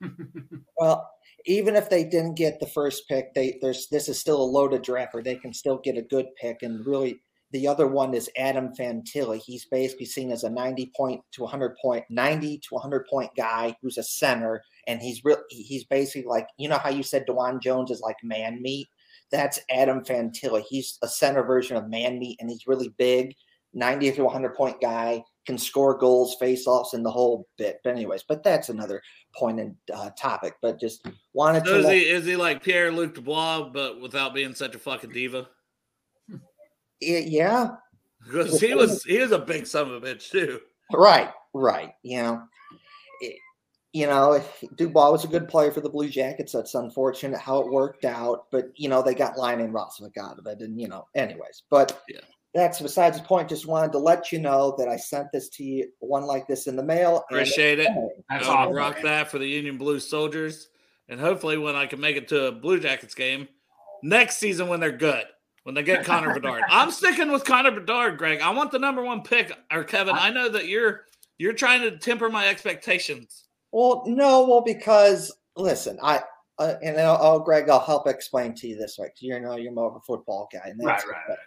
Well, 0.78 1.08
even 1.46 1.74
if 1.74 1.88
they 1.88 2.04
didn't 2.04 2.34
get 2.34 2.60
the 2.60 2.66
first 2.66 3.08
pick, 3.08 3.32
they 3.32 3.58
there's 3.62 3.88
this 3.88 4.10
is 4.10 4.18
still 4.20 4.42
a 4.42 4.44
loaded 4.44 4.82
draft 4.82 5.14
or 5.14 5.22
they 5.22 5.36
can 5.36 5.54
still 5.54 5.78
get 5.78 5.96
a 5.96 6.02
good 6.02 6.26
pick. 6.38 6.58
And 6.62 6.84
really, 6.84 7.22
the 7.52 7.68
other 7.68 7.86
one 7.86 8.14
is 8.14 8.30
Adam 8.36 8.70
Fantilli. 8.74 9.40
He's 9.44 9.66
basically 9.66 10.06
seen 10.06 10.32
as 10.32 10.44
a 10.44 10.50
90 10.50 10.92
point 10.96 11.20
to 11.32 11.42
100 11.42 11.76
point, 11.80 12.04
90 12.10 12.58
to 12.58 12.68
100 12.70 13.06
point 13.06 13.30
guy 13.36 13.76
who's 13.80 13.98
a 13.98 14.02
center, 14.02 14.62
and 14.86 15.00
he's 15.00 15.24
real. 15.24 15.38
He's 15.50 15.84
basically 15.84 16.28
like 16.28 16.48
you 16.58 16.68
know 16.68 16.78
how 16.78 16.90
you 16.90 17.02
said 17.02 17.26
Dawand 17.26 17.62
Jones 17.62 17.90
is 17.90 18.00
like 18.00 18.16
man 18.22 18.60
meat. 18.60 18.88
That's 19.30 19.60
Adam 19.70 20.04
Fantilli. 20.04 20.64
He's 20.68 20.98
a 21.02 21.08
center 21.08 21.42
version 21.44 21.76
of 21.76 21.88
man 21.88 22.18
meat, 22.18 22.38
and 22.40 22.50
he's 22.50 22.66
really 22.66 22.94
big. 22.98 23.34
90 23.74 24.12
to 24.12 24.24
100 24.24 24.54
point 24.54 24.80
guy 24.80 25.22
can 25.46 25.58
score 25.58 25.96
goals, 25.96 26.36
face 26.40 26.66
offs, 26.66 26.94
and 26.94 27.04
the 27.04 27.10
whole 27.10 27.46
bit. 27.58 27.78
But 27.84 27.90
anyways, 27.90 28.24
but 28.24 28.42
that's 28.42 28.68
another 28.68 29.00
point 29.34 29.60
and 29.60 29.76
uh, 29.94 30.10
topic. 30.18 30.54
But 30.60 30.80
just 30.80 31.06
wanted 31.34 31.64
So 31.64 31.74
to 31.74 31.78
is 31.78 31.84
let, 31.84 31.94
he, 31.94 32.02
is 32.02 32.24
he 32.24 32.36
like 32.36 32.62
Pierre 32.62 32.90
Luc 32.90 33.14
Dubois, 33.14 33.68
but 33.72 34.00
without 34.00 34.34
being 34.34 34.54
such 34.54 34.74
a 34.74 34.78
fucking 34.78 35.10
diva? 35.10 35.48
Y- 37.02 37.24
yeah, 37.26 37.70
Because 38.24 38.60
he 38.60 38.74
was 38.74 39.02
he 39.04 39.18
was 39.18 39.32
a 39.32 39.38
big 39.38 39.66
son 39.66 39.90
of 39.90 40.02
a 40.02 40.06
bitch 40.06 40.30
too. 40.30 40.60
right, 40.92 41.30
right. 41.54 41.92
You 42.02 42.22
know, 42.22 42.42
it- 43.20 43.38
you 43.92 44.06
know, 44.06 44.42
Dubois 44.76 45.10
was 45.10 45.24
a 45.24 45.28
good 45.28 45.48
player 45.48 45.70
for 45.72 45.80
the 45.80 45.88
Blue 45.88 46.08
Jackets. 46.08 46.52
That's 46.52 46.74
unfortunate 46.74 47.38
how 47.40 47.60
it 47.60 47.70
worked 47.72 48.04
out, 48.04 48.46
but 48.50 48.66
you 48.76 48.88
know 48.88 49.00
they 49.02 49.14
got 49.14 49.38
Laine 49.38 49.60
and 49.60 49.72
Roslovic 49.74 50.16
out 50.18 50.38
of 50.38 50.46
it, 50.46 50.60
and 50.60 50.78
you 50.80 50.86
know, 50.88 51.06
anyways. 51.14 51.62
But 51.70 52.02
Yeah. 52.08 52.20
that's 52.52 52.80
besides 52.80 53.18
the 53.18 53.24
point. 53.24 53.48
Just 53.48 53.66
wanted 53.66 53.92
to 53.92 53.98
let 53.98 54.32
you 54.32 54.38
know 54.38 54.74
that 54.78 54.88
I 54.88 54.96
sent 54.96 55.32
this 55.32 55.48
to 55.50 55.64
you, 55.64 55.90
one 56.00 56.24
like 56.24 56.46
this 56.46 56.66
in 56.66 56.76
the 56.76 56.82
mail. 56.82 57.24
Appreciate 57.30 57.78
it. 57.78 57.86
coming. 57.86 58.10
That's 58.28 58.46
I'll 58.46 58.56
awesome. 58.56 58.74
rock 58.74 59.00
that 59.02 59.30
for 59.30 59.38
the 59.38 59.48
Union 59.48 59.78
Blue 59.78 59.98
Soldiers, 60.00 60.68
and 61.08 61.18
hopefully 61.18 61.56
when 61.56 61.74
I 61.76 61.86
can 61.86 62.00
make 62.00 62.16
it 62.16 62.28
to 62.28 62.46
a 62.48 62.52
Blue 62.52 62.78
Jackets 62.80 63.14
game 63.14 63.48
next 64.02 64.36
season 64.36 64.68
when 64.68 64.78
they're 64.80 64.92
good, 64.92 65.24
when 65.66 65.74
they 65.74 65.82
get 65.82 66.04
Connor 66.04 66.32
Bedard. 66.32 66.62
I'm 66.70 66.92
sticking 66.92 67.32
with 67.32 67.44
Connor 67.44 67.72
Bedard, 67.72 68.18
Greg. 68.18 68.40
I 68.40 68.50
want 68.50 68.70
the 68.70 68.78
number 68.78 69.02
one 69.02 69.22
pick, 69.22 69.50
or 69.72 69.82
Kevin. 69.82 70.14
I 70.16 70.30
know 70.30 70.48
that 70.48 70.68
you're 70.68 71.00
you're 71.38 71.54
trying 71.54 71.80
to 71.82 71.98
temper 71.98 72.30
my 72.30 72.46
expectations. 72.46 73.46
Well, 73.72 74.04
no, 74.06 74.46
well, 74.46 74.62
because 74.62 75.36
listen, 75.56 75.98
I 76.00 76.22
uh, 76.60 76.74
and 76.84 76.96
I'll, 77.00 77.16
I'll, 77.16 77.40
Greg, 77.40 77.68
I'll 77.68 77.80
help 77.80 78.06
explain 78.06 78.54
to 78.54 78.68
you 78.68 78.76
this 78.76 78.96
way. 78.96 79.08
'cause 79.08 79.18
you 79.22 79.38
know, 79.40 79.56
you're 79.56 79.72
more 79.72 79.90
of 79.90 79.96
a 79.96 80.00
football 80.06 80.48
guy, 80.52 80.60
and 80.66 80.78
Right, 80.82 80.94
that's 80.98 81.04
right, 81.04 81.16
but- 81.26 81.32
right. 81.32 81.38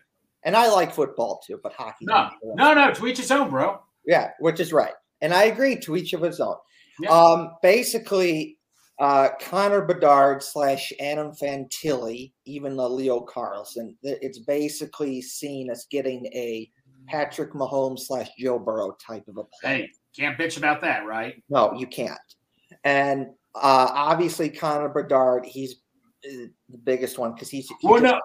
And 0.43 0.55
I 0.55 0.67
like 0.69 0.93
football 0.93 1.41
too, 1.45 1.60
but 1.63 1.71
hockey. 1.73 2.05
No, 2.05 2.13
not 2.13 2.34
so 2.41 2.47
much. 2.49 2.58
no, 2.58 2.73
no. 2.73 2.93
To 2.93 3.08
each 3.08 3.17
his 3.17 3.32
own, 3.32 3.49
bro. 3.49 3.79
Yeah, 4.05 4.32
which 4.39 4.60
is 4.60 4.73
right, 4.73 4.93
and 5.21 5.34
I 5.34 5.45
agree 5.45 5.77
to 5.77 5.95
each 5.95 6.12
of 6.13 6.21
his 6.21 6.41
own. 6.41 6.55
Yeah. 7.01 7.10
Um, 7.10 7.51
basically, 7.62 8.59
uh, 8.99 9.29
Connor 9.39 9.81
Bedard 9.81 10.43
slash 10.43 10.91
Adam 10.99 11.31
Fantilli, 11.31 12.33
even 12.45 12.75
the 12.75 12.89
Leo 12.89 13.21
Carlsson. 13.21 13.95
It's 14.03 14.39
basically 14.39 15.21
seen 15.21 15.69
as 15.69 15.88
getting 15.89 16.25
a 16.27 16.69
Patrick 17.07 17.53
Mahomes 17.53 18.01
slash 18.01 18.29
Joe 18.38 18.59
Burrow 18.59 18.95
type 19.05 19.27
of 19.27 19.38
a 19.38 19.43
play. 19.43 19.49
Hey, 19.63 19.89
can't 20.15 20.38
bitch 20.38 20.57
about 20.57 20.81
that, 20.81 21.05
right? 21.05 21.41
No, 21.49 21.73
you 21.73 21.88
can't. 21.88 22.19
And 22.83 23.27
uh, 23.55 23.89
obviously, 23.93 24.49
Connor 24.49 24.89
Bedard, 24.89 25.45
he's 25.45 25.75
uh, 26.25 26.47
the 26.69 26.77
biggest 26.83 27.17
one 27.17 27.33
because 27.33 27.49
he's 27.49 27.67
he 27.79 27.88
Well, 27.88 28.01
just, 28.01 28.13
no. 28.13 28.19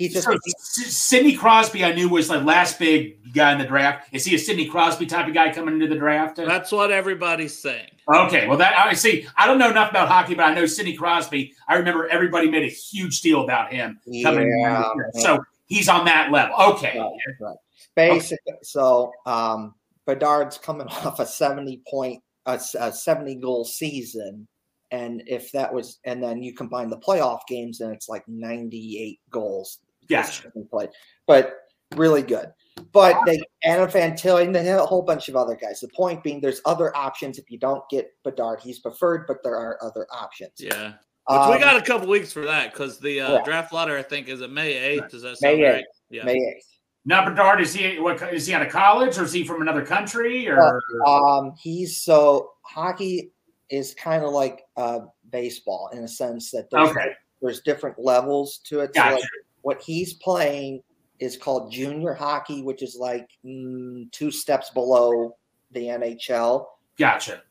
He's 0.00 0.14
just 0.14 0.26
So, 0.26 0.32
S- 0.32 0.92
Sidney 0.92 1.36
Crosby, 1.36 1.84
I 1.84 1.92
knew 1.92 2.08
was 2.08 2.28
the 2.28 2.40
last 2.40 2.78
big 2.78 3.32
guy 3.34 3.52
in 3.52 3.58
the 3.58 3.66
draft. 3.66 4.08
Is 4.12 4.24
he 4.24 4.34
a 4.34 4.38
Sidney 4.38 4.66
Crosby 4.66 5.06
type 5.06 5.28
of 5.28 5.34
guy 5.34 5.52
coming 5.52 5.74
into 5.74 5.86
the 5.86 5.94
draft? 5.94 6.36
That's 6.36 6.72
what 6.72 6.90
everybody's 6.90 7.56
saying. 7.56 7.90
Okay, 8.12 8.48
well, 8.48 8.56
that 8.58 8.76
I 8.76 8.94
see. 8.94 9.26
I 9.36 9.46
don't 9.46 9.58
know 9.58 9.70
enough 9.70 9.90
about 9.90 10.08
hockey, 10.08 10.34
but 10.34 10.44
I 10.44 10.54
know 10.54 10.66
Sidney 10.66 10.96
Crosby. 10.96 11.54
I 11.68 11.76
remember 11.76 12.08
everybody 12.08 12.50
made 12.50 12.64
a 12.64 12.72
huge 12.72 13.20
deal 13.20 13.44
about 13.44 13.72
him 13.72 14.00
coming. 14.24 14.48
Yeah. 14.60 14.90
So 15.20 15.44
he's 15.66 15.88
on 15.88 16.06
that 16.06 16.32
level. 16.32 16.56
Okay, 16.56 16.98
Right, 16.98 17.10
right. 17.40 17.56
Basically, 17.94 18.54
so 18.62 19.12
um, 19.26 19.74
Bedard's 20.06 20.58
coming 20.58 20.86
off 21.04 21.20
a 21.20 21.26
seventy 21.26 21.82
point, 21.88 22.22
a 22.46 22.58
seventy 22.58 23.34
goal 23.36 23.64
season, 23.64 24.48
and 24.90 25.22
if 25.26 25.52
that 25.52 25.72
was, 25.72 26.00
and 26.04 26.22
then 26.22 26.42
you 26.42 26.54
combine 26.54 26.88
the 26.90 26.98
playoff 26.98 27.40
games, 27.48 27.80
and 27.80 27.92
it's 27.92 28.08
like 28.08 28.26
ninety 28.26 28.98
eight 28.98 29.20
goals. 29.30 29.78
This 30.10 30.40
Gotcha. 30.40 30.52
he 30.54 30.64
played, 30.64 30.90
but 31.26 31.54
really 31.96 32.22
good. 32.22 32.52
But 32.92 33.18
they 33.26 33.40
Adam 33.64 33.88
Fantilli 33.90 34.44
and 34.44 34.54
they 34.54 34.64
had 34.64 34.78
a 34.78 34.86
whole 34.86 35.02
bunch 35.02 35.28
of 35.28 35.36
other 35.36 35.54
guys. 35.54 35.80
The 35.80 35.88
point 35.88 36.22
being, 36.22 36.40
there's 36.40 36.60
other 36.64 36.96
options 36.96 37.38
if 37.38 37.50
you 37.50 37.58
don't 37.58 37.82
get 37.90 38.10
Bedard. 38.24 38.60
He's 38.60 38.78
preferred, 38.78 39.26
but 39.26 39.42
there 39.42 39.56
are 39.56 39.78
other 39.82 40.06
options. 40.12 40.52
Yeah. 40.58 40.92
Which 41.28 41.38
we 41.48 41.54
Um, 41.54 41.60
got 41.60 41.76
a 41.76 41.82
couple 41.84 42.08
weeks 42.08 42.32
for 42.32 42.44
that 42.46 42.72
because 42.72 42.98
the 42.98 43.20
uh, 43.20 43.32
yeah. 43.34 43.42
draft 43.44 43.72
lottery, 43.72 43.98
I 43.98 44.02
think, 44.02 44.28
is 44.28 44.40
it 44.40 44.50
May 44.50 44.98
8th? 44.98 45.10
Does 45.10 45.22
that 45.22 45.36
May 45.42 45.52
sound 45.52 45.62
right? 45.62 45.84
8th. 45.84 46.00
Yeah. 46.10 46.24
May 46.24 46.32
eighth. 46.34 46.66
Now 47.04 47.24
Bedard 47.28 47.60
is 47.60 47.72
he? 47.74 47.98
What 47.98 48.22
is 48.32 48.46
he 48.46 48.54
out 48.54 48.62
of 48.62 48.68
college 48.72 49.16
or 49.18 49.24
is 49.24 49.32
he 49.32 49.44
from 49.44 49.62
another 49.62 49.84
country? 49.84 50.48
Or 50.48 50.80
Um, 51.06 51.52
he's 51.60 52.02
so 52.02 52.50
hockey 52.62 53.32
is 53.70 53.94
kind 53.94 54.24
of 54.24 54.32
like 54.32 54.62
uh, 54.76 55.00
baseball 55.30 55.90
in 55.92 56.00
a 56.04 56.08
sense 56.08 56.50
that 56.50 56.68
there's, 56.70 56.90
okay, 56.90 57.10
there's 57.40 57.60
different 57.62 57.98
levels 57.98 58.58
to 58.66 58.80
it. 58.80 58.94
So 58.94 59.00
like, 59.02 59.22
what 59.62 59.80
he's 59.82 60.14
playing 60.14 60.82
is 61.18 61.36
called 61.36 61.72
junior 61.72 62.14
hockey, 62.14 62.62
which 62.62 62.82
is 62.82 62.96
like 62.98 63.28
mm, 63.44 64.10
two 64.10 64.30
steps 64.30 64.70
below 64.70 65.36
the 65.72 65.80
NHL. 65.80 66.66
Gotcha. 66.98 67.42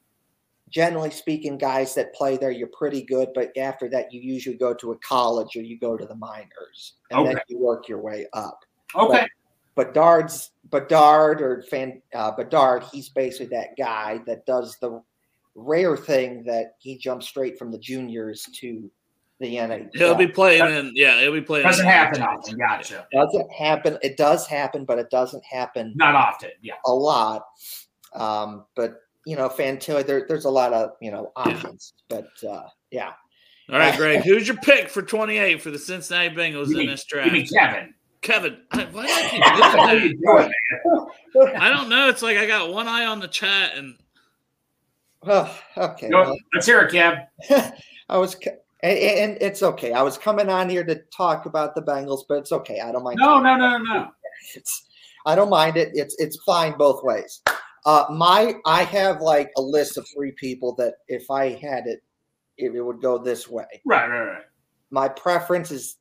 Generally 0.70 1.12
speaking, 1.12 1.58
guys 1.58 1.96
that 1.96 2.14
play 2.14 2.38
there, 2.38 2.52
you're 2.52 2.70
pretty 2.78 3.02
good, 3.02 3.30
but 3.34 3.56
after 3.58 3.90
that, 3.90 4.14
you 4.14 4.22
usually 4.22 4.58
go 4.58 4.74
to 4.76 4.92
a 4.92 4.98
college 5.00 5.56
or 5.56 5.62
you 5.62 5.80
go 5.80 5.98
to 5.98 6.06
the 6.06 6.16
minors, 6.16 6.94
and 7.10 7.26
then 7.26 7.40
you 7.48 7.58
work 7.58 7.88
your 7.88 8.00
way 8.00 8.28
up. 8.34 8.60
Okay. 8.96 9.28
But 9.74 9.94
Bedard's 9.94 10.52
Bedard 10.66 11.42
or 11.42 11.64
Fan 11.64 12.02
uh, 12.14 12.32
Bedard, 12.32 12.84
he's 12.92 13.10
basically 13.10 13.48
that 13.48 13.78
guy 13.78 14.20
that 14.28 14.46
does 14.46 14.78
the 14.82 15.02
rare 15.56 15.98
thing 15.98 16.44
that 16.44 16.76
he 16.80 16.98
jumps 16.98 17.28
straight 17.28 17.58
from 17.58 17.72
the 17.72 17.80
juniors 17.80 18.48
to 18.56 18.92
the 19.40 19.56
NHL. 19.56 19.90
He'll 19.96 20.16
be 20.16 20.28
playing 20.28 20.66
in, 20.76 20.92
yeah, 20.96 21.20
he'll 21.22 21.32
be 21.34 21.42
playing. 21.42 21.66
Doesn't 21.66 21.86
happen 21.86 22.22
often. 22.22 22.58
Gotcha. 22.58 23.08
doesn't 23.12 23.52
happen. 23.52 23.98
It 24.02 24.18
does 24.18 24.46
happen, 24.48 24.86
but 24.86 25.00
it 25.00 25.10
doesn't 25.10 25.44
happen 25.46 25.94
Not 25.96 26.16
often. 26.16 26.52
Yeah. 26.62 26.74
a 26.86 26.94
lot. 26.94 27.44
Um, 28.14 28.66
but 28.76 28.96
you 29.26 29.36
know, 29.36 29.48
Fantilli, 29.50 30.06
there, 30.06 30.26
there's 30.28 30.46
a 30.46 30.50
lot 30.50 30.74
of 30.74 30.92
you 31.02 31.12
know 31.12 31.32
options. 31.36 31.94
But 32.10 32.28
uh, 32.48 32.64
yeah, 32.92 33.12
All 33.72 33.78
right, 33.80 33.96
Greg, 33.96 34.22
who's 34.26 34.48
your 34.48 34.58
pick 34.58 34.90
for 34.90 35.02
28 35.02 35.62
for 35.62 35.72
the 35.72 35.80
Cincinnati 35.80 36.36
Bengals 36.36 36.68
You 36.70 36.80
in 36.80 36.88
this 36.88 37.06
you 37.12 37.18
draft? 37.18 37.32
mean 37.34 37.48
Kevin? 37.48 37.94
Kevin, 38.22 38.58
I- 38.72 38.84
why 38.92 39.06
do 39.06 39.14
I 39.14 39.30
keep 39.30 39.40
What 39.46 39.80
are 39.80 39.92
doing 39.92 40.04
you 40.04 40.10
doing, 40.26 40.52
man? 40.52 41.06
that? 41.36 41.62
I 41.62 41.70
don't 41.70 41.88
know. 41.90 42.10
It's 42.10 42.22
like 42.22 42.38
I 42.38 42.46
got 42.46 42.74
one 42.74 42.88
eye 42.88 43.06
on 43.06 43.20
the 43.20 43.28
chat 43.30 43.76
and 43.78 43.96
oh, 45.24 45.58
okay. 45.78 46.10
Go- 46.10 46.22
well, 46.24 46.36
Let's 46.54 46.66
hear 46.66 46.82
it, 46.82 46.92
Kev. 46.92 47.26
I 48.10 48.18
was 48.18 48.36
And, 48.82 48.98
and 48.98 49.38
it's 49.42 49.62
okay. 49.62 49.92
I 49.92 50.02
was 50.02 50.18
coming 50.18 50.50
on 50.50 50.70
here 50.70 50.84
to 50.84 51.02
talk 51.16 51.46
about 51.46 51.76
the 51.76 51.82
Bengals, 51.82 52.24
but 52.28 52.38
it's 52.38 52.52
okay. 52.52 52.80
I 52.80 52.92
don't 52.92 53.04
mind. 53.04 53.20
No, 53.20 53.40
no, 53.40 53.58
no, 53.58 53.78
no. 53.78 54.08
It's 54.56 54.88
I 55.26 55.36
don't 55.36 55.50
mind 55.50 55.78
it. 55.78 55.92
It's 55.94 56.16
it's 56.18 56.42
fine 56.46 56.78
both 56.78 57.04
ways. 57.04 57.42
Uh, 57.86 58.06
my 58.10 58.56
I 58.66 58.84
have 58.84 59.22
like 59.22 59.52
a 59.58 59.62
list 59.62 59.98
of 59.98 60.08
three 60.16 60.32
people 60.32 60.76
that 60.76 60.96
if 61.08 61.30
I 61.30 61.50
had 61.50 61.88
it, 61.88 62.02
it, 62.58 62.74
it 62.76 62.82
would 62.82 63.02
go 63.02 63.18
this 63.18 63.50
way. 63.50 63.66
Right, 63.86 64.08
right, 64.08 64.24
right. 64.24 64.44
My 64.92 65.10
preference 65.10 65.72
is 65.72 65.98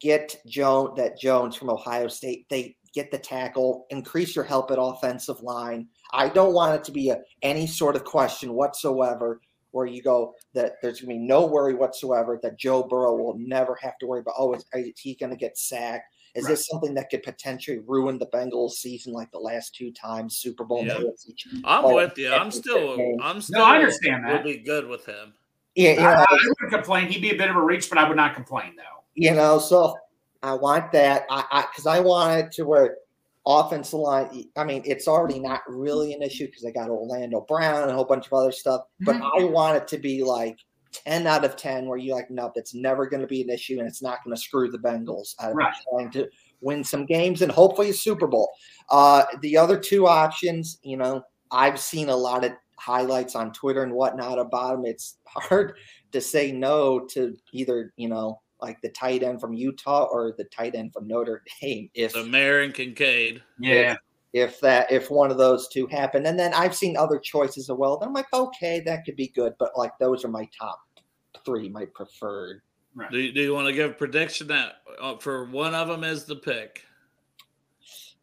get 0.00 0.36
Jones 0.46 0.96
that 0.96 1.18
Jones 1.18 1.54
from 1.54 1.70
Ohio 1.70 2.08
State. 2.08 2.46
They 2.48 2.76
get 2.94 3.10
the 3.10 3.18
tackle, 3.18 3.86
increase 3.90 4.34
your 4.34 4.44
help 4.44 4.70
at 4.70 4.78
offensive 4.80 5.40
line. 5.42 5.86
I 6.12 6.30
don't 6.30 6.54
want 6.54 6.76
it 6.76 6.84
to 6.84 6.92
be 6.92 7.10
a, 7.10 7.18
any 7.42 7.66
sort 7.66 7.94
of 7.94 8.04
question 8.04 8.54
whatsoever 8.54 9.40
where 9.76 9.86
you 9.86 10.02
go 10.02 10.34
that 10.54 10.74
there's 10.82 11.00
going 11.00 11.14
to 11.14 11.20
be 11.20 11.26
no 11.26 11.46
worry 11.46 11.74
whatsoever 11.74 12.40
that 12.42 12.58
Joe 12.58 12.82
Burrow 12.82 13.14
will 13.14 13.36
never 13.38 13.76
have 13.82 13.98
to 13.98 14.06
worry 14.06 14.20
about. 14.20 14.34
Oh, 14.38 14.54
is, 14.54 14.64
is 14.74 14.98
he 14.98 15.14
going 15.14 15.30
to 15.30 15.36
get 15.36 15.56
sacked? 15.58 16.12
Is 16.34 16.44
Right. 16.44 16.50
this 16.50 16.66
something 16.66 16.92
that 16.94 17.08
could 17.10 17.22
potentially 17.22 17.78
ruin 17.86 18.18
the 18.18 18.26
Bengals 18.26 18.72
season 18.72 19.12
like 19.12 19.30
the 19.30 19.38
last 19.38 19.74
two 19.74 19.90
times 19.92 20.36
Super 20.38 20.64
Bowl? 20.64 20.84
Yeah. 20.84 20.96
and 20.96 21.62
I'm 21.64 21.84
Oh, 21.84 21.94
with 21.94 22.18
you. 22.18 22.30
I'm 22.32 22.50
still. 22.50 23.16
I'm 23.22 23.40
still. 23.40 23.58
no, 23.60 23.64
I 23.64 23.76
understand 23.76 24.24
We'll 24.26 24.42
be 24.42 24.58
good 24.58 24.86
with 24.86 25.06
him. 25.06 25.32
Yeah, 25.74 25.92
you 25.92 26.00
I, 26.00 26.14
know, 26.14 26.26
I 26.28 26.38
wouldn't 26.60 26.70
complain. 26.72 27.08
He'd 27.08 27.20
be 27.22 27.30
a 27.30 27.36
bit 27.36 27.48
of 27.50 27.56
a 27.56 27.62
reach, 27.62 27.88
but 27.88 27.98
I 27.98 28.06
would 28.08 28.16
not 28.16 28.34
complain 28.34 28.74
though. 28.76 29.02
you 29.14 29.32
know, 29.34 29.58
so 29.58 29.94
I 30.42 30.52
want 30.54 30.90
that. 30.92 31.24
I 31.30 31.44
I 31.50 31.62
because 31.62 31.86
I 31.86 32.00
want 32.00 32.38
it 32.38 32.52
to 32.52 32.64
where 32.64 32.96
offensive 33.46 34.00
line. 34.00 34.44
I 34.56 34.64
mean, 34.64 34.82
it's 34.84 35.06
already 35.08 35.38
not 35.38 35.62
really 35.68 36.12
an 36.12 36.22
issue 36.22 36.46
because 36.46 36.62
they 36.62 36.72
got 36.72 36.88
Orlando 36.90 37.42
Brown 37.42 37.82
and 37.82 37.90
a 37.90 37.94
whole 37.94 38.04
bunch 38.04 38.26
of 38.26 38.32
other 38.32 38.52
stuff. 38.52 38.82
But 39.00 39.16
I 39.16 39.44
want 39.44 39.76
it 39.76 39.88
to 39.88 39.98
be 39.98 40.22
like 40.22 40.58
ten 40.92 41.26
out 41.26 41.44
of 41.44 41.56
ten, 41.56 41.86
where 41.86 41.98
you're 41.98 42.16
like, 42.16 42.30
no, 42.30 42.50
that's 42.54 42.74
never 42.74 43.06
going 43.06 43.20
to 43.20 43.26
be 43.26 43.42
an 43.42 43.50
issue, 43.50 43.78
and 43.78 43.86
it's 43.88 44.02
not 44.02 44.24
going 44.24 44.34
to 44.34 44.40
screw 44.40 44.70
the 44.70 44.78
Bengals 44.78 45.34
out 45.40 45.50
of 45.52 45.56
Right. 45.56 45.74
trying 45.90 46.10
to 46.12 46.28
win 46.60 46.82
some 46.82 47.06
games 47.06 47.42
and 47.42 47.52
hopefully 47.52 47.90
a 47.90 47.94
Super 47.94 48.26
Bowl. 48.26 48.50
Uh, 48.90 49.24
the 49.42 49.56
other 49.56 49.78
two 49.78 50.06
options, 50.06 50.78
you 50.82 50.96
know, 50.96 51.22
I've 51.50 51.78
seen 51.78 52.08
a 52.08 52.16
lot 52.16 52.44
of 52.44 52.52
highlights 52.78 53.36
on 53.36 53.52
Twitter 53.52 53.82
and 53.82 53.92
whatnot 53.92 54.38
about 54.38 54.72
them. 54.76 54.86
It's 54.86 55.18
hard 55.26 55.74
to 56.12 56.20
say 56.20 56.50
no 56.52 57.00
to 57.10 57.36
either, 57.52 57.92
you 57.96 58.08
know, 58.08 58.40
like 58.60 58.80
the 58.80 58.88
tight 58.90 59.22
end 59.22 59.40
from 59.40 59.52
Utah 59.54 60.04
or 60.10 60.32
the 60.36 60.44
tight 60.44 60.74
end 60.74 60.92
from 60.92 61.06
Notre 61.06 61.42
Dame. 61.60 61.90
If 61.94 62.12
The 62.14 62.24
Mayer 62.24 62.60
and 62.62 62.72
Kincaid. 62.74 63.42
Yeah. 63.58 63.96
if 64.32 64.60
that 64.60 64.90
if 64.90 65.10
one 65.10 65.30
of 65.30 65.38
those 65.38 65.68
two 65.68 65.86
happen, 65.86 66.26
and 66.26 66.38
then 66.38 66.52
I've 66.54 66.74
seen 66.74 66.96
other 66.96 67.18
choices 67.18 67.68
as 67.70 67.76
well. 67.76 67.96
Then 67.98 68.08
I'm 68.08 68.14
like, 68.14 68.32
okay, 68.32 68.80
that 68.80 69.04
could 69.04 69.16
be 69.16 69.28
good, 69.28 69.54
but 69.58 69.72
like 69.76 69.92
those 69.98 70.24
are 70.24 70.28
my 70.28 70.48
top 70.58 70.80
three, 71.44 71.68
my 71.68 71.84
preferred. 71.86 72.62
Do 73.10 73.18
you, 73.18 73.30
do 73.32 73.42
you 73.42 73.52
want 73.52 73.66
to 73.66 73.74
give 73.74 73.90
a 73.90 73.94
prediction 73.94 74.46
that 74.48 74.76
uh, 75.00 75.16
for 75.18 75.44
one 75.44 75.74
of 75.74 75.86
them 75.88 76.02
is 76.02 76.24
the 76.24 76.36
pick? 76.36 76.82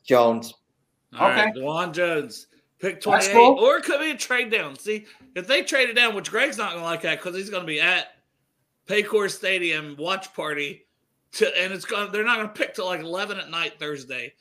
Jones. 0.03 0.53
All 1.17 1.29
right, 1.29 1.49
Okay. 1.49 1.59
Dawand 1.59 1.93
Jones. 1.93 2.47
Pick 2.79 2.95
That's 2.95 3.27
28. 3.27 3.33
cool. 3.33 3.59
Or 3.63 3.77
it 3.77 3.83
could 3.83 3.99
be 3.99 4.11
a 4.11 4.17
trade 4.17 4.51
down. 4.51 4.75
See, 4.77 5.05
if 5.35 5.47
they 5.47 5.61
trade 5.61 5.89
it 5.89 5.93
down, 5.93 6.15
which 6.15 6.29
Greg's 6.31 6.57
not 6.57 6.71
going 6.71 6.81
to 6.83 6.85
like 6.89 7.01
that 7.03 7.19
because 7.21 7.35
he's 7.35 7.49
going 7.51 7.61
to 7.61 7.67
be 7.67 7.79
at 7.79 8.12
Paycor 8.87 9.29
Stadium 9.29 9.95
watch 9.97 10.33
party, 10.33 10.85
to, 11.33 11.47
and 11.59 11.73
it's 11.73 11.85
going. 11.85 12.11
They're 12.11 12.23
not 12.25 12.37
going 12.37 12.47
to 12.47 12.53
pick 12.53 12.73
till 12.75 12.85
like 12.85 12.99
11 13.01 13.39
at 13.39 13.49
night 13.49 13.79
Thursday. 13.79 14.33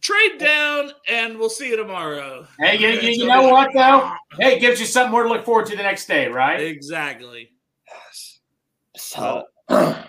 Trade 0.00 0.38
down, 0.38 0.90
and 1.08 1.38
we'll 1.38 1.50
see 1.50 1.68
you 1.68 1.76
tomorrow. 1.76 2.46
Hey, 2.58 2.78
you, 2.78 2.88
you, 2.88 3.10
you 3.10 3.26
know 3.26 3.48
what 3.48 3.70
though? 3.74 4.10
Hey, 4.40 4.56
it 4.56 4.60
gives 4.60 4.80
you 4.80 4.86
something 4.86 5.10
more 5.12 5.24
to 5.24 5.28
look 5.28 5.44
forward 5.44 5.66
to 5.66 5.76
the 5.76 5.82
next 5.82 6.06
day, 6.06 6.28
right? 6.28 6.58
Exactly. 6.60 7.50
So, 8.96 9.44
Well, 9.68 10.04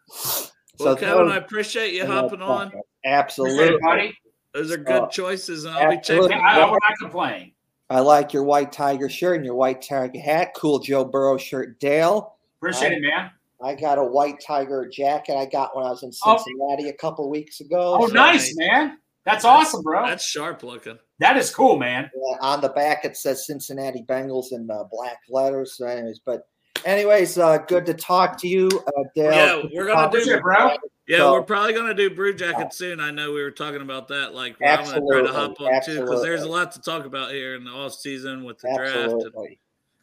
so 0.78 0.96
Kevin, 0.96 1.28
I 1.32 1.36
appreciate 1.36 1.92
you 1.94 2.00
those- 2.06 2.10
hopping 2.10 2.42
on. 2.42 2.72
Absolutely. 3.04 3.76
buddy. 3.82 4.16
Those 4.52 4.70
are 4.70 4.76
good 4.76 5.02
Uh, 5.02 5.08
choices, 5.08 5.64
and 5.64 5.74
I'll 5.74 5.90
be 5.90 5.96
checking. 6.00 6.32
I, 6.32 6.60
I 6.60 6.64
will 6.64 6.78
not 6.80 6.96
complain. 7.00 7.52
I 7.90 7.98
like 8.00 8.32
your 8.32 8.44
white 8.44 8.70
tiger 8.70 9.08
shirt 9.08 9.36
and 9.36 9.44
your 9.44 9.56
white 9.56 9.82
tiger 9.82 10.18
hat. 10.20 10.54
Cool 10.54 10.78
Joe 10.78 11.04
Burrow 11.04 11.36
shirt, 11.36 11.80
Dale. 11.80 12.33
Appreciate 12.68 12.92
it, 12.98 13.02
man. 13.02 13.30
I 13.62 13.74
got 13.74 13.98
a 13.98 14.04
white 14.04 14.42
tiger 14.46 14.88
jacket 14.92 15.36
I 15.36 15.46
got 15.46 15.74
when 15.76 15.86
I 15.86 15.90
was 15.90 16.02
in 16.02 16.10
Oh. 16.24 16.36
Cincinnati 16.36 16.88
a 16.88 16.92
couple 16.94 17.28
weeks 17.30 17.60
ago. 17.60 17.96
Oh, 18.00 18.08
So, 18.08 18.12
nice, 18.14 18.54
man. 18.56 18.98
That's 19.24 19.44
awesome, 19.44 19.82
bro. 19.82 20.06
That's 20.06 20.24
sharp 20.24 20.62
looking. 20.62 20.98
That 21.20 21.36
is 21.38 21.54
cool, 21.54 21.78
man. 21.78 22.10
uh, 22.40 22.44
on 22.44 22.60
the 22.60 22.68
back 22.70 23.04
it 23.04 23.16
says 23.16 23.46
Cincinnati 23.46 24.04
Bengals 24.06 24.46
in 24.52 24.68
uh, 24.70 24.84
black 24.90 25.18
letters. 25.30 25.76
So, 25.78 25.86
anyways, 25.86 26.20
but 26.26 26.42
anyways, 26.84 27.38
uh, 27.38 27.58
good 27.68 27.86
to 27.86 27.94
talk 27.94 28.36
to 28.40 28.48
you, 28.48 28.68
uh, 28.86 29.02
Dale. 29.14 29.32
Yeah, 29.32 29.68
we're 29.72 29.86
gonna 29.86 30.10
do- 30.10 30.22
to 30.24 30.30
you, 30.30 30.40
bro. 30.42 30.72
Yeah, 31.06 31.18
So- 31.18 31.32
we're 31.32 31.42
probably 31.42 31.72
gonna 31.72 31.94
do 31.94 32.10
brew 32.10 32.34
jacket 32.34 32.74
soon. 32.74 33.00
I 33.00 33.10
know 33.12 33.32
we 33.32 33.42
were 33.42 33.50
talking 33.50 33.80
about 33.82 34.08
that. 34.08 34.34
Like, 34.34 34.56
I'm 34.62 34.84
gonna 34.84 35.00
try 35.10 35.22
to 35.22 35.32
hop 35.32 35.58
on 35.60 35.80
too 35.82 36.00
because 36.00 36.22
there's 36.22 36.42
a 36.42 36.48
lot 36.48 36.72
to 36.72 36.82
talk 36.82 37.06
about 37.06 37.30
here 37.30 37.54
in 37.54 37.64
the 37.64 37.70
off 37.70 37.94
season 37.94 38.44
with 38.44 38.58
the 38.58 38.74
draft. 38.76 39.12
And 39.12 39.56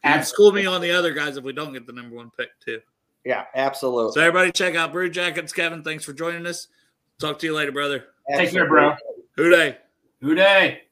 Absolutely. 0.04 0.18
and 0.20 0.26
school 0.26 0.52
me 0.52 0.66
on 0.66 0.80
the 0.80 0.90
other 0.90 1.12
guys 1.12 1.36
if 1.36 1.44
we 1.44 1.52
don't 1.52 1.72
get 1.72 1.86
the 1.86 1.92
number 1.92 2.16
one 2.16 2.30
pick 2.36 2.48
too. 2.60 2.80
Yeah, 3.24 3.44
absolutely. 3.54 4.12
So 4.12 4.20
everybody, 4.20 4.50
check 4.50 4.74
out 4.74 4.92
brew 4.92 5.08
jackets. 5.08 5.52
Kevin, 5.52 5.82
thanks 5.84 6.04
for 6.04 6.12
joining 6.12 6.44
us. 6.46 6.66
Talk 7.20 7.38
to 7.38 7.46
you 7.46 7.54
later, 7.54 7.70
brother. 7.70 8.06
Take 8.36 8.50
care, 8.50 8.66
bro. 8.66 8.94
Who 9.36 9.50
Dey? 9.50 9.78
Who 10.20 10.34
Dey? 10.34 10.82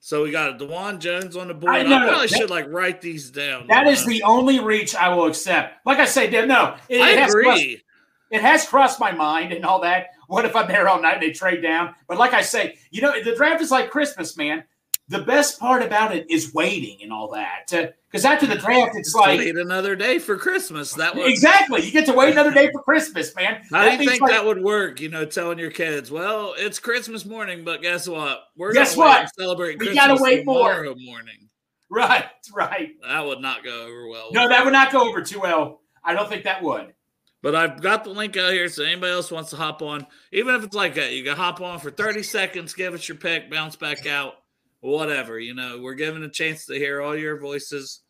So 0.00 0.22
we 0.22 0.30
got 0.30 0.58
Dawand 0.58 1.00
Jones 1.00 1.36
on 1.36 1.48
the 1.48 1.54
board. 1.54 1.74
I 1.74 1.80
I, 1.80 1.84
probably 1.84 2.26
that- 2.28 2.36
should 2.36 2.50
like 2.50 2.66
write 2.68 3.00
these 3.00 3.30
down. 3.30 3.66
That 3.66 3.86
you 3.86 3.92
is 3.92 4.04
the 4.06 4.22
only 4.22 4.58
reach 4.58 4.94
I 4.94 5.14
will 5.14 5.26
accept. 5.26 5.84
Like 5.86 5.98
I 5.98 6.04
say, 6.06 6.30
no, 6.30 6.76
it, 6.88 7.00
I 7.00 7.10
it 7.12 7.18
has 7.18 7.34
crossed, 7.34 7.62
agree. 7.62 7.82
it 8.30 8.40
has 8.40 8.66
crossed 8.66 8.98
my 9.00 9.12
mind 9.12 9.52
and 9.52 9.64
all 9.64 9.80
that. 9.82 10.06
What 10.26 10.44
if 10.44 10.56
I'm 10.56 10.66
there 10.66 10.88
all 10.88 11.00
night 11.02 11.14
and 11.14 11.22
they 11.22 11.32
trade 11.32 11.62
down? 11.62 11.94
But 12.06 12.16
like 12.18 12.32
I 12.32 12.40
say, 12.42 12.78
you 12.90 13.02
know, 13.02 13.12
the 13.22 13.34
draft 13.34 13.60
is 13.60 13.70
like 13.70 13.90
Christmas, 13.90 14.36
man. 14.36 14.64
The 15.10 15.20
best 15.20 15.58
part 15.58 15.82
about 15.82 16.14
it 16.14 16.30
is 16.30 16.52
waiting 16.52 16.98
and 17.02 17.10
all 17.10 17.30
that. 17.32 17.66
Because 18.10 18.26
after 18.26 18.46
the 18.46 18.56
draft, 18.56 18.92
it's 18.94 19.14
like 19.14 19.38
Wait 19.38 19.56
another 19.56 19.96
day 19.96 20.18
for 20.18 20.36
Christmas. 20.36 20.92
That 20.94 21.14
would 21.14 21.30
exactly 21.30 21.82
you 21.82 21.90
get 21.90 22.04
to 22.06 22.12
wait 22.12 22.32
another 22.32 22.52
day 22.52 22.70
for 22.70 22.82
Christmas, 22.82 23.34
man. 23.34 23.62
How 23.70 23.84
do 23.84 23.90
you 23.92 24.08
think 24.08 24.20
like- 24.20 24.30
that 24.30 24.44
would 24.44 24.62
work? 24.62 25.00
You 25.00 25.08
know, 25.08 25.24
telling 25.24 25.58
your 25.58 25.70
kids, 25.70 26.10
"Well, 26.10 26.54
it's 26.58 26.78
Christmas 26.78 27.24
morning, 27.24 27.64
but 27.64 27.80
guess 27.80 28.06
what? 28.06 28.44
We're 28.56 28.72
Guess 28.74 28.96
what? 28.96 29.30
celebrate 29.38 29.78
We 29.78 29.86
Christmas 29.86 30.08
gotta 30.08 30.22
wait 30.22 30.44
more." 30.44 30.70
tomorrow 30.74 30.94
morning." 30.98 31.48
Right, 31.90 32.26
right. 32.54 32.90
That 33.02 33.24
would 33.24 33.40
not 33.40 33.64
go 33.64 33.84
over 33.86 34.08
well. 34.08 34.28
No, 34.32 34.46
that 34.46 34.62
would 34.62 34.74
not 34.74 34.92
go 34.92 35.08
over 35.08 35.22
too 35.22 35.40
well. 35.40 35.80
I 36.04 36.12
don't 36.12 36.28
think 36.28 36.44
that 36.44 36.62
would. 36.62 36.92
But 37.40 37.54
I've 37.54 37.80
got 37.80 38.04
the 38.04 38.10
link 38.10 38.36
out 38.36 38.52
here, 38.52 38.68
so 38.68 38.82
anybody 38.82 39.12
else 39.12 39.30
wants 39.30 39.50
to 39.50 39.56
hop 39.56 39.80
on, 39.80 40.06
even 40.32 40.54
if 40.54 40.64
it's 40.64 40.74
like 40.74 40.94
that, 40.96 41.12
you 41.12 41.22
can 41.22 41.36
hop 41.36 41.60
on 41.60 41.78
for 41.78 41.90
30 41.90 42.22
seconds, 42.24 42.74
give 42.74 42.94
us 42.94 43.08
your 43.08 43.16
pick, 43.16 43.48
bounce 43.48 43.76
back 43.76 44.06
out, 44.06 44.37
whatever. 44.80 45.38
You 45.38 45.54
know, 45.54 45.80
we're 45.80 45.94
given 45.94 46.22
a 46.22 46.28
chance 46.28 46.66
to 46.66 46.74
hear 46.74 47.00
all 47.00 47.16
your 47.16 47.38
voices 47.38 48.00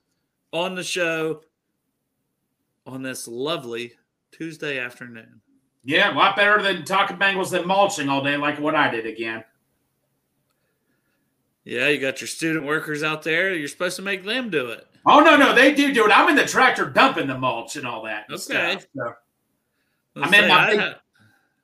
on 0.52 0.74
the 0.74 0.82
show 0.84 1.42
on 2.86 3.02
this 3.02 3.28
lovely 3.28 3.92
Tuesday 4.32 4.78
afternoon. 4.78 5.40
Yeah, 5.84 6.12
a 6.12 6.16
lot 6.16 6.36
better 6.36 6.62
than 6.62 6.84
talking 6.84 7.16
Bengals 7.16 7.50
than 7.50 7.66
mulching 7.66 8.08
all 8.08 8.22
day, 8.22 8.36
like 8.36 8.58
what 8.60 8.74
I 8.74 8.90
did 8.90 9.06
again. 9.06 9.44
Yeah, 11.64 11.88
you 11.88 11.98
got 12.00 12.20
your 12.20 12.28
student 12.28 12.64
workers 12.64 13.02
out 13.02 13.22
there. 13.22 13.54
You're 13.54 13.68
supposed 13.68 13.96
to 13.96 14.02
make 14.02 14.24
them 14.24 14.48
do 14.50 14.68
it. 14.68 14.86
Oh 15.06 15.20
no, 15.20 15.36
no, 15.36 15.54
they 15.54 15.74
do 15.74 15.92
do 15.92 16.04
it. 16.06 16.10
I'm 16.16 16.28
in 16.28 16.36
the 16.36 16.46
tractor 16.46 16.86
dumping 16.90 17.26
the 17.26 17.38
mulch 17.38 17.76
and 17.76 17.86
all 17.86 18.04
that. 18.04 18.24
and 18.28 18.34
Okay. 18.36 18.78
stuff, 18.78 18.86
so. 18.96 19.12
I'm 20.16 20.34
in 20.34 20.48
my 20.48 20.70
big- 20.70 20.80
have, 20.80 21.00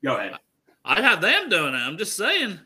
Go 0.05 0.17
ahead. 0.17 0.35
I'd 0.85 1.03
have 1.05 1.21
them 1.23 1.49
doing 1.49 1.75
it. 1.75 1.79
I'm 1.79 1.97
just 1.97 2.17
saying. 2.17 2.61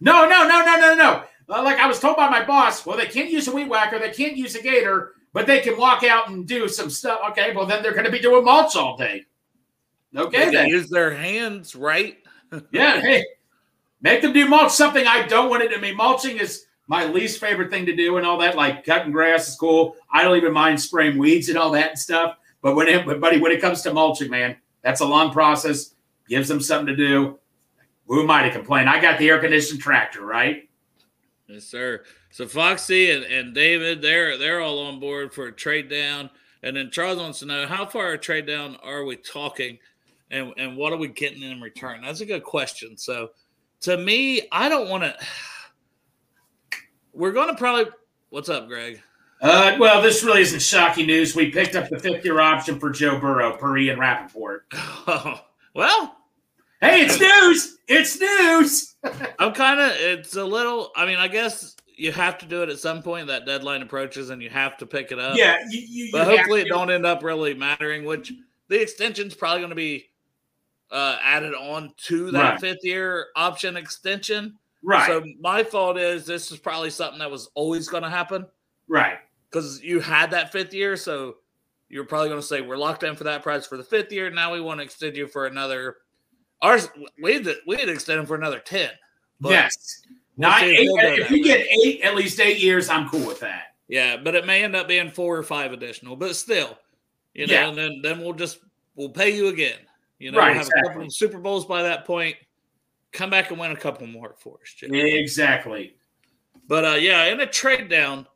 No, 0.00 0.28
no, 0.28 0.46
no, 0.46 0.64
no, 0.64 0.76
no, 0.76 0.94
no. 0.94 1.24
Like 1.48 1.78
I 1.78 1.86
was 1.86 2.00
told 2.00 2.16
by 2.16 2.28
my 2.28 2.44
boss, 2.44 2.86
well, 2.86 2.96
they 2.96 3.06
can't 3.06 3.30
use 3.30 3.48
a 3.48 3.52
weed 3.54 3.68
whacker, 3.68 3.98
they 3.98 4.10
can't 4.10 4.36
use 4.36 4.54
a 4.54 4.62
gator, 4.62 5.12
but 5.32 5.46
they 5.46 5.60
can 5.60 5.76
walk 5.78 6.02
out 6.04 6.28
and 6.30 6.46
do 6.46 6.68
some 6.68 6.88
stuff. 6.90 7.20
Okay, 7.30 7.54
well 7.54 7.66
then 7.66 7.82
they're 7.82 7.92
going 7.92 8.06
to 8.06 8.10
be 8.10 8.20
doing 8.20 8.44
mulch 8.44 8.76
all 8.76 8.96
day. 8.96 9.24
Okay, 10.16 10.38
They 10.38 10.44
can 10.44 10.54
then. 10.54 10.68
use 10.68 10.88
their 10.88 11.12
hands, 11.14 11.74
right? 11.74 12.18
Yeah, 12.70 13.00
hey, 13.00 13.24
make 14.00 14.22
them 14.22 14.32
do 14.32 14.46
mulch. 14.46 14.70
Something 14.72 15.06
I 15.08 15.26
don't 15.26 15.50
want 15.50 15.64
it 15.64 15.70
to 15.74 15.80
be. 15.80 15.92
Mulching 15.92 16.36
is 16.38 16.66
my 16.86 17.04
least 17.06 17.40
favorite 17.40 17.68
thing 17.70 17.84
to 17.86 17.96
do, 17.96 18.16
and 18.16 18.24
all 18.24 18.38
that. 18.38 18.54
Like 18.56 18.84
cutting 18.86 19.10
grass 19.10 19.48
is 19.48 19.56
cool. 19.56 19.96
I 20.12 20.22
don't 20.22 20.36
even 20.36 20.52
mind 20.52 20.80
spraying 20.80 21.18
weeds 21.18 21.48
and 21.48 21.58
all 21.58 21.72
that 21.72 21.90
and 21.90 21.98
stuff. 21.98 22.36
But 22.62 22.76
when 22.76 22.86
it, 22.86 23.04
but 23.06 23.20
buddy, 23.20 23.40
when 23.40 23.50
it 23.50 23.60
comes 23.60 23.82
to 23.82 23.92
mulching, 23.92 24.30
man, 24.30 24.56
that's 24.82 25.00
a 25.00 25.04
long 25.04 25.32
process. 25.32 25.94
Gives 26.28 26.46
them 26.48 26.60
something 26.60 26.86
to 26.86 26.96
do. 26.96 27.38
Who 28.06 28.22
am 28.22 28.30
I 28.30 28.44
to 28.44 28.50
complain? 28.52 28.86
I 28.86 29.00
got 29.00 29.18
the 29.18 29.28
air 29.28 29.40
conditioned 29.40 29.80
tractor, 29.80 30.24
right? 30.24 30.68
Yes, 31.54 31.64
sir. 31.64 32.02
So 32.30 32.48
Foxy 32.48 33.12
and, 33.12 33.24
and 33.24 33.54
David, 33.54 34.02
they're 34.02 34.36
they're 34.36 34.60
all 34.60 34.80
on 34.80 34.98
board 34.98 35.32
for 35.32 35.46
a 35.46 35.52
trade 35.52 35.88
down. 35.88 36.30
And 36.64 36.76
then 36.76 36.90
Charles 36.90 37.18
wants 37.18 37.38
to 37.40 37.46
know 37.46 37.66
how 37.66 37.86
far 37.86 38.12
a 38.12 38.18
trade 38.18 38.46
down 38.46 38.76
are 38.82 39.04
we 39.04 39.16
talking 39.16 39.78
and, 40.30 40.52
and 40.56 40.76
what 40.76 40.92
are 40.92 40.96
we 40.96 41.08
getting 41.08 41.42
in 41.42 41.60
return? 41.60 42.02
That's 42.02 42.20
a 42.20 42.26
good 42.26 42.42
question. 42.42 42.96
So 42.96 43.30
to 43.82 43.96
me, 43.96 44.48
I 44.50 44.68
don't 44.68 44.88
want 44.88 45.04
to 45.04 45.16
we're 47.12 47.32
gonna 47.32 47.54
probably 47.54 47.92
what's 48.30 48.48
up, 48.48 48.66
Greg? 48.66 49.00
Uh, 49.40 49.76
well, 49.78 50.00
this 50.00 50.24
really 50.24 50.40
isn't 50.40 50.62
shocking 50.62 51.06
news. 51.06 51.36
We 51.36 51.50
picked 51.50 51.76
up 51.76 51.88
the 51.88 51.98
fifth 51.98 52.24
year 52.24 52.40
option 52.40 52.80
for 52.80 52.90
Joe 52.90 53.20
Burrow, 53.20 53.56
per 53.56 53.76
Ian 53.76 53.98
Rapoport. 53.98 54.66
well, 55.74 56.16
hey, 56.84 57.00
it's 57.02 57.18
news. 57.20 57.78
It's 57.88 58.20
news. 58.20 58.94
I'm 59.38 59.52
kind 59.52 59.80
of, 59.80 59.92
it's 59.92 60.36
a 60.36 60.44
little, 60.44 60.90
I 60.96 61.06
mean, 61.06 61.16
I 61.16 61.28
guess 61.28 61.76
you 61.96 62.12
have 62.12 62.38
to 62.38 62.46
do 62.46 62.62
it 62.62 62.68
at 62.68 62.78
some 62.78 63.02
point. 63.02 63.26
That 63.26 63.46
deadline 63.46 63.82
approaches 63.82 64.30
and 64.30 64.42
you 64.42 64.50
have 64.50 64.76
to 64.78 64.86
pick 64.86 65.12
it 65.12 65.18
up. 65.18 65.36
Yeah. 65.36 65.58
You, 65.68 65.80
you, 65.80 66.08
but 66.12 66.28
you 66.28 66.36
hopefully 66.36 66.62
it 66.62 66.68
don't 66.68 66.90
end 66.90 67.06
up 67.06 67.22
really 67.22 67.54
mattering, 67.54 68.04
which 68.04 68.32
the 68.68 68.80
extension's 68.80 69.34
probably 69.34 69.60
going 69.60 69.70
to 69.70 69.76
be 69.76 70.06
uh, 70.90 71.18
added 71.22 71.54
on 71.54 71.92
to 72.06 72.30
that 72.30 72.52
Right. 72.52 72.60
fifth 72.60 72.84
year 72.84 73.26
option 73.36 73.76
extension. 73.76 74.58
Right. 74.82 75.06
So 75.06 75.24
my 75.40 75.62
thought 75.62 75.98
is 75.98 76.26
this 76.26 76.50
is 76.52 76.58
probably 76.58 76.90
something 76.90 77.18
that 77.18 77.30
was 77.30 77.48
always 77.54 77.88
going 77.88 78.02
to 78.02 78.10
happen 78.10 78.46
right. 78.88 79.18
because 79.50 79.82
you 79.82 80.00
had 80.00 80.30
that 80.32 80.52
fifth 80.52 80.74
year. 80.74 80.96
So 80.96 81.36
you're 81.88 82.04
probably 82.04 82.28
going 82.28 82.40
to 82.40 82.46
say 82.46 82.60
we're 82.60 82.76
locked 82.76 83.02
in 83.02 83.16
for 83.16 83.24
that 83.24 83.42
price 83.42 83.66
for 83.66 83.76
the 83.76 83.84
fifth 83.84 84.12
year. 84.12 84.30
Now 84.30 84.52
we 84.52 84.60
want 84.60 84.80
to 84.80 84.84
extend 84.84 85.16
you 85.16 85.26
for 85.26 85.46
another. 85.46 85.96
Ours 86.64 86.88
we 87.22 87.34
had 87.34 87.44
to, 87.44 87.56
we 87.66 87.76
had 87.76 87.86
to 87.86 87.92
extend 87.92 88.18
them 88.18 88.26
for 88.26 88.34
another 88.36 88.58
ten. 88.58 88.90
But- 89.40 89.50
yes. 89.50 90.02
we'll 90.36 90.48
Not 90.50 90.62
if 90.62 90.78
eight, 90.78 90.88
if 91.20 91.30
you 91.30 91.44
get 91.44 91.66
eight, 91.66 92.00
at 92.02 92.14
least 92.16 92.40
eight 92.40 92.58
years, 92.60 92.88
I'm 92.88 93.08
cool 93.08 93.26
with 93.26 93.40
that. 93.40 93.74
Yeah, 93.86 94.16
but 94.16 94.34
it 94.34 94.46
may 94.46 94.64
end 94.64 94.74
up 94.74 94.88
being 94.88 95.10
four 95.10 95.36
or 95.36 95.42
five 95.42 95.72
additional, 95.72 96.16
but 96.16 96.34
still, 96.34 96.78
you 97.34 97.46
know, 97.46 97.52
Yeah. 97.52 97.68
and 97.68 97.76
then 97.78 98.00
then 98.02 98.20
we'll 98.20 98.32
just 98.32 98.58
we'll 98.96 99.10
pay 99.10 99.34
you 99.36 99.48
again. 99.48 99.78
You 100.18 100.32
know, 100.32 100.38
Right, 100.38 100.50
we'll 100.56 100.58
have 100.64 100.68
a 100.68 100.82
couple 100.88 101.02
of 101.02 101.12
Super 101.14 101.38
Bowls 101.38 101.66
by 101.66 101.82
that 101.82 102.04
point. 102.06 102.36
Come 103.12 103.30
back 103.30 103.50
and 103.50 103.60
win 103.60 103.70
a 103.72 103.76
couple 103.76 104.06
more 104.06 104.34
for 104.38 104.54
us, 104.62 104.72
Jim. 104.76 104.94
Exactly. 104.94 105.96
But 106.66 106.84
uh 106.84 106.96
yeah, 106.98 107.24
in 107.26 107.40
a 107.40 107.46
trade 107.46 107.88
down, 107.90 108.26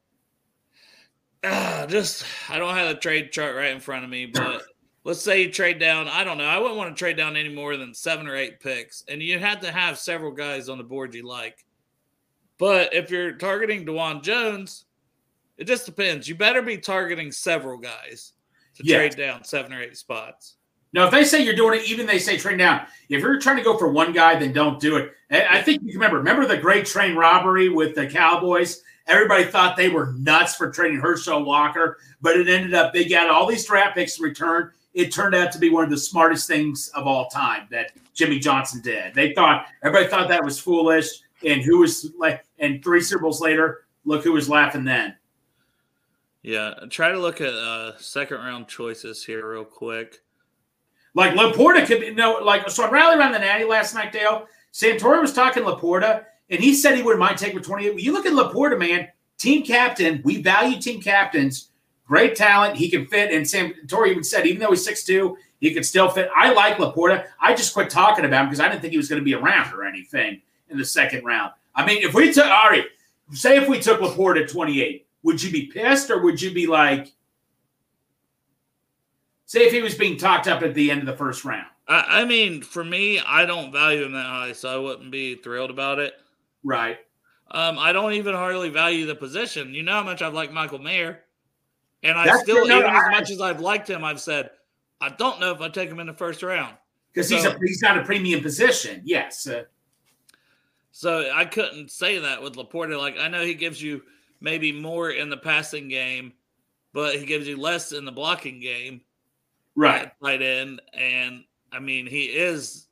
uh, 1.42 1.86
just 1.86 2.24
I 2.48 2.58
don't 2.58 2.74
have 2.74 2.88
the 2.88 2.94
trade 3.00 3.32
chart 3.32 3.56
right 3.56 3.70
in 3.70 3.80
front 3.80 4.04
of 4.04 4.10
me, 4.10 4.26
but 4.26 4.62
let's 5.08 5.22
say 5.22 5.40
you 5.40 5.50
trade 5.50 5.78
down. 5.78 6.06
I 6.06 6.22
don't 6.22 6.36
know. 6.36 6.44
I 6.44 6.58
wouldn't 6.58 6.76
want 6.76 6.94
to 6.94 6.98
trade 6.98 7.16
down 7.16 7.34
any 7.34 7.48
more 7.48 7.78
than 7.78 7.94
seven 7.94 8.28
or 8.28 8.36
eight 8.36 8.60
picks, 8.60 9.04
and 9.08 9.22
you 9.22 9.38
had 9.38 9.62
to 9.62 9.72
have 9.72 9.98
several 9.98 10.30
guys 10.30 10.68
on 10.68 10.76
the 10.76 10.84
board 10.84 11.14
you 11.14 11.26
like. 11.26 11.64
But 12.58 12.92
if 12.92 13.10
you're 13.10 13.32
targeting 13.32 13.86
Dawand 13.86 14.22
Jones, 14.22 14.84
it 15.56 15.64
just 15.64 15.86
depends. 15.86 16.28
You 16.28 16.34
better 16.34 16.60
be 16.60 16.76
targeting 16.76 17.32
several 17.32 17.78
guys 17.78 18.34
to 18.74 18.82
trade 18.82 19.16
down 19.16 19.44
seven 19.44 19.72
or 19.72 19.80
eight 19.80 19.96
spots. 19.96 20.56
No, 20.92 21.06
if 21.06 21.10
they 21.10 21.24
say 21.24 21.42
you're 21.42 21.56
doing 21.56 21.80
it, 21.80 21.88
even 21.88 22.06
they 22.06 22.18
say 22.18 22.36
trade 22.36 22.58
down. 22.58 22.82
If 23.08 23.22
you're 23.22 23.40
trying 23.40 23.56
to 23.56 23.62
go 23.62 23.78
for 23.78 23.90
one 23.90 24.12
guy, 24.12 24.38
then 24.38 24.52
don't 24.52 24.78
do 24.78 24.96
it. 24.96 25.14
I 25.30 25.62
think 25.62 25.82
you 25.82 25.92
can 25.92 26.00
remember. 26.00 26.18
Remember 26.18 26.46
the 26.46 26.58
great 26.58 26.84
train 26.84 27.16
robbery 27.16 27.70
with 27.70 27.94
the 27.94 28.06
Cowboys? 28.06 28.82
Everybody 29.06 29.44
thought 29.44 29.74
they 29.74 29.88
were 29.88 30.12
nuts 30.18 30.56
for 30.56 30.70
trading 30.70 31.00
Herschel 31.00 31.44
Walker, 31.44 31.96
but 32.20 32.36
it 32.36 32.46
ended 32.46 32.74
up 32.74 32.92
they 32.92 33.06
got 33.06 33.30
all 33.30 33.46
these 33.46 33.64
draft 33.64 33.96
picks 33.96 34.18
in 34.18 34.24
return. 34.24 34.72
It 34.98 35.12
turned 35.12 35.36
out 35.36 35.52
to 35.52 35.60
be 35.60 35.70
one 35.70 35.84
of 35.84 35.90
the 35.90 35.96
smartest 35.96 36.48
things 36.48 36.88
of 36.88 37.06
all 37.06 37.28
time 37.28 37.68
that 37.70 37.92
Jimmy 38.14 38.40
Johnson 38.40 38.80
did. 38.82 39.14
They 39.14 39.32
thought 39.32 39.68
everybody 39.84 40.10
thought 40.10 40.26
that 40.26 40.44
was 40.44 40.58
foolish, 40.58 41.06
and 41.46 41.62
who 41.62 41.78
was 41.78 42.10
like, 42.18 42.44
and 42.58 42.82
three 42.82 43.00
Super 43.00 43.22
Bowls 43.22 43.40
later, 43.40 43.86
look 44.04 44.24
who 44.24 44.32
was 44.32 44.48
laughing 44.48 44.82
then. 44.82 45.14
Yeah, 46.42 46.74
try 46.90 47.12
to 47.12 47.18
look 47.18 47.40
at 47.40 47.54
uh 47.54 47.96
second 47.98 48.38
round 48.38 48.66
choices 48.66 49.24
here 49.24 49.48
real 49.48 49.64
quick. 49.64 50.20
Like 51.14 51.34
Laporta 51.34 51.86
could 51.86 52.00
be 52.00 52.12
no 52.12 52.40
like 52.42 52.68
so. 52.68 52.84
I 52.84 52.90
rallied 52.90 53.20
around 53.20 53.30
the 53.30 53.38
Natty 53.38 53.66
last 53.66 53.94
night, 53.94 54.10
Dale. 54.10 54.48
Santori 54.72 55.20
was 55.20 55.32
talking 55.32 55.62
Laporta, 55.62 56.24
and 56.50 56.58
he 56.58 56.74
said 56.74 56.96
he 56.96 57.02
wouldn't 57.02 57.20
mind 57.20 57.38
taking 57.38 57.62
28. 57.62 58.00
You 58.00 58.12
look 58.12 58.26
at 58.26 58.32
Laporta, 58.32 58.76
man, 58.76 59.06
team 59.36 59.64
captain. 59.64 60.22
We 60.24 60.42
value 60.42 60.80
team 60.80 61.00
captains. 61.00 61.67
Great 62.08 62.34
talent. 62.34 62.74
He 62.74 62.88
can 62.88 63.06
fit. 63.06 63.30
And 63.30 63.48
Sam 63.48 63.74
Tori 63.86 64.10
even 64.10 64.24
said, 64.24 64.46
even 64.46 64.60
though 64.60 64.70
he's 64.70 64.86
6'2, 64.86 65.36
he 65.60 65.74
could 65.74 65.84
still 65.84 66.08
fit. 66.08 66.30
I 66.34 66.52
like 66.52 66.78
Laporta. 66.78 67.26
I 67.38 67.54
just 67.54 67.74
quit 67.74 67.90
talking 67.90 68.24
about 68.24 68.42
him 68.42 68.46
because 68.46 68.60
I 68.60 68.68
didn't 68.68 68.80
think 68.80 68.92
he 68.92 68.96
was 68.96 69.08
going 69.08 69.20
to 69.20 69.24
be 69.24 69.34
around 69.34 69.74
or 69.74 69.84
anything 69.84 70.40
in 70.70 70.78
the 70.78 70.84
second 70.84 71.24
round. 71.24 71.52
I 71.74 71.84
mean, 71.84 72.02
if 72.02 72.14
we 72.14 72.32
took 72.32 72.46
Ari, 72.46 72.86
say 73.32 73.58
if 73.58 73.68
we 73.68 73.78
took 73.78 74.00
Laporta 74.00 74.42
at 74.42 74.48
28, 74.48 75.06
would 75.22 75.42
you 75.42 75.52
be 75.52 75.66
pissed 75.66 76.10
or 76.10 76.22
would 76.22 76.40
you 76.40 76.52
be 76.54 76.66
like, 76.66 77.12
say 79.44 79.66
if 79.66 79.72
he 79.72 79.82
was 79.82 79.94
being 79.94 80.16
talked 80.16 80.48
up 80.48 80.62
at 80.62 80.74
the 80.74 80.90
end 80.90 81.00
of 81.00 81.06
the 81.06 81.16
first 81.16 81.44
round? 81.44 81.66
I, 81.86 82.22
I 82.22 82.24
mean, 82.24 82.62
for 82.62 82.82
me, 82.82 83.20
I 83.20 83.44
don't 83.44 83.70
value 83.70 84.04
him 84.04 84.12
that 84.12 84.26
high, 84.26 84.52
so 84.52 84.68
I 84.68 84.78
wouldn't 84.78 85.10
be 85.10 85.34
thrilled 85.36 85.70
about 85.70 85.98
it. 85.98 86.14
Right. 86.64 86.98
Um, 87.50 87.78
I 87.78 87.92
don't 87.92 88.12
even 88.14 88.34
hardly 88.34 88.70
value 88.70 89.06
the 89.06 89.14
position. 89.14 89.74
You 89.74 89.82
know 89.82 89.92
how 89.92 90.02
much 90.02 90.22
I've 90.22 90.34
liked 90.34 90.52
Michael 90.52 90.78
Mayer, 90.78 91.20
and 92.02 92.18
I 92.18 92.26
That's 92.26 92.42
still, 92.42 92.64
even 92.66 92.84
as 92.84 93.10
much 93.10 93.30
as 93.30 93.40
I've 93.40 93.60
liked 93.60 93.88
him, 93.88 94.04
I've 94.04 94.20
said 94.20 94.50
I 95.00 95.10
don't 95.10 95.40
know 95.40 95.52
if 95.52 95.60
I 95.60 95.68
take 95.68 95.88
him 95.90 96.00
in 96.00 96.06
the 96.06 96.12
first 96.14 96.42
round. 96.42 96.74
Because 97.12 97.28
he's 97.30 97.42
So- 97.42 97.52
a 97.52 97.58
he's 97.58 97.82
not 97.82 97.98
a 97.98 98.04
premium 98.04 98.42
position. 98.42 99.02
Yes. 99.04 99.46
Uh, 99.46 99.64
So 100.90 101.30
I 101.32 101.44
couldn't 101.44 101.90
say 101.90 102.18
that 102.18 102.42
with 102.42 102.54
Laporta. 102.54 102.98
Like 102.98 103.18
I 103.18 103.28
know 103.28 103.44
he 103.44 103.54
gives 103.54 103.80
you 103.80 104.02
maybe 104.40 104.72
more 104.72 105.10
in 105.10 105.30
the 105.30 105.36
passing 105.36 105.88
game, 105.88 106.32
but 106.92 107.16
he 107.16 107.26
gives 107.26 107.46
you 107.46 107.56
less 107.56 107.92
in 107.92 108.04
the 108.04 108.12
blocking 108.12 108.60
game. 108.60 109.02
right. 109.76 110.02
at 110.06 110.20
tight 110.20 110.42
end, 110.42 110.80
and 110.92 111.44
I 111.72 111.78
mean 111.78 112.06
he 112.06 112.24
is. 112.26 112.86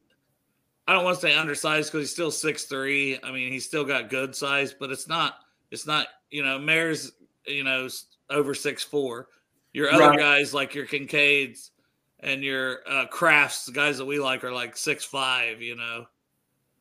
I 0.88 0.92
don't 0.92 1.04
want 1.04 1.16
to 1.16 1.20
say 1.20 1.34
undersized 1.34 1.90
because 1.90 2.06
he's 2.06 2.12
still 2.12 2.30
six 2.30 2.64
three. 2.64 3.18
I 3.24 3.32
mean 3.32 3.50
he's 3.52 3.64
still 3.66 3.84
got 3.84 4.08
good 4.10 4.36
size, 4.36 4.72
but 4.72 4.90
it's 4.90 5.08
not. 5.08 5.38
It's 5.72 5.86
not. 5.86 6.06
You 6.30 6.44
know, 6.44 6.58
Mayer's. 6.58 7.12
You 7.46 7.64
know, 7.64 7.88
over 8.30 8.54
six 8.54 8.82
four. 8.82 9.28
Your 9.72 9.90
other 9.90 10.08
Right. 10.10 10.18
guys 10.18 10.54
like 10.54 10.74
your 10.74 10.86
Kincaids 10.86 11.70
and 12.20 12.42
your 12.42 12.78
uh, 12.88 13.06
Krafts, 13.12 13.66
the 13.66 13.72
guys 13.72 13.98
that 13.98 14.06
we 14.06 14.18
like, 14.18 14.42
are 14.44 14.52
like 14.52 14.76
six 14.76 15.04
five. 15.04 15.60
You 15.60 15.76
know, 15.76 16.06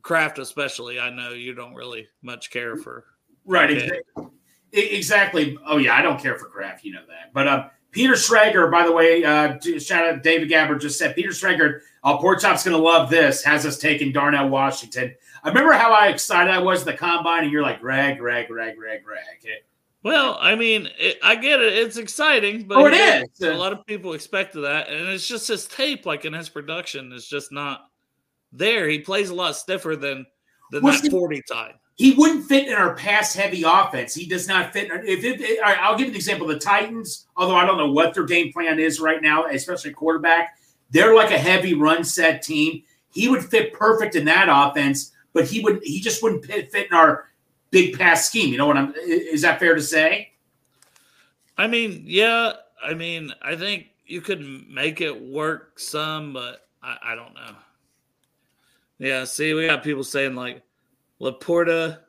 Kraft 0.02 0.40
especially. 0.40 1.00
I 1.00 1.10
know 1.10 1.32
you 1.32 1.54
don't 1.54 1.74
really 1.74 2.08
much 2.22 2.52
care 2.52 2.76
for. 2.78 3.06
Right. 3.46 3.72
Okay. 3.72 4.00
exa- 4.18 4.30
e- 4.74 4.96
Exactly. 4.98 5.58
Oh 5.66 5.78
yeah, 5.78 5.96
I 5.96 6.02
don't 6.02 6.20
care 6.22 6.38
for 6.38 6.46
Kraft. 6.46 6.84
You 6.86 6.94
know 6.94 7.06
that. 7.08 7.34
But 7.34 7.48
um, 7.48 7.70
Peter 7.92 8.14
Schrager, 8.14 8.72
by 8.72 8.86
the 8.86 8.92
way, 8.92 9.24
uh, 9.24 9.60
shout 9.80 10.06
out 10.08 10.24
David 10.24 10.50
Gabbard 10.50 10.80
just 10.82 10.98
said 11.00 11.16
Peter 11.16 11.30
Schrager. 11.30 11.82
Uh, 12.04 12.18
Pork 12.18 12.40
Chop's 12.42 12.64
gonna 12.64 12.78
love 12.78 13.10
this. 13.10 13.44
Has 13.44 13.66
us 13.66 13.78
taking 13.78 14.12
Darnell 14.12 14.50
Washington. 14.50 15.14
I 15.44 15.50
remember 15.50 15.74
how 15.74 15.92
I 15.94 16.08
excited 16.08 16.50
I 16.52 16.60
was 16.60 16.80
at 16.82 16.86
the 16.88 16.94
combine, 16.94 17.44
and 17.44 17.52
you're 17.52 17.62
like, 17.62 17.82
Greg, 17.82 18.18
Greg, 18.18 18.48
Greg, 18.48 18.76
Greg, 18.78 19.04
Greg. 19.04 19.20
Well, 20.06 20.38
I 20.40 20.54
mean, 20.54 20.88
it, 21.00 21.18
I 21.24 21.36
get 21.36 21.60
it. 21.62 21.74
It's 21.74 21.98
exciting, 21.98 22.68
but 22.68 22.78
Oh, 22.78 22.86
it 22.86 22.94
again, 22.94 23.26
is. 23.40 23.42
A 23.42 23.54
lot 23.56 23.74
of 23.74 23.84
people 23.88 24.14
expected 24.14 24.62
that, 24.62 24.88
and 24.88 25.10
it's 25.10 25.28
just 25.28 25.48
his 25.48 25.68
tape, 25.68 26.06
like 26.06 26.26
in 26.26 26.34
his 26.34 26.48
production, 26.48 27.12
is 27.12 27.28
just 27.28 27.52
not 27.52 27.88
there. 28.54 28.88
He 28.88 29.00
plays 29.00 29.32
a 29.32 29.36
lot 29.36 29.56
stiffer 29.56 29.96
than 29.96 30.24
than 30.72 30.84
that 30.84 31.02
see- 31.02 31.10
forty 31.10 31.42
time. 31.52 31.74
he 31.96 32.12
wouldn't 32.14 32.46
fit 32.46 32.68
in 32.68 32.74
our 32.76 32.96
pass 32.96 33.34
heavy 33.34 33.64
offense. 33.66 34.14
He 34.14 34.28
does 34.28 34.48
not 34.48 34.72
fit. 34.74 34.92
in- 34.92 35.08
If 35.08 35.24
it, 35.24 35.42
it- 35.42 35.60
I'll 35.64 35.98
give 35.98 36.06
you 36.08 36.12
an 36.12 36.16
example. 36.16 36.46
The 36.46 36.60
Titans, 36.60 37.26
although 37.36 37.56
I 37.56 37.66
don't 37.66 37.78
know 37.78 37.92
what 37.92 38.14
their 38.14 38.26
game 38.26 38.54
plan 38.54 38.78
is 38.80 39.00
right 39.00 39.24
now, 39.24 39.46
especially 39.48 39.92
quarterback, 39.92 40.60
they're 40.92 41.16
like 41.16 41.32
a 41.32 41.38
heavy 41.38 41.74
run 41.74 42.04
set 42.04 42.44
team. 42.44 42.84
He 43.12 43.28
would 43.28 43.44
fit 43.44 43.74
perfect 43.74 44.16
in 44.16 44.26
that 44.26 44.50
offense, 44.52 45.14
but 45.34 45.46
he 45.46 45.62
would 45.62 45.82
he 45.84 46.00
just 46.00 46.22
wouldn't 46.22 46.46
fit, 46.46 46.72
fit 46.72 46.88
in 46.92 46.94
our 46.94 47.30
big 47.76 47.98
pass 48.00 48.26
scheme. 48.26 48.54
You 48.54 48.58
know 48.58 48.68
what 48.68 48.78
I'm? 48.78 48.94
Is 48.96 49.42
that 49.42 49.60
fair 49.60 49.76
to 49.76 49.82
say? 49.82 50.32
I 51.58 51.68
mean, 51.68 52.04
yeah, 52.06 52.54
I 52.82 52.94
mean, 52.94 53.34
I 53.42 53.56
think 53.58 53.88
you 54.06 54.22
could 54.22 54.40
make 54.70 55.02
it 55.02 55.22
work 55.22 55.78
some, 55.78 56.32
but 56.32 56.68
I, 56.82 56.98
I 57.04 57.16
don't 57.16 57.34
know. 57.34 57.52
Yeah, 58.98 59.26
see, 59.26 59.54
we 59.54 59.68
got 59.68 59.84
people 59.84 60.06
saying 60.06 60.36
like 60.36 60.64
Laporta 61.20 62.00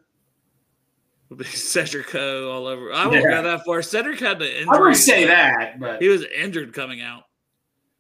would 1.31 1.39
be 1.41 1.45
Cedric 1.47 2.15
O 2.15 2.51
all 2.53 2.69
over. 2.69 2.93
I 2.93 3.07
won't 3.07 3.23
Yeah. 3.25 3.31
go 3.31 3.43
that 3.43 3.65
far. 3.65 3.83
Cedric 3.83 4.21
had 4.21 4.39
the 4.39 4.61
injury. 4.61 4.77
I 4.77 4.79
wouldn't 4.79 4.97
say 4.99 5.27
that, 5.27 5.81
but 5.81 6.01
He 6.01 6.07
was 6.09 6.25
injured 6.25 6.73
coming 6.73 7.03
out. 7.03 7.25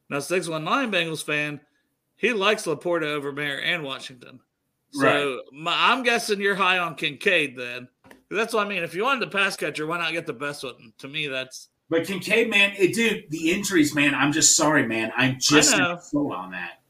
Now, 0.09 0.20
619 0.20 0.92
Bengals 0.92 1.24
fan, 1.24 1.61
he 2.14 2.33
likes 2.33 2.64
Laporta 2.66 3.07
over 3.07 3.33
Mayer 3.33 3.59
and 3.59 3.83
Washington. 3.83 4.38
So 4.92 5.03
Right. 5.05 5.38
my, 5.53 5.92
I'm 5.92 6.03
guessing 6.03 6.40
you're 6.40 6.55
high 6.55 6.79
on 6.79 6.94
Kincaid 6.94 7.57
then. 7.57 7.88
That's 8.31 8.55
what 8.55 8.66
I 8.66 8.68
mean. 8.68 8.83
If 8.83 8.94
you 8.94 9.05
wanted 9.05 9.20
the 9.20 9.37
pass 9.37 9.57
catcher, 9.57 9.87
why 9.87 9.99
not 9.99 10.12
get 10.12 10.27
the 10.27 10.33
best 10.33 10.64
one? 10.64 10.92
To 10.99 11.09
me, 11.09 11.29
that's 11.29 11.68
but 11.88 12.05
Kincaid, 12.05 12.51
man, 12.51 12.72
it, 12.77 12.94
dude, 12.94 13.31
the 13.31 13.53
injuries, 13.53 13.94
man. 13.94 14.14
I'm 14.14 14.33
just 14.33 14.57
sorry, 14.57 14.87
man. 14.87 15.12
I'm 15.16 15.38
just 15.38 15.70
sold 16.11 16.33
on 16.33 16.51
that. 16.51 16.81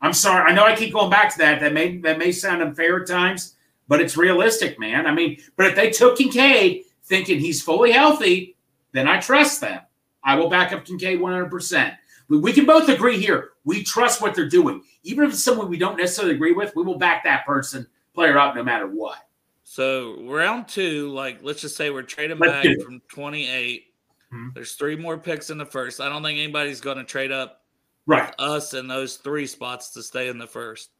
I'm 0.00 0.12
sorry. 0.12 0.48
I 0.48 0.54
know 0.54 0.64
I 0.64 0.76
keep 0.76 0.92
going 0.92 1.10
back 1.10 1.32
to 1.32 1.38
that. 1.38 1.60
That 1.60 1.72
may 1.72 1.98
that 1.98 2.18
may 2.18 2.30
sound 2.30 2.62
unfair 2.62 3.00
at 3.00 3.08
times, 3.08 3.56
but 3.88 4.00
it's 4.00 4.16
realistic, 4.16 4.78
man. 4.78 5.06
I 5.06 5.12
mean, 5.12 5.38
but 5.56 5.66
if 5.66 5.74
they 5.74 5.90
took 5.90 6.18
Kincaid 6.18 6.84
thinking 7.04 7.40
he's 7.40 7.62
fully 7.62 7.90
healthy, 7.92 8.56
then 8.92 9.08
I 9.08 9.20
trust 9.20 9.60
them. 9.60 9.80
I 10.22 10.36
will 10.36 10.48
back 10.50 10.72
up 10.72 10.84
Kincaid 10.84 11.20
100. 11.20 11.50
percent 11.50 11.94
we, 12.28 12.38
we 12.38 12.52
can 12.52 12.66
both 12.66 12.88
agree 12.88 13.18
here. 13.18 13.50
We 13.64 13.82
trust 13.82 14.20
what 14.20 14.34
they're 14.34 14.48
doing, 14.48 14.82
even 15.02 15.24
if 15.24 15.30
it's 15.32 15.42
someone 15.44 15.68
we 15.68 15.78
don't 15.78 15.96
necessarily 15.96 16.34
agree 16.34 16.52
with. 16.52 16.74
We 16.76 16.82
will 16.82 16.98
back 16.98 17.24
that 17.24 17.44
person 17.46 17.86
player 18.14 18.38
up 18.38 18.54
no 18.56 18.62
matter 18.64 18.86
what. 18.86 19.18
So 19.64 20.22
round 20.22 20.68
two, 20.68 21.10
like 21.12 21.38
let's 21.42 21.60
just 21.60 21.76
say 21.76 21.90
we're 21.90 22.02
trading 22.02 22.38
Let's 22.38 22.66
back 22.66 22.80
from 22.84 23.00
28. 23.08 23.84
Mhm. 24.32 24.54
There's 24.54 24.74
three 24.74 24.96
more 24.96 25.18
picks 25.18 25.50
in 25.50 25.58
the 25.58 25.66
first. 25.66 26.00
I 26.00 26.08
don't 26.08 26.22
think 26.22 26.38
anybody's 26.38 26.80
going 26.80 26.98
to 26.98 27.04
trade 27.04 27.32
up 27.32 27.62
Right. 28.06 28.32
us 28.38 28.74
in 28.74 28.86
those 28.86 29.16
three 29.16 29.46
spots 29.46 29.90
to 29.94 30.02
stay 30.02 30.28
in 30.28 30.38
the 30.38 30.46
first. 30.46 30.90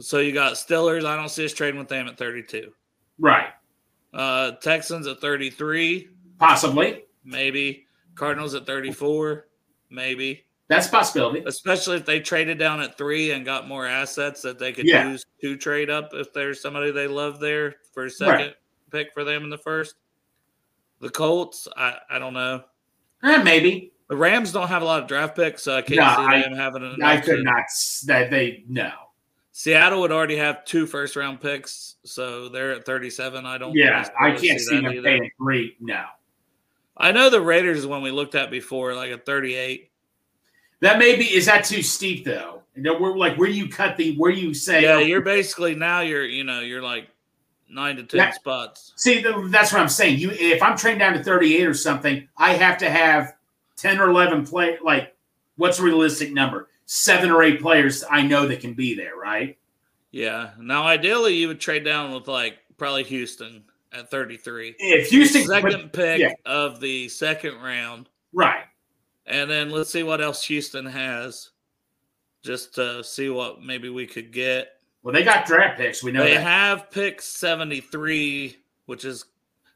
So 0.00 0.18
you 0.18 0.32
got 0.32 0.54
Stillers. 0.54 1.04
I 1.04 1.14
don't 1.16 1.28
see 1.28 1.44
us 1.44 1.52
trading 1.52 1.78
with 1.78 1.88
them 1.88 2.08
at 2.08 2.16
32. 2.16 2.72
Right. 3.18 3.48
Uh, 4.12 4.52
Texans 4.52 5.06
at 5.06 5.20
33, 5.20 6.08
Possibly. 6.38 7.04
maybe. 7.24 7.86
Cardinals 8.16 8.54
at 8.54 8.66
34, 8.66 9.46
maybe. 9.90 10.44
That's 10.68 10.86
a 10.86 10.90
possibility. 10.90 11.42
Especially 11.46 11.96
if 11.96 12.06
they 12.06 12.20
traded 12.20 12.58
down 12.58 12.80
at 12.80 12.96
three 12.96 13.32
and 13.32 13.44
got 13.44 13.66
more 13.66 13.86
assets 13.86 14.40
that 14.42 14.58
they 14.58 14.72
could 14.72 14.86
Yeah. 14.86 15.10
use 15.10 15.24
to 15.42 15.56
trade 15.56 15.90
up 15.90 16.10
if 16.14 16.32
there's 16.32 16.62
somebody 16.62 16.92
they 16.92 17.08
love 17.08 17.40
there 17.40 17.76
for 17.92 18.04
a 18.04 18.10
second 18.10 18.54
pick 18.92 19.12
for 19.12 19.24
them 19.24 19.42
in 19.44 19.50
the 19.50 19.58
first. 19.58 19.96
The 21.00 21.10
Colts, 21.10 21.66
I, 21.76 21.96
I 22.08 22.18
don't 22.18 22.34
know. 22.34 22.62
Eh, 23.24 23.42
maybe. 23.42 23.92
The 24.08 24.16
Rams 24.16 24.52
don't 24.52 24.68
have 24.68 24.82
a 24.82 24.84
lot 24.84 25.02
of 25.02 25.08
draft 25.08 25.34
picks, 25.36 25.62
so 25.62 25.76
I 25.76 25.82
can't 25.82 26.00
No, 26.00 26.06
see 26.16 26.36
I- 26.36 26.42
them 26.42 26.54
having 26.54 26.82
enough. 26.84 26.98
I 27.02 27.20
could 27.20 27.42
not. 27.42 27.64
That 28.06 28.30
they 28.30 28.64
no. 28.68 28.90
Seattle 29.52 30.00
would 30.00 30.12
already 30.12 30.36
have 30.36 30.64
two 30.64 30.86
first 30.86 31.16
round 31.16 31.40
picks, 31.40 31.96
so 32.04 32.48
they're 32.48 32.72
at 32.72 32.86
37. 32.86 33.44
I 33.44 33.58
don't. 33.58 33.74
Yeah, 33.76 34.08
I 34.18 34.30
can't 34.32 34.58
see 34.60 34.76
that 34.80 34.82
them 34.94 35.02
paying 35.02 35.30
three. 35.36 35.76
No. 35.80 36.04
I 37.00 37.12
know 37.12 37.30
the 37.30 37.40
Raiders 37.40 37.78
is 37.78 37.86
one 37.86 38.02
we 38.02 38.10
looked 38.10 38.34
at 38.34 38.50
before, 38.50 38.94
like 38.94 39.10
a 39.10 39.18
38. 39.18 39.90
That 40.80 40.98
may 40.98 41.16
be. 41.16 41.24
Is 41.24 41.46
that 41.46 41.64
too 41.64 41.82
steep 41.82 42.24
though? 42.24 42.62
You 42.76 42.82
know, 42.82 42.98
we're 42.98 43.16
like, 43.16 43.36
where 43.36 43.48
do 43.48 43.54
you 43.54 43.68
cut 43.68 43.96
the? 43.96 44.16
Where 44.16 44.32
do 44.32 44.38
you 44.40 44.54
say? 44.54 44.82
Yeah, 44.82 44.94
oh, 44.94 44.98
you're 45.00 45.20
basically 45.20 45.74
now 45.74 46.00
you're 46.00 46.24
you 46.24 46.44
know 46.44 46.60
you're 46.60 46.82
like 46.82 47.08
nine 47.68 47.96
to 47.96 48.02
ten 48.04 48.18
Yeah. 48.18 48.30
spots. 48.32 48.92
See, 48.96 49.22
th- 49.22 49.34
that's 49.48 49.72
what 49.72 49.82
I'm 49.82 49.88
saying. 49.88 50.18
You, 50.18 50.30
if 50.32 50.62
I'm 50.62 50.76
trained 50.76 51.00
down 51.00 51.12
to 51.14 51.22
38 51.22 51.66
or 51.66 51.74
something, 51.74 52.28
I 52.36 52.54
have 52.54 52.78
to 52.78 52.90
have 52.90 53.34
10 53.76 54.00
or 54.00 54.08
11 54.10 54.46
play. 54.46 54.78
Like, 54.82 55.14
what's 55.56 55.78
a 55.78 55.82
realistic 55.82 56.32
number? 56.32 56.68
Seven 56.86 57.30
or 57.30 57.42
eight 57.42 57.60
players 57.60 58.02
I 58.10 58.22
know 58.22 58.46
that 58.48 58.60
can 58.60 58.74
be 58.74 58.94
there, 58.94 59.16
right? 59.16 59.56
Yeah. 60.10 60.50
Now, 60.58 60.84
ideally, 60.84 61.34
you 61.34 61.48
would 61.48 61.60
trade 61.60 61.84
down 61.84 62.12
with 62.12 62.26
like 62.26 62.58
probably 62.78 63.04
Houston 63.04 63.62
at 63.92 64.10
33. 64.10 64.76
If 64.78 65.08
Houston, 65.08 65.44
second 65.44 65.92
pick 65.92 66.20
yeah. 66.20 66.32
of 66.46 66.80
the 66.80 67.08
second 67.08 67.60
round, 67.60 68.08
right? 68.32 68.64
and 69.26 69.50
then 69.50 69.70
let's 69.70 69.90
see 69.90 70.02
what 70.02 70.20
else 70.20 70.44
Houston 70.44 70.86
has, 70.86 71.50
just 72.42 72.74
to 72.76 73.02
see 73.04 73.28
what 73.30 73.62
maybe 73.62 73.88
we 73.88 74.06
could 74.06 74.32
get. 74.32 74.72
Well, 75.02 75.14
they 75.14 75.24
got 75.24 75.46
draft 75.46 75.78
picks. 75.78 76.02
We 76.02 76.12
know 76.12 76.22
they 76.22 76.34
that. 76.34 76.42
have 76.42 76.90
pick 76.90 77.22
73, 77.22 78.56
which 78.86 79.04
is 79.04 79.24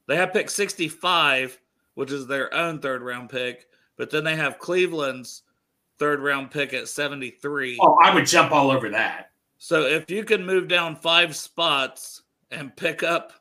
they 0.06 0.16
have 0.16 0.32
pick 0.32 0.50
65, 0.50 1.58
which 1.94 2.12
is 2.12 2.26
their 2.26 2.52
own 2.52 2.78
third 2.80 3.02
round 3.02 3.30
pick, 3.30 3.66
but 3.96 4.10
then 4.10 4.24
they 4.24 4.36
have 4.36 4.58
Cleveland's 4.58 5.42
third 5.98 6.20
round 6.20 6.50
pick 6.50 6.74
at 6.74 6.88
73. 6.88 7.78
oh, 7.80 7.98
I 8.02 8.14
would 8.14 8.26
jump 8.26 8.52
all 8.52 8.70
over 8.70 8.90
that. 8.90 9.30
So 9.58 9.82
if 9.82 10.10
you 10.10 10.24
can 10.24 10.44
move 10.44 10.68
down 10.68 10.96
five 10.96 11.34
spots 11.34 12.22
and 12.50 12.76
pick 12.76 13.02
up 13.02 13.32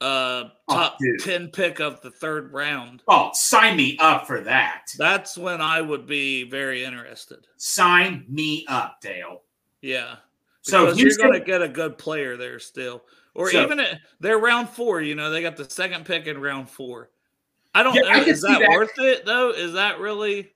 uh 0.00 0.44
Oh, 0.68 0.74
top 0.74 0.98
dude. 0.98 1.20
10 1.20 1.48
pick 1.50 1.80
of 1.80 2.00
the 2.00 2.10
third 2.10 2.52
round, 2.52 3.02
Oh, 3.08 3.30
sign 3.34 3.76
me 3.76 3.96
up 4.00 4.26
for 4.26 4.40
that. 4.40 4.82
that's 4.98 5.38
when 5.38 5.60
I 5.60 5.80
would 5.80 6.06
be 6.06 6.42
very 6.50 6.84
interested. 6.84 7.46
Sign 7.56 8.24
me 8.28 8.64
up, 8.68 9.00
Dale. 9.00 9.42
Yeah. 9.80 10.16
So 10.62 10.92
you're 10.92 11.16
going 11.18 11.32
to 11.32 11.40
get 11.40 11.62
a 11.62 11.68
good 11.68 11.96
player 11.98 12.36
there 12.36 12.58
still. 12.58 13.04
Or 13.34 13.50
So- 13.50 13.62
even 13.62 13.78
at, 13.78 14.00
they're 14.18 14.38
round 14.38 14.68
four, 14.68 15.00
you 15.00 15.14
know, 15.14 15.30
they 15.30 15.40
got 15.42 15.56
the 15.56 15.68
second 15.70 16.04
pick 16.04 16.26
in 16.26 16.40
round 16.40 16.68
four. 16.68 17.10
I 17.74 17.82
don't 17.84 17.94
Yeah, 17.94 18.02
I 18.06 18.20
know. 18.20 18.26
Is 18.26 18.40
that, 18.42 18.58
that. 18.60 18.70
worth 18.70 18.98
it 18.98 19.24
though? 19.24 19.50
Is 19.50 19.72
that 19.74 20.00
really? 20.00 20.52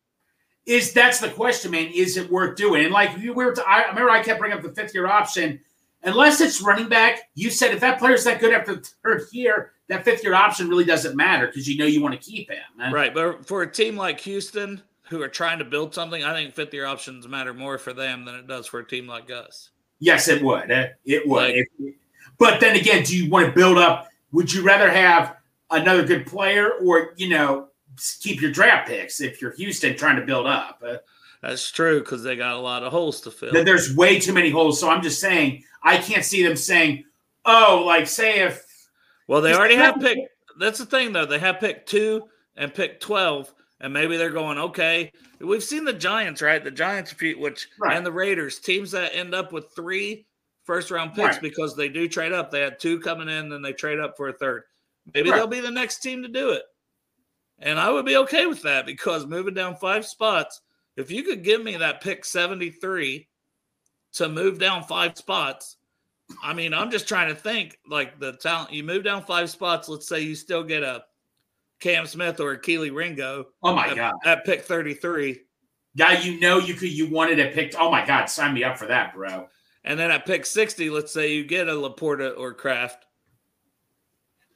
is 0.67 0.93
that's 0.93 1.21
the 1.21 1.29
question, 1.31 1.71
man. 1.71 1.91
Is 1.95 2.17
it 2.17 2.31
worth 2.31 2.57
doing? 2.57 2.85
And 2.85 2.93
like 2.93 3.17
we 3.17 3.31
were, 3.31 3.55
to, 3.55 3.63
I 3.69 3.87
remember 3.89 4.11
I 4.11 4.23
kept 4.23 4.39
bringing 4.41 4.57
up 4.59 4.63
the 4.65 4.73
fifth 4.73 4.95
year 4.95 5.07
option. 5.07 5.61
Unless 6.03 6.41
it's 6.41 6.63
running 6.63 6.89
back, 6.89 7.29
you 7.35 7.51
said 7.51 7.73
if 7.75 7.81
that 7.81 7.99
player's 7.99 8.25
that 8.25 8.41
good 8.41 8.55
after 8.55 8.77
the 8.77 8.89
third 9.05 9.23
year, 9.33 9.73
that 9.89 10.05
fifth 10.05 10.23
year 10.25 10.35
option 10.35 10.69
really 10.69 10.85
doesn't 10.85 11.15
matter 11.17 11.47
because 11.47 11.69
you 11.69 11.77
know 11.79 11.85
you 11.85 12.01
want 12.03 12.15
to 12.21 12.31
keep 12.31 12.51
him. 12.51 12.59
huh? 12.79 12.91
Right. 12.93 13.13
But 13.13 13.45
for 13.47 13.63
a 13.63 13.71
team 13.71 13.97
like 13.97 14.19
Houston 14.21 14.83
who 15.11 15.21
are 15.23 15.29
trying 15.29 15.59
to 15.59 15.65
build 15.65 15.95
something, 15.95 16.25
I 16.25 16.33
think 16.33 16.55
fifth 16.55 16.73
year 16.73 16.87
options 16.87 17.29
matter 17.29 17.53
more 17.53 17.77
for 17.77 17.93
them 17.93 18.25
than 18.25 18.35
it 18.37 18.47
does 18.47 18.67
for 18.67 18.79
a 18.81 18.87
team 18.87 19.07
like 19.07 19.31
us. 19.31 19.71
Yes, 19.99 20.29
it 20.29 20.43
would. 20.43 20.71
eh, 20.71 20.89
It 21.05 21.27
would. 21.29 21.55
Like- 21.55 21.95
but 22.39 22.61
then 22.61 22.77
again, 22.77 23.03
do 23.03 23.15
you 23.15 23.29
want 23.31 23.47
to 23.47 23.53
build 23.53 23.77
up? 23.77 24.09
Would 24.33 24.51
you 24.53 24.63
rather 24.63 24.91
have 24.91 25.37
another 25.71 26.05
good 26.05 26.27
player 26.27 26.71
or 26.81 27.13
you 27.17 27.29
know 27.29 27.69
keep 28.21 28.41
your 28.41 28.51
draft 28.53 28.89
picks 28.89 29.21
if 29.21 29.43
you're 29.43 29.51
Houston 29.53 29.97
trying 29.97 30.17
to 30.17 30.23
build 30.25 30.47
up? 30.47 30.83
That's 31.43 31.71
true 31.71 32.01
because 32.01 32.23
they 32.23 32.37
got 32.37 32.55
a 32.57 32.61
lot 32.61 32.83
of 32.83 32.93
holes 32.93 33.21
to 33.23 33.31
fill. 33.31 33.53
There's 33.65 33.97
way 33.97 34.19
too 34.19 34.33
many 34.35 34.51
holes. 34.51 34.79
So 34.79 34.91
I'm 34.91 35.03
just 35.03 35.21
saying, 35.21 35.65
I 35.83 35.97
can't 35.97 36.25
see 36.25 36.43
them 36.43 36.57
saying, 36.57 37.05
"Oh, 37.47 37.83
like 37.87 38.07
say 38.07 38.41
if." 38.41 38.65
Well, 39.27 39.41
they 39.41 39.55
already 39.55 39.77
have 39.77 39.99
picked. 40.01 40.29
That's 40.59 40.79
the 40.79 40.87
thing, 40.87 41.13
though. 41.13 41.25
They 41.25 41.39
have 41.39 41.61
picked 41.61 41.89
two 41.89 42.29
and 42.57 42.75
picked 42.75 43.03
twelve, 43.03 43.53
and 43.81 43.93
maybe 43.93 44.17
they're 44.19 44.31
going 44.31 44.59
okay. 44.59 45.13
We've 45.41 45.65
seen 45.65 45.85
the 45.87 45.95
Giants, 45.95 46.43
right? 46.43 46.63
The 46.63 46.71
Giants, 46.71 47.15
which 47.19 47.69
Right. 47.79 47.97
and 47.97 48.05
the 48.05 48.13
Raiders, 48.13 48.59
teams 48.59 48.91
that 48.91 49.15
end 49.15 49.35
up 49.35 49.53
with 49.53 49.73
three 49.75 50.27
first 50.65 50.91
round 50.91 51.15
picks 51.15 51.37
Right. 51.37 51.43
because 51.43 51.75
they 51.75 51.89
do 51.89 52.07
trade 52.07 52.33
up. 52.33 52.51
They 52.51 52.61
had 52.61 52.79
two 52.79 53.01
coming 53.01 53.31
in, 53.31 53.49
then 53.49 53.63
they 53.63 53.73
trade 53.73 53.99
up 53.99 54.17
for 54.19 54.29
a 54.29 54.33
third. 54.35 54.65
Maybe 55.15 55.31
Right. 55.31 55.37
they'll 55.37 55.47
be 55.47 55.61
the 55.61 55.71
next 55.71 56.01
team 56.01 56.23
to 56.23 56.29
do 56.29 56.51
it, 56.51 56.65
and 57.59 57.81
I 57.81 57.89
would 57.91 58.05
be 58.05 58.17
okay 58.19 58.45
with 58.45 58.61
that 58.63 58.85
because 58.85 59.25
moving 59.25 59.55
down 59.55 59.77
five 59.77 60.05
spots, 60.05 60.61
if 61.01 61.11
you 61.11 61.23
could 61.23 61.43
give 61.43 61.63
me 61.63 61.77
that 61.77 62.01
pick 62.03 62.25
seventy 62.25 62.71
three 62.71 63.29
to 64.15 64.29
move 64.29 64.59
down 64.59 64.85
five 64.85 65.17
spots. 65.17 65.77
I 66.43 66.53
mean, 66.53 66.73
I'm 66.73 66.91
just 66.91 67.09
trying 67.09 67.29
to 67.29 67.35
think 67.35 67.77
like 67.89 68.21
the 68.21 68.33
talent. 68.35 68.73
You 68.73 68.85
move 68.85 69.03
down 69.05 69.25
five 69.25 69.51
spots. 69.51 69.89
Let's 69.89 70.09
say 70.09 70.21
you 70.21 70.35
still 70.37 70.63
get 70.63 70.83
a 70.85 71.05
Cam 71.81 72.07
Smith 72.07 72.39
or 72.41 72.53
a 72.53 72.61
Kelee 72.61 72.95
Ringo 72.95 73.47
Oh 73.63 73.75
my 73.75 73.89
at, 73.89 73.97
god, 73.97 74.15
at 74.25 74.45
pick 74.45 74.63
33. 74.63 75.41
guy, 75.97 76.19
you 76.21 76.39
know 76.39 76.59
you 76.59 76.75
could 76.75 76.93
you 76.93 77.11
wanted 77.11 77.37
to 77.37 77.51
pick. 77.51 77.75
Oh 77.79 77.91
my 77.91 78.05
god, 78.07 78.27
sign 78.27 78.55
me 78.55 78.63
up 78.65 78.79
for 78.79 78.87
that, 78.87 79.15
bro. 79.15 79.49
And 79.83 79.99
then 79.99 80.11
at 80.11 80.27
pick 80.27 80.45
60, 80.45 80.91
let's 80.91 81.11
say 81.13 81.33
you 81.33 81.45
get 81.45 81.69
a 81.69 81.73
LaPorta 81.73 82.39
or 82.39 82.53
Kraft. 82.53 83.07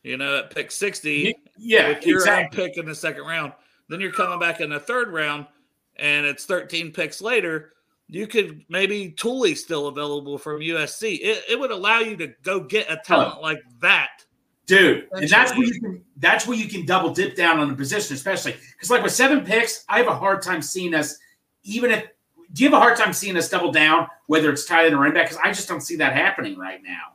You 0.02 0.18
know, 0.18 0.36
at 0.38 0.50
pick 0.54 0.70
60, 0.70 1.34
Yeah, 1.56 1.88
with 1.88 2.06
your 2.06 2.18
exactly. 2.18 2.62
pick 2.68 2.76
in 2.76 2.84
the 2.84 2.94
second 2.94 3.22
round, 3.24 3.52
then 3.88 4.00
you're 4.00 4.12
coming 4.12 4.38
back 4.38 4.60
in 4.60 4.68
the 4.70 4.78
third 4.78 5.08
round 5.08 5.46
and 5.96 6.26
it's 6.26 6.44
13 6.44 6.92
picks 6.92 7.20
later. 7.20 7.72
You 8.08 8.26
could 8.26 8.64
maybe 8.68 9.10
Tuli 9.10 9.54
still 9.54 9.86
available 9.86 10.38
from 10.38 10.60
USC. 10.60 11.18
It, 11.22 11.44
it 11.48 11.58
would 11.58 11.70
allow 11.70 12.00
you 12.00 12.16
to 12.16 12.34
go 12.42 12.60
get 12.60 12.90
a 12.90 13.00
talent 13.04 13.40
like 13.40 13.62
that. 13.80 14.24
dude. 14.66 15.08
And 15.12 15.28
that's 15.28 15.52
where 15.52 15.66
you 15.66 15.80
can 15.80 16.04
that's 16.18 16.46
where 16.46 16.56
you 16.56 16.68
can 16.68 16.84
double 16.86 17.12
dip 17.12 17.34
down 17.34 17.58
on 17.60 17.68
the 17.68 17.74
position, 17.74 18.14
especially 18.14 18.56
because 18.72 18.90
like 18.90 19.02
with 19.02 19.12
seven 19.12 19.44
picks, 19.44 19.84
I 19.88 19.98
have 19.98 20.06
a 20.06 20.14
hard 20.14 20.42
time 20.42 20.62
seeing 20.62 20.94
us 20.94 21.18
even 21.62 21.90
if. 21.90 22.04
Do 22.52 22.62
you 22.62 22.70
have 22.70 22.78
a 22.78 22.80
hard 22.80 22.96
time 22.96 23.12
seeing 23.12 23.36
us 23.36 23.48
double 23.48 23.72
down, 23.72 24.06
whether 24.26 24.48
it's 24.52 24.64
tight 24.64 24.84
end 24.84 24.94
or 24.94 24.98
running 24.98 25.14
back? 25.14 25.28
Because 25.28 25.42
I 25.42 25.48
just 25.48 25.66
don't 25.66 25.80
see 25.80 25.96
that 25.96 26.12
happening 26.12 26.56
right 26.56 26.80
now. 26.84 27.14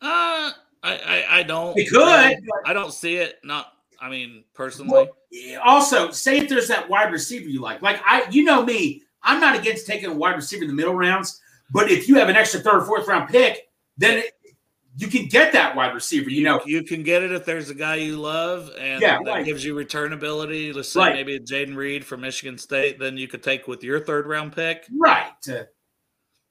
Uh, 0.00 0.52
I, 0.82 0.96
I, 0.96 1.24
I 1.30 1.42
don't. 1.42 1.76
It 1.76 1.90
could. 1.90 2.00
I, 2.02 2.38
I 2.64 2.72
don't 2.72 2.94
see 2.94 3.16
it. 3.16 3.40
Not, 3.44 3.74
I 4.00 4.08
mean, 4.08 4.44
personally. 4.54 4.90
Well, 4.92 5.60
also, 5.62 6.10
say 6.10 6.38
if 6.38 6.48
there's 6.48 6.68
that 6.68 6.88
wide 6.88 7.12
receiver 7.12 7.48
you 7.48 7.60
like, 7.60 7.82
like 7.82 8.00
I, 8.04 8.26
you 8.30 8.44
know 8.44 8.64
me, 8.64 9.02
I'm 9.22 9.40
not 9.40 9.56
against 9.58 9.86
taking 9.86 10.08
a 10.10 10.14
wide 10.14 10.36
receiver 10.36 10.62
in 10.62 10.68
the 10.68 10.74
middle 10.74 10.94
rounds, 10.94 11.40
but 11.70 11.90
if 11.90 12.08
you 12.08 12.14
have 12.16 12.28
an 12.28 12.36
extra 12.36 12.60
third 12.60 12.76
or 12.82 12.84
fourth 12.86 13.06
round 13.06 13.28
pick, 13.28 13.68
then 13.98 14.18
it, 14.18 14.32
you 14.96 15.06
can 15.06 15.26
get 15.26 15.52
that 15.52 15.76
wide 15.76 15.94
receiver. 15.94 16.30
You 16.30 16.42
know, 16.44 16.60
You 16.66 16.82
can 16.82 17.02
get 17.02 17.22
it 17.22 17.30
if 17.30 17.44
there's 17.44 17.70
a 17.70 17.74
guy 17.74 17.96
you 17.96 18.16
love 18.16 18.70
and 18.78 19.00
Yeah, 19.00 19.18
that 19.24 19.30
right. 19.30 19.44
gives 19.44 19.64
you 19.64 19.74
return 19.74 20.12
ability. 20.12 20.72
Let's 20.72 20.88
say 20.88 21.00
Right. 21.00 21.14
maybe 21.14 21.38
Jayden 21.38 21.76
Reed 21.76 22.04
from 22.04 22.22
Michigan 22.22 22.58
State, 22.58 22.98
then 22.98 23.16
you 23.16 23.28
could 23.28 23.42
take 23.42 23.68
with 23.68 23.84
your 23.84 24.00
third 24.00 24.26
round 24.26 24.52
pick. 24.54 24.86
right? 24.98 25.30
Uh, 25.48 25.52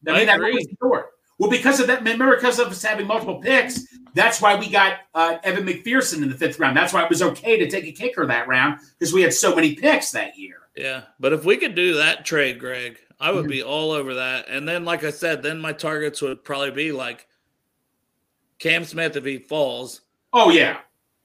I 0.08 0.12
I 0.12 0.18
mean, 0.18 0.26
that 0.28 0.36
agree. 0.38 0.52
opens 0.54 0.68
the 0.68 0.76
door. 0.80 1.10
Well, 1.40 1.50
because 1.50 1.80
of 1.80 1.88
that, 1.88 2.00
remember, 2.00 2.36
because 2.36 2.60
of 2.60 2.68
us 2.68 2.84
having 2.84 3.08
multiple 3.08 3.40
picks, 3.40 3.88
that's 4.14 4.42
why 4.42 4.56
we 4.60 4.70
got 4.70 5.00
uh, 5.16 5.38
Evan 5.44 5.66
McPherson 5.66 6.22
in 6.22 6.30
the 6.30 6.36
fifth 6.36 6.60
round. 6.60 6.76
That's 6.78 6.94
why 6.94 7.04
it 7.04 7.10
was 7.10 7.22
okay 7.22 7.58
to 7.58 7.70
take 7.70 7.86
a 7.86 7.92
kicker 7.92 8.26
that 8.28 8.48
round 8.48 8.80
because 8.98 9.14
we 9.14 9.22
had 9.22 9.34
so 9.34 9.56
many 9.56 9.74
picks 9.76 10.12
that 10.12 10.38
year. 10.38 10.58
Yeah. 10.76 11.04
But 11.20 11.34
if 11.34 11.46
we 11.46 11.58
could 11.58 11.76
do 11.76 11.96
that 11.96 12.26
trade, 12.26 12.60
Greg, 12.60 13.00
I 13.20 13.28
Mm-hmm. 13.30 13.36
would 13.38 13.48
be 13.50 13.64
all 13.64 13.92
over 13.92 14.16
that. 14.16 14.48
And 14.50 14.68
then, 14.68 14.84
like 14.86 15.04
I 15.04 15.12
said, 15.12 15.42
then 15.42 15.60
my 15.60 15.72
targets 15.74 16.22
would 16.22 16.44
probably 16.44 16.72
be 16.72 16.92
like 16.92 17.26
Cam 18.60 18.84
Smith 18.84 19.16
if 19.16 19.26
he 19.26 19.38
falls. 19.38 20.02
Oh 20.34 20.50
yeah, 20.52 20.80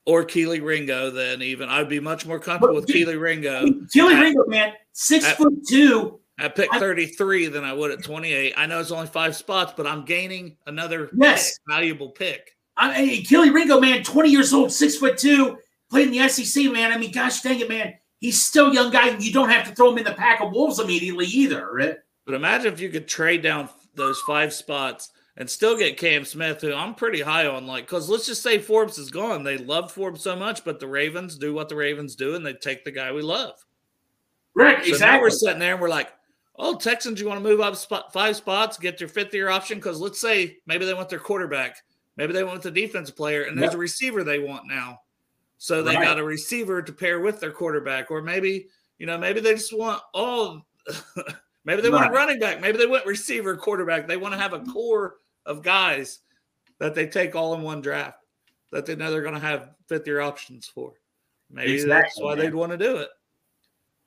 Or 0.06 0.24
Kelee 0.24 0.60
Ringo, 0.62 1.10
then 1.10 1.42
even 1.42 1.68
I'd 1.68 1.88
be 1.88 2.00
much 2.00 2.24
more 2.26 2.38
comfortable 2.38 2.74
with 2.76 2.86
But- 2.86 2.94
Kelee 2.94 3.20
Ringo. 3.20 3.66
Kelee 3.94 4.14
at- 4.14 4.20
Ringo, 4.22 4.46
man, 4.46 4.72
six 4.92 5.24
at- 5.24 5.36
foot 5.36 5.54
two, 5.68 6.20
at 6.38 6.56
pick 6.56 6.70
33 6.72 7.46
than 7.48 7.64
I 7.64 7.72
would 7.72 7.90
at 7.92 8.02
28. 8.02 8.54
I 8.56 8.66
know 8.66 8.80
it's 8.80 8.90
only 8.90 9.06
five 9.06 9.36
spots, 9.36 9.72
but 9.76 9.86
I'm 9.86 10.04
gaining 10.04 10.56
another 10.66 11.10
Yes. 11.16 11.52
pick, 11.58 11.74
valuable 11.74 12.10
pick. 12.10 12.56
I, 12.76 12.92
hey, 12.92 13.22
Kelee 13.22 13.54
Ringo, 13.54 13.80
man, 13.80 14.02
20 14.02 14.28
years 14.30 14.52
old, 14.52 14.72
six 14.72 14.96
foot 14.96 15.16
two, 15.16 15.58
played 15.90 16.08
in 16.08 16.12
the 16.12 16.28
SEC, 16.28 16.72
man. 16.72 16.92
I 16.92 16.98
mean, 16.98 17.12
gosh 17.12 17.40
dang 17.42 17.60
it, 17.60 17.68
man. 17.68 17.94
He's 18.18 18.42
still 18.42 18.70
a 18.70 18.74
young 18.74 18.90
guy. 18.90 19.08
and 19.10 19.22
You 19.22 19.32
don't 19.32 19.50
have 19.50 19.68
to 19.68 19.74
throw 19.74 19.92
him 19.92 19.98
in 19.98 20.04
the 20.04 20.14
pack 20.14 20.40
of 20.40 20.50
wolves 20.52 20.80
immediately 20.80 21.26
either. 21.26 21.70
Right? 21.72 21.96
But 22.26 22.34
imagine 22.34 22.72
if 22.72 22.80
you 22.80 22.88
could 22.88 23.06
trade 23.06 23.42
down 23.42 23.68
those 23.94 24.18
five 24.26 24.52
spots 24.52 25.10
and 25.36 25.48
still 25.48 25.76
get 25.76 25.98
Cam 25.98 26.24
Smith, 26.24 26.60
who 26.62 26.72
I'm 26.74 26.94
pretty 26.94 27.20
high 27.20 27.46
on. 27.46 27.66
Like, 27.66 27.84
because 27.86 28.08
let's 28.08 28.26
just 28.26 28.42
say 28.42 28.58
Forbes 28.58 28.98
is 28.98 29.10
gone. 29.10 29.44
They 29.44 29.58
love 29.58 29.92
Forbes 29.92 30.22
so 30.22 30.34
much, 30.34 30.64
but 30.64 30.80
the 30.80 30.86
Ravens 30.88 31.38
do 31.38 31.54
what 31.54 31.68
the 31.68 31.76
Ravens 31.76 32.16
do, 32.16 32.34
and 32.34 32.44
they 32.44 32.54
take 32.54 32.84
the 32.84 32.90
guy 32.92 33.12
we 33.12 33.22
love. 33.22 33.54
Right, 34.56 34.76
So 34.84 34.88
now 34.90 34.94
exactly. 34.94 35.20
we're 35.20 35.30
sitting 35.30 35.58
there 35.58 35.72
and 35.72 35.80
we're 35.82 35.88
like, 35.88 36.12
oh, 36.56 36.76
Texans, 36.76 37.20
you 37.20 37.26
want 37.26 37.42
to 37.42 37.48
move 37.48 37.60
up 37.60 37.76
spot, 37.76 38.12
five 38.12 38.36
spots, 38.36 38.78
get 38.78 39.00
your 39.00 39.08
fifth 39.08 39.34
year 39.34 39.48
option? 39.48 39.78
Because 39.78 40.00
let's 40.00 40.20
say 40.20 40.58
maybe 40.66 40.84
they 40.84 40.94
want 40.94 41.08
their 41.08 41.18
quarterback, 41.18 41.76
maybe 42.16 42.32
they 42.32 42.44
want 42.44 42.62
the 42.62 42.70
defensive 42.70 43.16
player, 43.16 43.42
and 43.42 43.56
there's 43.58 43.68
Yep. 43.70 43.74
a 43.74 43.78
receiver 43.78 44.24
they 44.24 44.38
want 44.38 44.66
now. 44.66 45.00
So 45.58 45.82
they 45.82 45.94
Right. 45.94 46.04
got 46.04 46.18
a 46.18 46.24
receiver 46.24 46.82
to 46.82 46.92
pair 46.92 47.20
with 47.20 47.40
their 47.40 47.52
quarterback, 47.52 48.10
or 48.10 48.22
maybe 48.22 48.68
you 48.98 49.06
know 49.06 49.18
maybe 49.18 49.40
they 49.40 49.54
just 49.54 49.76
want 49.76 50.02
all. 50.12 50.66
maybe 51.64 51.80
they 51.80 51.90
want 51.90 52.06
a 52.06 52.10
running 52.10 52.38
back, 52.38 52.60
maybe 52.60 52.76
they 52.78 52.86
want 52.86 53.06
receiver, 53.06 53.56
quarterback. 53.56 54.06
They 54.06 54.16
want 54.18 54.34
to 54.34 54.40
have 54.40 54.52
a 54.52 54.60
core 54.60 55.16
of 55.46 55.62
guys 55.62 56.20
that 56.78 56.94
they 56.94 57.06
take 57.06 57.34
all 57.34 57.54
in 57.54 57.62
one 57.62 57.80
draft 57.80 58.18
that 58.70 58.84
they 58.86 58.96
know 58.96 59.10
they're 59.10 59.22
going 59.22 59.34
to 59.34 59.40
have 59.40 59.70
fifth 59.86 60.06
year 60.06 60.20
options 60.20 60.66
for. 60.66 60.92
Maybe 61.50 61.82
that's 61.84 62.20
why 62.20 62.34
man. 62.34 62.44
they'd 62.44 62.54
want 62.54 62.72
to 62.72 62.78
do 62.78 62.96
it. 62.96 63.08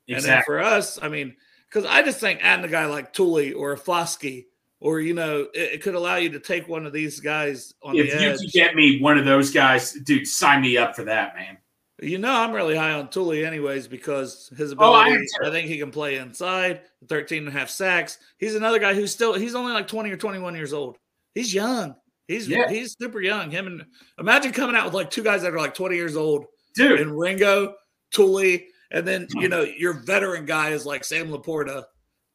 And 0.09 0.17
then 0.17 0.17
Exactly. 0.17 0.43
for 0.45 0.59
us, 0.59 1.01
I 1.01 1.07
mean, 1.07 1.35
because 1.69 1.85
I 1.85 2.01
just 2.03 2.19
think 2.19 2.39
adding 2.43 2.65
a 2.65 2.69
guy 2.69 2.85
like 2.85 3.13
Tuli 3.13 3.53
or 3.53 3.73
a 3.73 3.77
Foskey, 3.77 4.45
or 4.79 4.99
you 5.01 5.13
know, 5.13 5.47
it, 5.53 5.73
it 5.73 5.81
could 5.81 5.95
allow 5.95 6.15
you 6.15 6.29
to 6.29 6.39
take 6.39 6.67
one 6.67 6.85
of 6.85 6.93
these 6.93 7.19
guys 7.19 7.73
on 7.83 7.93
the 7.95 8.01
If 8.01 8.13
the 8.17 8.21
you 8.23 8.29
edge. 8.29 8.39
can 8.39 8.49
get 8.53 8.75
me 8.75 8.99
one 9.01 9.17
of 9.17 9.25
those 9.25 9.51
guys, 9.51 9.93
dude, 9.93 10.27
sign 10.27 10.61
me 10.61 10.77
up 10.77 10.95
for 10.95 11.03
that, 11.05 11.35
man. 11.35 11.57
You 11.99 12.19
know, 12.19 12.31
I'm 12.31 12.51
really 12.51 12.75
high 12.75 12.91
on 12.91 13.09
Tuli, 13.09 13.43
anyways, 13.43 13.87
because 13.87 14.51
his 14.55 14.71
ability, 14.71 15.17
Oh, 15.41 15.45
I. 15.45 15.47
I, 15.47 15.51
think 15.51 15.67
he 15.67 15.79
can 15.79 15.89
play 15.89 16.17
inside. 16.17 16.81
13 17.09 17.39
and 17.39 17.47
a 17.47 17.51
half 17.51 17.69
sacks. 17.71 18.19
He's 18.37 18.53
another 18.53 18.77
guy 18.77 18.93
who's 18.93 19.11
still. 19.11 19.33
He's 19.33 19.55
only 19.55 19.73
like 19.73 19.87
20 19.87 20.11
or 20.11 20.17
21 20.17 20.53
years 20.53 20.73
old. 20.73 20.97
He's 21.33 21.51
young. 21.51 21.95
He's 22.27 22.47
Yeah. 22.47 22.69
he's 22.69 22.95
super 22.99 23.19
young. 23.19 23.49
Him 23.49 23.65
and 23.65 23.85
imagine 24.19 24.51
coming 24.51 24.75
out 24.75 24.85
with 24.85 24.93
like 24.93 25.09
two 25.09 25.23
guys 25.23 25.41
that 25.41 25.53
are 25.53 25.57
like 25.57 25.73
20 25.73 25.95
years 25.95 26.15
old 26.15 26.45
Dude, 26.75 26.99
and 26.99 27.17
Ringo, 27.17 27.73
Tuli, 28.11 28.67
and 28.91 29.07
then 29.07 29.27
you 29.35 29.49
know 29.49 29.61
your 29.61 29.93
veteran 29.93 30.45
guy 30.45 30.69
is 30.69 30.85
like 30.85 31.03
Sam 31.03 31.29
LaPorta 31.29 31.85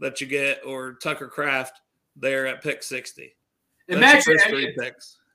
that 0.01 0.21
you 0.21 0.27
get 0.27 0.65
or 0.67 0.95
Tucker 0.95 1.29
Kraft 1.29 1.81
there 2.17 2.47
at 2.47 2.63
pick 2.63 2.83
60. 2.83 3.35
Imagine 3.89 4.37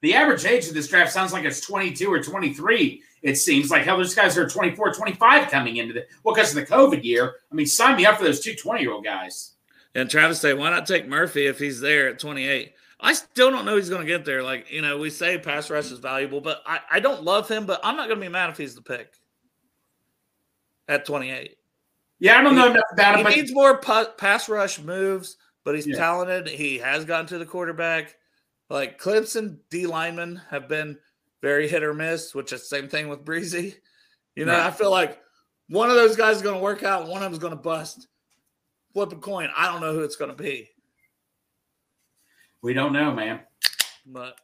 the 0.01 0.13
average 0.13 0.45
age 0.45 0.67
of 0.67 0.73
this 0.73 0.87
draft 0.87 1.11
sounds 1.11 1.33
like 1.33 1.43
it's 1.43 1.61
22 1.61 2.11
or 2.11 2.21
23. 2.21 3.01
It 3.23 3.35
seems 3.35 3.71
like 3.71 3.83
hell, 3.83 3.97
those 3.97 4.13
guys 4.13 4.37
are 4.37 4.47
24, 4.47 4.93
25 4.93 5.49
coming 5.49 5.77
into 5.77 5.93
the 5.93 6.05
well, 6.23 6.35
because 6.35 6.55
of 6.55 6.55
the 6.55 6.71
COVID 6.71 7.03
year. 7.03 7.35
I 7.51 7.55
mean, 7.55 7.65
sign 7.65 7.97
me 7.97 8.05
up 8.05 8.17
for 8.17 8.23
those 8.23 8.39
two 8.39 8.53
20 8.53 8.81
year 8.81 8.91
old 8.91 9.03
guys. 9.03 9.53
And 9.95 10.09
Travis 10.09 10.39
say, 10.39 10.53
why 10.53 10.69
not 10.69 10.85
take 10.85 11.07
Murphy 11.07 11.47
if 11.47 11.57
he's 11.57 11.79
there 11.79 12.09
at 12.09 12.19
28? 12.19 12.73
I 12.99 13.13
still 13.13 13.49
don't 13.49 13.65
know 13.65 13.75
he's 13.75 13.89
going 13.89 14.01
to 14.01 14.07
get 14.07 14.25
there. 14.25 14.43
Like, 14.43 14.71
you 14.71 14.81
know, 14.81 14.97
we 14.99 15.09
say 15.09 15.39
pass 15.39 15.69
rush 15.71 15.91
is 15.91 15.99
valuable, 15.99 16.41
but 16.41 16.61
I, 16.65 16.79
I 16.91 16.99
don't 16.99 17.23
love 17.23 17.49
him, 17.49 17.65
but 17.65 17.79
I'm 17.83 17.95
not 17.95 18.07
going 18.07 18.19
to 18.19 18.25
be 18.25 18.31
mad 18.31 18.51
if 18.51 18.57
he's 18.57 18.75
the 18.75 18.81
pick 18.81 19.15
at 20.87 21.05
28. 21.05 21.55
Yeah, 22.19 22.39
I 22.39 22.41
don't 22.43 22.55
know 22.55 22.71
enough 22.71 22.83
about 22.93 23.13
He 23.15 23.19
him, 23.21 23.23
but 23.25 23.35
needs 23.35 23.53
more 23.53 23.77
pa- 23.77 24.11
pass 24.17 24.49
rush 24.49 24.79
moves, 24.79 25.37
but 25.63 25.75
he's 25.75 25.85
Yeah. 25.87 25.97
talented. 25.97 26.47
He 26.47 26.77
has 26.79 27.05
gotten 27.05 27.27
to 27.27 27.37
the 27.37 27.45
quarterback. 27.45 28.15
Like 28.69 28.99
Clemson 28.99 29.59
D 29.69 29.85
linemen 29.85 30.41
have 30.49 30.67
been 30.67 30.97
very 31.41 31.67
hit 31.67 31.83
or 31.83 31.93
miss, 31.93 32.33
which 32.33 32.51
is 32.51 32.61
the 32.61 32.65
same 32.67 32.89
thing 32.89 33.07
with 33.07 33.23
Bresee. 33.23 33.75
You 34.35 34.45
know, 34.45 34.53
Right. 34.53 34.65
I 34.67 34.71
feel 34.71 34.91
like 34.91 35.21
one 35.69 35.89
of 35.89 35.95
those 35.95 36.15
guys 36.15 36.37
is 36.37 36.41
going 36.41 36.55
to 36.55 36.61
work 36.63 36.83
out, 36.83 37.07
one 37.07 37.17
of 37.17 37.23
them 37.23 37.33
is 37.33 37.39
going 37.39 37.55
to 37.55 37.61
bust. 37.61 38.07
Flip 38.93 39.11
a 39.11 39.15
coin. 39.17 39.49
I 39.55 39.71
don't 39.71 39.81
know 39.81 39.93
who 39.93 40.01
it's 40.03 40.15
going 40.15 40.31
to 40.31 40.43
be, 40.43 40.69
we 42.61 42.73
don't 42.73 42.93
know, 42.93 43.13
man. 43.13 43.41
but 44.05 44.39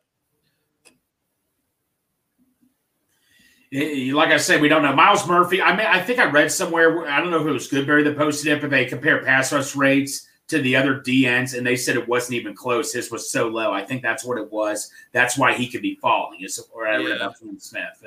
Like 4.16 4.30
I 4.30 4.38
said, 4.38 4.62
we 4.62 4.70
don't 4.70 4.84
know. 4.84 4.94
Myles 4.96 5.28
Murphy, 5.28 5.62
I 5.62 5.76
mean, 5.76 5.88
I 5.88 6.00
think 6.00 6.20
I 6.20 6.30
read 6.30 6.52
somewhere, 6.52 7.08
I 7.08 7.20
don't 7.20 7.32
know 7.32 7.42
if 7.42 7.48
it 7.48 7.52
was 7.52 7.68
Goodberry 7.70 8.04
that 8.04 8.16
posted 8.18 8.52
it, 8.52 8.62
but 8.62 8.70
they 8.70 8.86
compare 8.86 9.24
pass 9.24 9.52
rush 9.52 9.76
rates 9.76 10.28
to 10.50 10.62
the 10.62 10.76
other 10.76 11.00
DNs, 11.00 11.58
and 11.58 11.66
they 11.66 11.76
said 11.76 11.96
it 11.96 12.08
wasn't 12.08 12.36
even 12.36 12.54
close. 12.54 12.94
His 12.94 13.10
was 13.10 13.32
so 13.32 13.48
low. 13.48 13.72
I 13.74 13.84
think 13.84 14.04
that's 14.04 14.24
what 14.24 14.38
it 14.38 14.52
was. 14.52 14.92
That's 15.12 15.38
why 15.38 15.54
he 15.54 15.68
could 15.68 15.82
be 15.82 15.96
falling. 15.96 16.42
Is 16.42 16.64
or 16.72 16.88
I 16.88 16.98
read 16.98 17.16
about 17.16 17.40
from 17.40 17.58
Smith. 17.58 18.04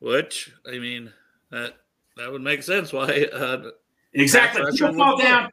which 0.00 0.52
I 0.66 0.78
mean 0.78 1.12
that 1.50 1.74
that 2.16 2.32
would 2.32 2.42
make 2.42 2.62
sense. 2.62 2.92
Why? 2.92 3.26
Uh, 3.32 3.70
Exactly. 4.14 4.62
People 4.72 4.94
fall 4.94 5.18
down. 5.18 5.50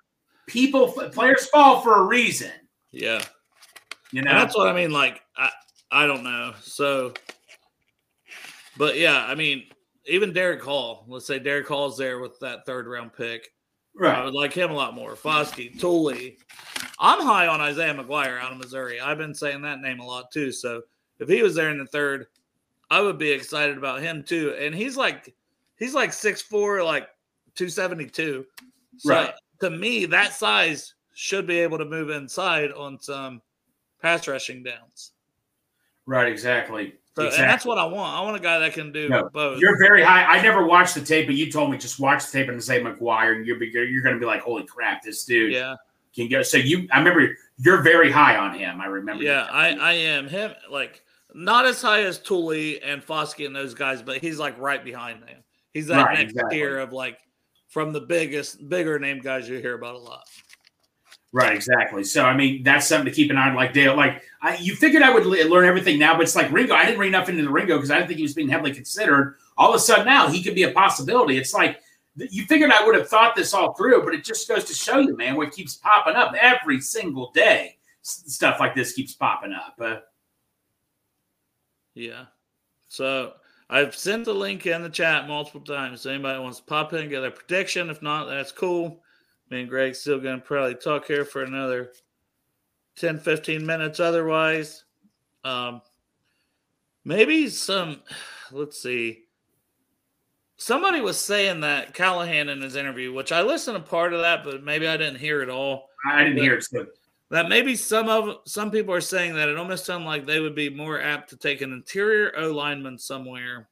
People, 0.47 0.87
players 0.91 1.45
fall 1.47 1.81
for 1.81 2.01
a 2.01 2.03
reason. 2.03 2.51
yeah. 2.91 3.21
You 4.11 4.21
know, 4.21 4.29
And 4.29 4.39
that's 4.39 4.55
what 4.55 4.67
I 4.67 4.73
mean. 4.73 4.91
Like, 4.91 5.21
I, 5.35 5.49
I 5.91 6.05
don't 6.05 6.23
know. 6.23 6.53
So, 6.61 7.13
but 8.77 8.97
yeah, 8.97 9.25
I 9.25 9.35
mean, 9.35 9.65
even 10.05 10.33
Derick 10.33 10.61
Hall, 10.61 11.05
let's 11.07 11.25
say 11.25 11.39
Derick 11.39 11.67
Hall's 11.67 11.97
there 11.97 12.19
with 12.19 12.39
that 12.39 12.65
third 12.65 12.87
round 12.87 13.13
pick. 13.13 13.49
Right. 13.95 14.17
I 14.17 14.23
would 14.25 14.33
like 14.33 14.53
him 14.53 14.71
a 14.71 14.75
lot 14.75 14.95
more. 14.95 15.15
Foskey, 15.15 15.79
Tuli. 15.79 16.37
I'm 16.99 17.21
high 17.21 17.47
on 17.47 17.61
Isaiah 17.61 17.93
McGuire 17.93 18.39
out 18.41 18.51
of 18.51 18.57
Missouri. 18.57 18.99
I've 18.99 19.17
been 19.19 19.35
saying 19.35 19.61
that 19.61 19.81
name 19.81 19.99
a 19.99 20.05
lot 20.05 20.31
too. 20.31 20.51
So 20.51 20.81
if 21.19 21.29
he 21.29 21.43
was 21.43 21.53
there 21.53 21.69
in 21.69 21.77
the 21.77 21.85
third, 21.85 22.27
I 22.89 23.01
would 23.01 23.17
be 23.19 23.29
excited 23.31 23.77
about 23.77 24.01
him 24.01 24.23
too. 24.23 24.55
And 24.59 24.73
he's 24.73 24.97
like, 24.97 25.33
he's 25.77 25.93
like 25.93 26.11
six 26.11 26.41
four, 26.41 26.83
like 26.83 27.07
272. 27.55 28.45
So 28.97 29.09
Right. 29.13 29.33
to 29.61 29.69
me, 29.69 30.05
that 30.05 30.33
size 30.33 30.95
should 31.13 31.45
be 31.45 31.59
able 31.59 31.77
to 31.77 31.85
move 31.85 32.09
inside 32.09 32.71
on 32.71 32.99
some 32.99 33.41
pass 34.01 34.27
rushing 34.27 34.63
downs. 34.63 35.11
Right. 36.07 36.27
Exactly. 36.31 36.95
So, 37.15 37.23
exactly. 37.23 37.43
and 37.43 37.51
that's 37.51 37.65
what 37.65 37.77
I 37.77 37.85
want. 37.85 38.17
I 38.17 38.21
want 38.21 38.35
a 38.35 38.39
guy 38.39 38.57
that 38.59 38.73
can 38.73 38.91
do 38.91 39.07
No, 39.07 39.29
both. 39.31 39.59
You're 39.59 39.77
very 39.77 40.01
high. 40.03 40.23
I 40.23 40.41
never 40.41 40.65
watched 40.65 40.95
the 40.95 41.01
tape, 41.01 41.27
but 41.27 41.35
you 41.35 41.51
told 41.51 41.69
me 41.69 41.77
just 41.77 41.99
watch 41.99 42.25
the 42.25 42.39
tape 42.39 42.49
and 42.49 42.63
say 42.63 42.81
McGuire, 42.81 43.35
and 43.35 43.45
you're 43.45 43.61
you're, 43.63 44.01
going 44.01 44.15
to 44.15 44.19
be 44.19 44.25
like, 44.25 44.41
holy 44.41 44.65
crap, 44.65 45.03
this 45.03 45.23
dude 45.23 45.53
yeah. 45.53 45.75
can 46.15 46.27
go. 46.27 46.41
So 46.41 46.57
you, 46.57 46.87
I 46.91 46.97
remember 46.97 47.35
you're 47.57 47.83
very 47.83 48.11
high 48.11 48.37
on 48.37 48.57
him. 48.57 48.81
I 48.81 48.85
remember. 48.85 49.23
Yeah. 49.23 49.47
I, 49.51 49.75
I 49.75 49.93
am 49.93 50.27
him 50.27 50.53
like 50.71 51.03
not 51.33 51.65
as 51.65 51.81
high 51.81 52.01
as 52.01 52.17
Tuli 52.17 52.81
and 52.81 53.05
Foskey 53.05 53.45
and 53.45 53.55
those 53.55 53.73
guys, 53.73 54.01
but 54.01 54.17
he's 54.17 54.39
like 54.39 54.57
right 54.59 54.83
behind 54.83 55.21
them. 55.21 55.43
He's 55.73 55.87
that 55.87 56.05
Right, 56.05 56.19
next 56.19 56.31
exactly. 56.31 56.57
tier 56.57 56.79
of 56.79 56.93
like 56.93 57.19
from 57.69 57.93
the 57.93 58.01
biggest, 58.01 58.69
bigger 58.69 58.99
name 58.99 59.19
guys 59.19 59.49
you 59.49 59.57
hear 59.57 59.75
about 59.75 59.95
a 59.95 59.99
lot. 59.99 60.23
Right, 61.33 61.55
exactly. 61.55 62.03
So 62.03 62.23
I 62.23 62.37
mean, 62.37 62.61
that's 62.61 62.87
something 62.87 63.05
to 63.05 63.11
keep 63.11 63.31
an 63.31 63.37
eye 63.37 63.49
on. 63.49 63.55
Like 63.55 63.73
Dale, 63.73 63.95
like 63.97 64.21
I, 64.41 64.55
you 64.57 64.75
figured 64.75 65.01
I 65.01 65.11
would 65.11 65.25
le- 65.25 65.49
learn 65.49 65.65
everything 65.65 65.97
now, 65.97 66.13
but 66.13 66.21
it's 66.21 66.35
like 66.35 66.51
Ringo. 66.51 66.75
I 66.75 66.85
didn't 66.85 66.99
read 66.99 67.07
enough 67.07 67.27
into 67.27 67.41
the 67.41 67.49
Ringo 67.49 67.77
because 67.77 67.89
I 67.89 67.95
didn't 67.95 68.09
think 68.09 68.17
he 68.17 68.23
was 68.23 68.35
being 68.35 68.49
heavily 68.49 68.71
considered. 68.71 69.37
All 69.57 69.69
of 69.69 69.75
a 69.75 69.79
sudden, 69.79 70.05
now 70.05 70.27
he 70.29 70.43
could 70.43 70.53
be 70.53 70.63
a 70.63 70.71
possibility. 70.71 71.37
It's 71.37 71.53
like 71.53 71.79
you 72.15 72.45
figured 72.45 72.69
I 72.71 72.85
would 72.85 72.93
have 72.95 73.09
thought 73.09 73.35
this 73.35 73.53
all 73.53 73.73
through, 73.73 74.03
but 74.05 74.13
it 74.13 74.23
just 74.23 74.47
goes 74.47 74.63
to 74.65 74.73
show 74.75 74.99
you, 74.99 75.17
man, 75.17 75.35
what 75.35 75.51
keeps 75.51 75.75
popping 75.75 76.15
up 76.15 76.35
every 76.39 76.79
single 76.79 77.31
day. 77.31 77.77
S- 78.03 78.23
stuff 78.27 78.59
like 78.59 78.75
this 78.75 78.93
keeps 78.93 79.13
popping 79.13 79.53
up. 79.53 79.75
Uh, 79.81 79.97
Yeah. 81.95 82.25
So 82.89 83.33
I've 83.69 83.95
sent 83.95 84.25
the 84.25 84.33
link 84.33 84.67
in 84.67 84.83
the 84.83 84.89
chat 84.89 85.27
multiple 85.27 85.61
times. 85.61 86.05
Anybody 86.05 86.39
wants 86.39 86.59
to 86.59 86.63
pop 86.65 86.93
in 86.93 87.09
get 87.09 87.23
a 87.23 87.31
prediction. 87.31 87.89
If 87.89 88.01
not, 88.01 88.25
that's 88.25 88.51
cool. 88.51 89.02
Me 89.53 89.61
and 89.61 89.69
Greg 89.69 89.93
still 89.93 90.19
gonna 90.19 90.39
probably 90.39 90.73
talk 90.73 91.05
here 91.05 91.23
for 91.23 91.43
another 91.43 91.91
10, 92.97 93.19
15 93.19 93.63
minutes 93.63 93.99
otherwise. 93.99 94.85
Um 95.43 95.81
maybe 97.05 97.47
some 97.49 98.01
let's 98.51 98.81
see. 98.81 99.25
Somebody 100.57 101.01
was 101.01 101.19
saying 101.19 101.59
that 101.61 101.93
Callahan 101.93 102.49
in 102.49 102.61
his 102.61 102.75
interview, 102.75 103.13
which 103.13 103.31
I 103.31 103.43
listened 103.43 103.77
to 103.77 103.83
part 103.83 104.13
of 104.13 104.21
that, 104.21 104.43
but 104.43 104.63
maybe 104.63 104.87
I 104.87 104.97
didn't 104.97 105.19
hear 105.19 105.43
it 105.43 105.49
all. 105.49 105.89
I 106.09 106.23
didn't 106.23 106.41
hear 106.41 106.55
it. 106.55 106.63
So 106.63 106.87
That 107.29 107.47
maybe 107.47 107.75
some 107.75 108.09
of 108.09 108.37
some 108.45 108.71
people 108.71 108.95
are 108.95 109.01
saying 109.01 109.35
that 109.35 109.49
it 109.49 109.57
almost 109.57 109.85
sounds 109.85 110.05
like 110.05 110.25
they 110.25 110.39
would 110.39 110.55
be 110.55 110.69
more 110.69 110.99
apt 110.99 111.29
to 111.29 111.37
take 111.37 111.61
an 111.61 111.73
interior 111.73 112.33
O 112.37 112.51
lineman 112.51 112.97
somewhere 112.97 113.69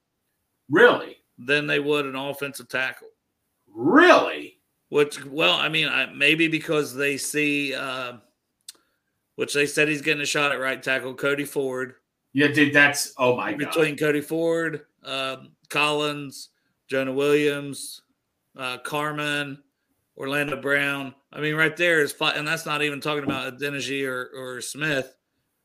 really, 0.69 1.17
than 1.39 1.65
they 1.65 1.79
would 1.79 2.05
an 2.05 2.15
offensive 2.15 2.69
tackle. 2.69 3.07
really, 3.73 4.50
Which, 4.91 5.23
well, 5.23 5.53
I 5.53 5.69
mean, 5.69 5.87
I, 5.87 6.07
maybe 6.07 6.49
because 6.49 6.93
they 6.93 7.15
see, 7.15 7.73
uh, 7.73 8.17
which 9.37 9.53
they 9.53 9.65
said 9.65 9.87
he's 9.87 10.01
getting 10.01 10.21
a 10.21 10.25
shot 10.25 10.51
at 10.51 10.59
right 10.59 10.83
tackle, 10.83 11.13
Cody 11.13 11.45
Ford. 11.45 11.93
yeah, 12.33 12.47
dude. 12.47 12.73
That's 12.73 13.13
oh 13.17 13.37
my 13.37 13.51
god. 13.51 13.59
Between 13.59 13.95
Cody 13.95 14.19
Ford, 14.19 14.81
um, 15.05 15.53
Collins, 15.69 16.49
Jonah 16.89 17.13
Williams, 17.13 18.01
uh, 18.57 18.79
Carman, 18.79 19.63
Orlando 20.17 20.59
Brown. 20.59 21.15
I 21.31 21.39
mean, 21.39 21.55
right 21.55 21.77
there 21.77 22.01
is 22.01 22.11
five, 22.11 22.35
and 22.35 22.45
that's 22.45 22.65
not 22.65 22.81
even 22.81 22.99
talking 22.99 23.23
about 23.23 23.57
Adeniji 23.57 24.05
or 24.05 24.29
or 24.35 24.59
Smith. 24.59 25.15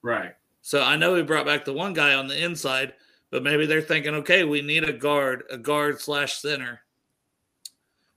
Right. 0.03 0.35
So 0.62 0.85
I 0.85 0.95
know 0.95 1.14
we 1.14 1.22
brought 1.22 1.47
back 1.47 1.64
the 1.64 1.72
one 1.72 1.95
guy 1.95 2.14
on 2.14 2.29
the 2.29 2.45
inside, 2.45 2.93
but 3.33 3.43
maybe 3.43 3.66
they're 3.66 3.83
thinking, 3.83 4.14
okay, 4.14 4.45
we 4.45 4.62
need 4.62 4.85
a 4.85 4.93
guard, 4.93 5.43
a 5.51 5.59
guard 5.59 6.01
slash 6.01 6.35
center. 6.35 6.83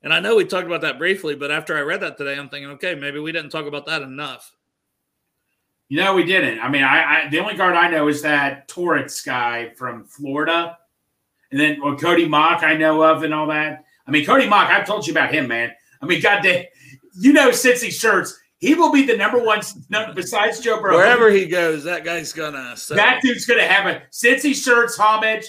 And 0.02 0.14
I 0.14 0.20
know 0.20 0.36
we 0.36 0.46
talked 0.46 0.68
about 0.68 0.82
that 0.82 0.98
briefly, 0.98 1.36
but 1.36 1.52
after 1.52 1.78
I 1.78 1.82
read 1.82 2.02
that 2.02 2.18
today, 2.18 2.38
I'm 2.38 2.50
thinking, 2.50 2.72
okay, 2.72 2.96
maybe 2.96 3.20
we 3.20 3.32
didn't 3.32 3.50
talk 3.50 3.66
about 3.66 3.86
that 3.88 4.02
enough. 4.02 4.56
You 5.90 5.98
know, 5.98 6.14
we 6.14 6.24
didn't. 6.24 6.60
I 6.60 6.70
mean, 6.70 6.84
I, 6.84 7.26
I 7.26 7.30
the 7.30 7.40
only 7.40 7.56
guard 7.56 7.76
I 7.76 7.90
know 7.90 8.08
is 8.08 8.22
that 8.22 8.68
Torrence 8.68 9.22
guy 9.22 9.72
from 9.76 10.06
Florida, 10.06 10.78
and 11.52 11.60
then 11.60 11.82
well, 11.82 11.98
Cody 11.98 12.28
Mauch 12.28 12.62
I 12.62 12.76
know 12.76 13.02
of, 13.02 13.24
and 13.24 13.34
all 13.34 13.48
that. 13.48 13.84
I 14.08 14.12
mean, 14.12 14.24
Cody 14.24 14.48
Mauch, 14.48 14.70
I've 14.70 14.86
told 14.86 15.08
you 15.08 15.14
about 15.14 15.34
him, 15.34 15.48
man. 15.48 15.72
I 16.00 16.06
mean, 16.06 16.22
goddamn, 16.22 16.66
you 17.20 17.34
know, 17.34 17.50
Cincy 17.50 17.92
shirts. 17.92 18.40
He 18.60 18.76
will 18.76 18.92
be 18.92 19.06
the 19.06 19.18
number 19.18 19.44
one 19.44 19.62
besides 20.14 20.60
Joe 20.60 20.80
Burrow. 20.80 20.98
Wherever 20.98 21.32
he 21.32 21.48
goes, 21.48 21.84
that 21.86 22.06
guy's 22.06 22.34
gonna. 22.34 22.78
Sell. 22.78 22.96
That 22.96 23.22
dude's 23.24 23.46
gonna 23.46 23.66
have 23.66 23.88
a 23.88 24.04
Cincy 24.12 24.54
shirts 24.54 24.96
homage. 24.96 25.48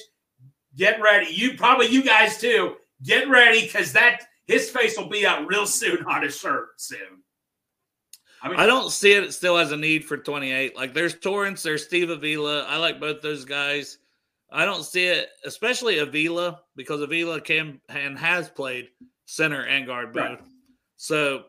Get 0.75 1.03
ready. 1.03 1.31
You 1.31 1.57
probably 1.59 1.89
you 1.89 2.03
guys 2.03 2.39
too. 2.39 2.77
Get 3.03 3.29
ready 3.29 3.63
because 3.63 3.93
that 3.93 4.23
his 4.51 4.69
face 4.69 4.99
will 4.99 5.09
be 5.09 5.27
out 5.27 5.47
real 5.47 5.67
soon 5.67 6.05
on 6.09 6.23
his 6.23 6.37
shirt 6.37 6.81
soon. 6.81 7.23
I 8.43 8.49
mean, 8.49 8.59
I 8.59 8.67
don't 8.67 8.91
see 8.91 9.13
it 9.13 9.33
still 9.35 9.59
as 9.59 9.71
a 9.71 9.77
need 9.77 10.05
for 10.05 10.17
28. 10.17 10.75
Like 10.75 10.95
there's 10.95 11.19
Torrence, 11.19 11.63
there's 11.63 11.85
Steve 11.85 12.09
Avila. 12.09 12.63
I 12.63 12.79
like 12.79 12.99
both 12.99 13.21
those 13.21 13.45
guys. 13.45 13.99
I 14.51 14.65
don't 14.65 14.83
see 14.83 15.07
it, 15.07 15.29
especially 15.45 15.99
Avila, 15.99 16.61
because 16.75 17.03
Avila 17.03 17.41
can 17.41 17.81
and 17.89 18.19
has 18.19 18.49
played 18.49 18.89
center 19.27 19.65
and 19.67 19.87
guard 19.87 20.13
both. 20.13 20.23
Right. 20.23 20.41
So 20.97 21.45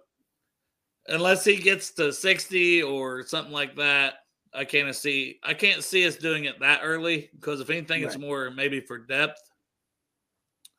unless 1.07 1.43
he 1.43 1.55
gets 1.55 1.91
to 1.91 2.13
60 2.13 2.83
or 2.83 3.25
something 3.25 3.53
like 3.53 3.75
that, 3.77 4.15
I 4.53 4.65
can't 4.65 4.93
see 4.93 5.39
I 5.43 5.53
can't 5.53 5.83
see 5.83 6.05
us 6.05 6.17
doing 6.17 6.43
it 6.43 6.59
that 6.59 6.81
early 6.83 7.29
because 7.33 7.61
if 7.61 7.69
anything, 7.69 8.01
right. 8.01 8.11
it's 8.11 8.19
more 8.19 8.51
maybe 8.51 8.81
for 8.81 8.97
depth. 8.97 9.41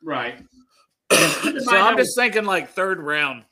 Right. 0.02 0.42
So 1.64 1.76
I'm 1.76 1.96
just 1.96 2.16
thinking 2.16 2.44
like 2.44 2.70
third 2.70 3.00
round. 3.00 3.44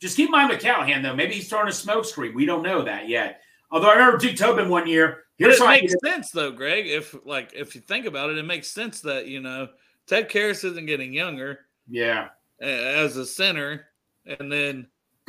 Just 0.00 0.16
keep 0.16 0.26
in 0.26 0.32
mind 0.32 0.50
with 0.50 0.60
Callahan 0.60 1.02
though. 1.02 1.14
Maybe 1.14 1.34
he's 1.34 1.48
throwing 1.48 1.68
a 1.68 1.72
smoke 1.72 2.04
screen. 2.04 2.34
We 2.34 2.46
don't 2.46 2.62
know 2.62 2.82
that 2.82 3.08
yet. 3.08 3.40
Although 3.70 3.88
I 3.88 3.94
remember 3.94 4.18
Duke 4.18 4.36
Tobin 4.36 4.68
one 4.68 4.86
year. 4.86 5.24
Here's 5.36 5.60
it 5.60 5.66
makes 5.66 5.94
sense 6.04 6.30
though, 6.30 6.52
Greg. 6.52 6.86
If 6.86 7.14
like 7.24 7.52
if 7.54 7.74
you 7.74 7.80
think 7.80 8.06
about 8.06 8.30
it, 8.30 8.38
it 8.38 8.44
makes 8.44 8.68
sense 8.68 9.00
that 9.00 9.26
you 9.26 9.40
know 9.40 9.68
Ted 10.06 10.30
Karras 10.30 10.64
isn't 10.64 10.86
getting 10.86 11.12
younger. 11.12 11.60
Yeah. 11.88 12.28
As 12.60 13.16
a 13.16 13.26
center, 13.26 13.86
and 14.26 14.50
then 14.50 14.86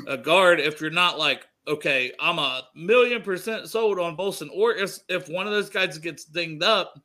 a 0.08 0.18
guard. 0.18 0.60
If 0.60 0.80
you're 0.80 0.92
not 0.92 1.18
like 1.18 1.48
okay, 1.68 2.12
I'm 2.20 2.38
a 2.38 2.68
million 2.76 3.22
percent 3.22 3.68
sold 3.68 4.00
on 4.00 4.16
Volson, 4.16 4.50
or 4.54 4.74
if 4.76 5.00
if 5.10 5.28
one 5.28 5.48
of 5.48 5.54
those 5.54 5.70
guys 5.70 5.98
gets 5.98 6.26
dinged 6.26 6.64
up, 6.64 7.00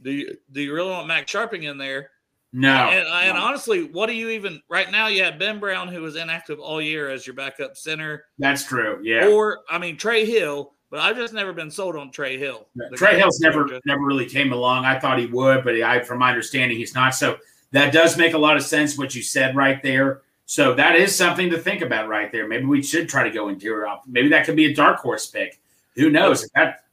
do 0.00 0.12
you 0.12 0.36
do 0.52 0.62
you 0.62 0.72
really 0.72 0.90
want 0.90 1.08
Max 1.08 1.32
Scharping 1.32 1.64
in 1.64 1.78
there? 1.78 2.10
No. 2.52 2.90
And, 2.90 3.34
no. 3.34 3.42
honestly, 3.42 3.84
what 3.84 4.06
do 4.06 4.14
you 4.14 4.28
even 4.30 4.60
right 4.68 4.90
now? 4.90 5.06
You 5.06 5.24
have 5.24 5.38
Ben 5.38 5.58
Brown, 5.58 5.88
who 5.88 6.02
was 6.02 6.16
inactive 6.16 6.58
all 6.60 6.82
year 6.82 7.08
as 7.08 7.26
your 7.26 7.34
backup 7.34 7.76
center. 7.76 8.24
That's 8.38 8.64
true. 8.64 9.00
Yeah. 9.02 9.28
Or 9.28 9.60
I 9.70 9.78
mean 9.78 9.96
Trey 9.96 10.26
Hill, 10.26 10.74
but 10.90 11.00
I've 11.00 11.16
just 11.16 11.32
never 11.32 11.52
been 11.52 11.70
sold 11.70 11.96
on 11.96 12.10
Trey 12.10 12.36
Hill. 12.36 12.68
Trey 12.94 13.18
Hill's 13.18 13.40
never 13.40 13.80
never 13.86 14.02
really 14.02 14.26
came 14.26 14.52
along. 14.52 14.84
I 14.84 14.98
thought 14.98 15.18
he 15.18 15.26
would, 15.26 15.64
but 15.64 15.74
I, 15.76 16.00
from 16.00 16.18
my 16.18 16.28
understanding, 16.28 16.76
he's 16.76 16.94
not. 16.94 17.14
So 17.14 17.38
that 17.70 17.92
does 17.92 18.18
make 18.18 18.34
a 18.34 18.38
lot 18.38 18.56
of 18.56 18.62
sense 18.62 18.98
what 18.98 19.14
you 19.14 19.22
said 19.22 19.56
right 19.56 19.82
there. 19.82 20.20
So 20.44 20.74
that 20.74 20.96
is 20.96 21.16
something 21.16 21.48
to 21.50 21.58
think 21.58 21.80
about 21.80 22.08
right 22.08 22.30
there. 22.30 22.46
Maybe 22.46 22.66
we 22.66 22.82
should 22.82 23.08
try 23.08 23.24
to 23.24 23.30
go 23.30 23.48
interior 23.48 23.86
off. 23.86 24.02
Maybe 24.06 24.28
that 24.28 24.44
could 24.44 24.56
be 24.56 24.66
a 24.66 24.74
dark 24.74 24.98
horse 24.98 25.26
pick. 25.26 25.58
Who 25.96 26.10
knows? 26.10 26.46
That 26.54 26.84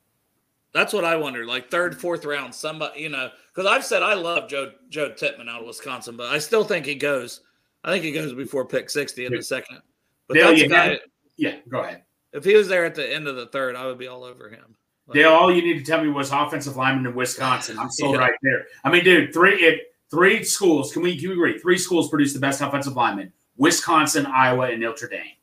that's 0.73 0.93
what 0.93 1.05
I 1.05 1.15
wonder. 1.15 1.45
Like 1.45 1.71
third, 1.71 1.99
fourth 1.99 2.25
round, 2.25 2.53
somebody, 2.53 3.01
you 3.01 3.09
know, 3.09 3.29
because 3.53 3.69
I've 3.69 3.85
said 3.85 4.03
I 4.03 4.13
love 4.13 4.49
Joe 4.49 4.71
Joe 4.89 5.11
Tippmann 5.11 5.49
out 5.49 5.61
of 5.61 5.67
Wisconsin, 5.67 6.15
but 6.17 6.27
I 6.27 6.39
still 6.39 6.63
think 6.63 6.85
he 6.85 6.95
goes. 6.95 7.41
I 7.83 7.91
think 7.91 8.03
he 8.03 8.11
goes 8.11 8.33
before 8.33 8.65
pick 8.65 8.89
sixty 8.89 9.25
in 9.25 9.33
the 9.33 9.41
second. 9.41 9.79
But 10.27 10.35
Dale, 10.35 10.55
that's 10.55 10.63
guy, 10.63 10.99
yeah, 11.37 11.55
go 11.67 11.79
ahead. 11.79 12.03
If 12.33 12.43
he 12.43 12.55
was 12.55 12.67
there 12.67 12.85
at 12.85 12.95
the 12.95 13.13
end 13.13 13.27
of 13.27 13.35
the 13.35 13.47
third, 13.47 13.75
I 13.75 13.87
would 13.87 13.97
be 13.97 14.07
all 14.07 14.23
over 14.23 14.49
him. 14.49 14.75
Like, 15.07 15.15
Dale, 15.15 15.31
all 15.31 15.51
you 15.51 15.63
need 15.63 15.83
to 15.83 15.83
tell 15.83 16.03
me 16.03 16.09
was 16.09 16.31
offensive 16.31 16.77
lineman 16.77 17.07
in 17.07 17.15
Wisconsin. 17.15 17.79
I'm 17.79 17.89
sold 17.91 18.15
yeah. 18.15 18.21
right 18.21 18.35
there. 18.43 18.65
I 18.83 18.91
mean, 18.91 19.03
dude, 19.03 19.33
three 19.33 19.55
it, 19.55 19.95
three 20.11 20.43
schools. 20.43 20.93
Can 20.93 21.01
we 21.01 21.17
can 21.19 21.29
we 21.29 21.33
agree? 21.33 21.57
Three 21.57 21.77
schools 21.77 22.09
produce 22.09 22.33
the 22.33 22.39
best 22.39 22.61
offensive 22.61 22.95
linemen: 22.95 23.33
Wisconsin, 23.57 24.27
Iowa, 24.27 24.69
and 24.69 24.81
Notre 24.81 25.07
Dame. 25.07 25.35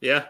Yeah, 0.00 0.26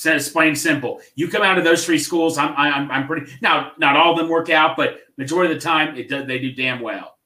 Said 0.00 0.16
it's 0.16 0.30
plain 0.30 0.56
simple. 0.56 1.02
You 1.14 1.28
come 1.28 1.42
out 1.42 1.58
of 1.58 1.64
those 1.64 1.84
three 1.84 1.98
schools, 1.98 2.38
I'm 2.38 2.54
I'm 2.56 2.90
I'm 2.90 3.06
pretty 3.06 3.30
now. 3.42 3.72
Not 3.76 3.98
all 3.98 4.12
of 4.12 4.16
them 4.16 4.30
work 4.30 4.48
out, 4.48 4.74
but 4.74 5.00
majority 5.18 5.52
of 5.52 5.60
the 5.60 5.62
time, 5.62 5.94
it 5.94 6.08
does, 6.08 6.26
they 6.26 6.38
do 6.38 6.52
damn 6.52 6.80
well. 6.80 7.18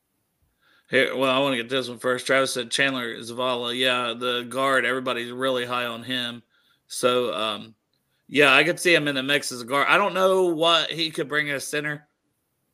Here, 0.91 1.17
well, 1.17 1.31
I 1.31 1.39
want 1.39 1.53
to 1.53 1.57
get 1.57 1.69
this 1.69 1.89
one 1.89 2.01
first. 2.01 2.27
Travis 2.27 2.53
said 2.53 2.73
Chandler 2.73 3.17
Zavala. 3.19 3.79
Yeah, 3.79 4.13
the 4.19 4.43
guard. 4.49 4.85
Everybody's 4.85 5.31
really 5.31 5.65
high 5.65 5.85
on 5.85 6.03
him. 6.03 6.43
So, 6.89 7.33
um, 7.33 7.77
yeah, 8.27 8.53
I 8.53 8.65
could 8.65 8.81
see 8.81 8.93
him 8.93 9.07
in 9.07 9.15
the 9.15 9.23
mix 9.23 9.53
as 9.53 9.61
a 9.61 9.65
guard. 9.65 9.87
I 9.89 9.97
don't 9.97 10.13
know 10.13 10.47
what 10.47 10.91
he 10.91 11.13
could 11.13 11.29
bring 11.29 11.51
as 11.51 11.63
a 11.63 11.67
center. 11.67 12.09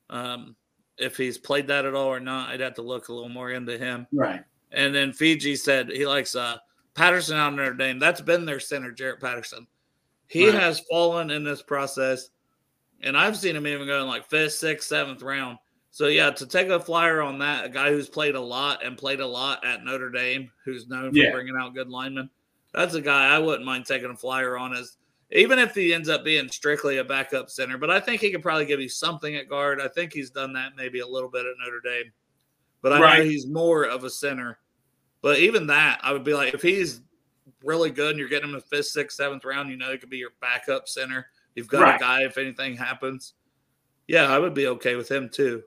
Um, 0.08 0.56
if 0.96 1.18
he's 1.18 1.36
played 1.36 1.66
that 1.66 1.84
at 1.84 1.94
all 1.94 2.08
or 2.08 2.20
not, 2.20 2.48
I'd 2.48 2.60
have 2.60 2.76
to 2.76 2.82
look 2.82 3.08
a 3.08 3.12
little 3.12 3.28
more 3.28 3.50
into 3.50 3.76
him. 3.76 4.06
Right. 4.14 4.42
And 4.72 4.94
then 4.94 5.12
Fiji 5.12 5.56
said 5.56 5.90
he 5.90 6.06
likes 6.06 6.34
uh, 6.34 6.56
Patterson 6.94 7.36
out 7.36 7.48
of 7.48 7.58
Notre 7.58 7.74
Dame. 7.74 7.98
That's 7.98 8.22
been 8.22 8.46
their 8.46 8.60
center, 8.60 8.92
Jarrett 8.92 9.20
Patterson. 9.20 9.66
He 10.30 10.48
right. 10.48 10.54
has 10.54 10.78
fallen 10.88 11.32
in 11.32 11.42
this 11.42 11.60
process, 11.60 12.30
and 13.02 13.16
I've 13.16 13.36
seen 13.36 13.56
him 13.56 13.66
even 13.66 13.88
going 13.88 14.06
like 14.06 14.30
fifth, 14.30 14.52
sixth, 14.52 14.86
seventh 14.86 15.22
round. 15.22 15.58
So 15.90 16.06
yeah, 16.06 16.30
to 16.30 16.46
take 16.46 16.68
a 16.68 16.78
flyer 16.78 17.20
on 17.20 17.40
that, 17.40 17.64
a 17.64 17.68
guy 17.68 17.90
who's 17.90 18.08
played 18.08 18.36
a 18.36 18.40
lot 18.40 18.84
and 18.84 18.96
played 18.96 19.18
a 19.18 19.26
lot 19.26 19.66
at 19.66 19.84
Notre 19.84 20.08
Dame, 20.08 20.52
who's 20.64 20.86
known 20.86 21.10
for 21.10 21.18
yeah. 21.18 21.32
bringing 21.32 21.56
out 21.60 21.74
good 21.74 21.88
linemen, 21.88 22.30
that's 22.72 22.94
a 22.94 23.00
guy 23.00 23.26
I 23.26 23.40
wouldn't 23.40 23.64
mind 23.64 23.86
taking 23.86 24.08
a 24.08 24.16
flyer 24.16 24.56
on 24.56 24.72
as 24.72 24.98
even 25.32 25.58
if 25.58 25.74
he 25.74 25.92
ends 25.92 26.08
up 26.08 26.22
being 26.22 26.48
strictly 26.48 26.98
a 26.98 27.04
backup 27.04 27.50
center. 27.50 27.76
But 27.76 27.90
I 27.90 27.98
think 27.98 28.20
he 28.20 28.30
could 28.30 28.42
probably 28.42 28.66
give 28.66 28.80
you 28.80 28.88
something 28.88 29.34
at 29.34 29.48
guard. 29.48 29.80
I 29.80 29.88
think 29.88 30.12
he's 30.12 30.30
done 30.30 30.52
that 30.52 30.76
maybe 30.76 31.00
a 31.00 31.06
little 31.08 31.28
bit 31.28 31.44
at 31.44 31.54
Notre 31.58 31.80
Dame, 31.80 32.12
but 32.82 32.92
I 32.92 33.00
right. 33.00 33.18
know 33.18 33.24
he's 33.24 33.48
more 33.48 33.82
of 33.82 34.04
a 34.04 34.10
center. 34.10 34.60
But 35.22 35.40
even 35.40 35.66
that, 35.66 35.98
I 36.04 36.12
would 36.12 36.22
be 36.22 36.34
like, 36.34 36.54
if 36.54 36.62
he's 36.62 37.02
really 37.64 37.90
good 37.90 38.10
and 38.10 38.18
you're 38.18 38.28
getting 38.28 38.48
him 38.48 38.54
in 38.54 38.60
the 38.60 38.66
fifth, 38.76 38.86
sixth, 38.86 39.16
seventh 39.16 39.44
round, 39.44 39.70
you 39.70 39.76
know, 39.76 39.90
it 39.90 40.00
could 40.00 40.10
be 40.10 40.18
your 40.18 40.32
backup 40.40 40.88
center. 40.88 41.26
You've 41.54 41.68
got 41.68 41.82
right. 41.82 41.96
a 41.96 41.98
guy 41.98 42.22
if 42.22 42.38
anything 42.38 42.76
happens. 42.76 43.34
Yeah, 44.06 44.24
I 44.24 44.38
would 44.38 44.54
be 44.54 44.66
okay 44.66 44.96
with 44.96 45.10
him 45.10 45.28
too. 45.28 45.62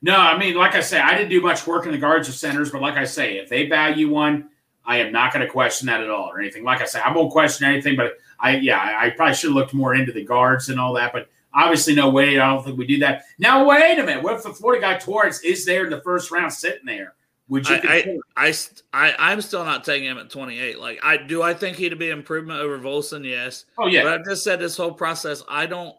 No, 0.00 0.16
I 0.16 0.38
mean, 0.38 0.54
like 0.54 0.74
I 0.74 0.80
say, 0.80 1.00
I 1.00 1.16
didn't 1.16 1.30
do 1.30 1.40
much 1.40 1.66
work 1.66 1.86
in 1.86 1.92
the 1.92 1.98
guards 1.98 2.28
or 2.28 2.32
centers, 2.32 2.70
but 2.70 2.82
like 2.82 2.94
I 2.94 3.04
say, 3.04 3.38
if 3.38 3.48
they 3.48 3.66
value 3.66 4.08
one, 4.08 4.50
I 4.84 4.98
am 4.98 5.12
not 5.12 5.32
going 5.32 5.44
to 5.44 5.50
question 5.50 5.86
that 5.86 6.00
at 6.00 6.08
all 6.08 6.30
or 6.30 6.40
anything. 6.40 6.64
Like 6.64 6.80
I 6.80 6.84
say, 6.84 7.00
I 7.00 7.12
won't 7.12 7.32
question 7.32 7.68
anything, 7.68 7.96
but 7.96 8.12
I, 8.38 8.56
yeah, 8.56 8.96
I 8.98 9.10
probably 9.10 9.34
should 9.34 9.48
have 9.48 9.56
looked 9.56 9.74
more 9.74 9.94
into 9.94 10.12
the 10.12 10.24
guards 10.24 10.68
and 10.68 10.78
all 10.78 10.94
that, 10.94 11.12
but 11.12 11.28
obviously, 11.52 11.94
no 11.94 12.10
way. 12.10 12.38
I 12.38 12.46
don't 12.46 12.64
think 12.64 12.78
we 12.78 12.86
do 12.86 12.98
that. 13.00 13.24
Now, 13.38 13.66
wait 13.66 13.98
a 13.98 14.04
minute. 14.04 14.22
What 14.22 14.34
if 14.34 14.44
the 14.44 14.54
Florida 14.54 14.80
guy 14.80 14.96
Torrence 14.96 15.40
is 15.42 15.64
there 15.64 15.84
in 15.84 15.90
the 15.90 16.00
first 16.02 16.30
round 16.30 16.52
sitting 16.52 16.86
there? 16.86 17.14
Would 17.48 17.68
you? 17.68 17.76
I, 17.76 18.18
I, 18.36 18.52
I, 18.92 19.12
I, 19.12 19.32
am 19.32 19.40
still 19.40 19.64
not 19.64 19.84
taking 19.84 20.06
him 20.08 20.18
at 20.18 20.28
28. 20.28 20.78
Like, 20.78 21.00
I 21.02 21.16
do. 21.16 21.42
I 21.42 21.54
think 21.54 21.76
he'd 21.76 21.98
be 21.98 22.10
improvement 22.10 22.60
over 22.60 22.78
Volson. 22.78 23.24
Yes. 23.24 23.64
Oh 23.78 23.86
yeah. 23.86 24.02
But 24.02 24.20
I 24.20 24.22
just 24.22 24.44
said 24.44 24.60
this 24.60 24.76
whole 24.76 24.92
process. 24.92 25.42
I 25.48 25.66
don't 25.66 25.96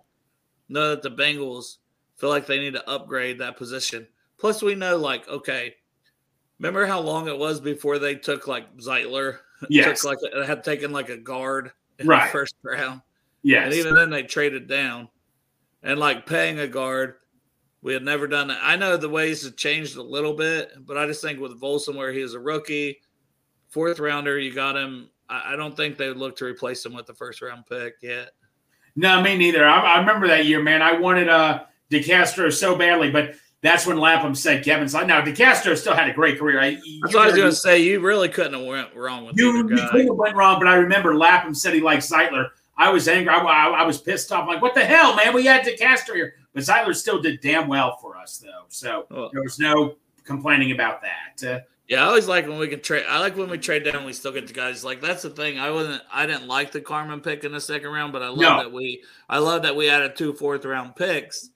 know 0.69 0.91
that 0.91 1.01
the 1.01 1.09
Bengals 1.09 1.77
feel 2.17 2.29
like 2.29 2.45
they 2.45 2.59
need 2.59 2.73
to 2.73 2.87
upgrade 2.87 3.39
that 3.39 3.57
position. 3.57 4.07
Plus, 4.37 4.61
we 4.61 4.75
know, 4.75 4.97
like, 4.97 5.27
okay, 5.27 5.75
remember 6.59 6.85
how 6.85 6.99
long 6.99 7.27
it 7.27 7.37
was 7.37 7.59
before 7.59 7.97
they 7.97 8.15
took 8.15 8.47
like 8.47 8.77
Zeitler? 8.77 9.39
Yes. 9.69 10.03
Took 10.03 10.21
like 10.23 10.47
had 10.47 10.63
taken 10.63 10.93
like 10.93 11.09
a 11.09 11.17
guard 11.17 11.71
in 11.97 12.07
right. 12.07 12.27
the 12.27 12.31
first 12.31 12.55
round. 12.63 13.01
Yes. 13.43 13.65
And 13.65 13.73
even 13.73 13.93
then, 13.93 14.09
they 14.09 14.23
traded 14.23 14.69
down, 14.69 15.09
and 15.83 15.99
like 15.99 16.25
paying 16.25 16.59
a 16.59 16.67
guard 16.67 17.15
we 17.81 17.93
had 17.93 18.03
never 18.03 18.27
done 18.27 18.47
that. 18.47 18.59
I 18.61 18.75
know 18.75 18.97
the 18.97 19.09
ways 19.09 19.43
have 19.43 19.55
changed 19.55 19.95
a 19.97 20.03
little 20.03 20.33
bit, 20.33 20.71
but 20.85 20.97
I 20.97 21.05
just 21.05 21.21
think 21.21 21.39
with 21.39 21.59
Volson, 21.59 21.95
where 21.95 22.11
he 22.11 22.21
was 22.21 22.33
a 22.33 22.39
rookie, 22.39 22.99
fourth 23.69 23.99
rounder, 23.99 24.37
you 24.37 24.53
got 24.53 24.75
him. 24.75 25.09
I, 25.29 25.53
I 25.53 25.55
don't 25.55 25.75
think 25.75 25.97
they 25.97 26.07
would 26.07 26.17
look 26.17 26.35
to 26.37 26.45
replace 26.45 26.85
him 26.85 26.93
with 26.93 27.05
the 27.05 27.13
first 27.13 27.41
round 27.41 27.65
pick 27.67 27.95
yet. 28.01 28.31
No, 28.95 29.21
me 29.21 29.37
neither. 29.37 29.65
I, 29.65 29.95
I 29.95 29.99
remember 29.99 30.27
that 30.27 30.45
year, 30.45 30.61
man. 30.61 30.81
I 30.81 30.99
wanted 30.99 31.29
uh 31.29 31.63
DeCastro 31.89 32.51
so 32.51 32.75
badly, 32.75 33.09
but 33.09 33.35
that's 33.61 33.85
when 33.85 33.97
Lapham 33.97 34.35
said 34.35 34.63
Kevin's 34.63 34.93
like, 34.93 35.07
now 35.07 35.21
DeCastro 35.21 35.75
still 35.77 35.93
had 35.93 36.09
a 36.09 36.13
great 36.13 36.39
career. 36.39 36.61
I, 36.61 36.71
that's 37.01 37.13
what 37.13 37.23
I 37.23 37.25
was 37.27 37.35
going 37.35 37.49
to 37.49 37.55
say. 37.55 37.79
You 37.79 37.99
really 37.99 38.29
couldn't 38.29 38.53
have 38.53 38.65
went 38.65 38.95
wrong 38.95 39.25
with 39.25 39.37
you. 39.37 39.57
You 39.57 39.67
couldn't 39.67 40.07
have 40.07 40.15
went 40.15 40.35
wrong, 40.35 40.59
but 40.59 40.67
I 40.67 40.75
remember 40.75 41.15
Lapham 41.15 41.53
said 41.53 41.73
he 41.73 41.81
liked 41.81 42.03
Zeitler. 42.03 42.49
I 42.77 42.89
was 42.89 43.09
angry. 43.09 43.33
I, 43.33 43.39
I, 43.39 43.81
I, 43.81 43.83
was 43.83 43.99
pissed 43.99 44.31
off. 44.31 44.43
I'm 44.43 44.47
like, 44.47 44.61
what 44.61 44.73
the 44.73 44.85
hell, 44.85 45.13
man? 45.13 45.33
We 45.33 45.45
had 45.45 45.65
DeCastro 45.65 46.15
here. 46.15 46.35
But 46.67 46.73
Zeitler 46.75 46.95
still 46.95 47.21
did 47.21 47.41
damn 47.41 47.67
well 47.67 47.97
for 48.01 48.17
us, 48.17 48.37
though. 48.37 48.65
So 48.69 49.05
there 49.33 49.41
was 49.43 49.59
no 49.59 49.95
complaining 50.25 50.71
about 50.71 51.01
that. 51.01 51.47
Uh, 51.47 51.59
Yeah, 51.87 52.03
I 52.03 52.07
always 52.07 52.27
like 52.27 52.47
when 52.47 52.59
we 52.59 52.67
can 52.67 52.81
trade. 52.81 53.05
I 53.09 53.19
like 53.19 53.35
when 53.35 53.49
we 53.49 53.57
trade 53.57 53.83
down, 53.83 54.05
we 54.05 54.13
still 54.13 54.31
get 54.31 54.45
the 54.47 54.53
guys. 54.53 54.83
Like 54.83 55.01
that's 55.01 55.23
the 55.23 55.29
thing. 55.31 55.57
I 55.59 55.71
wasn't. 55.71 56.03
I 56.11 56.25
didn't 56.27 56.47
like 56.47 56.71
the 56.71 56.81
Carman 56.81 57.21
pick 57.21 57.43
in 57.43 57.51
the 57.51 57.61
second 57.61 57.89
round, 57.89 58.13
but 58.13 58.21
I 58.21 58.27
love 58.29 58.37
No. 58.39 58.57
that 58.57 58.71
we. 58.71 59.03
I 59.27 59.39
love 59.39 59.63
that 59.63 59.75
we 59.75 59.89
added 59.89 60.15
two 60.15 60.33
fourth 60.33 60.65
round 60.65 60.95
picks. 60.95 61.49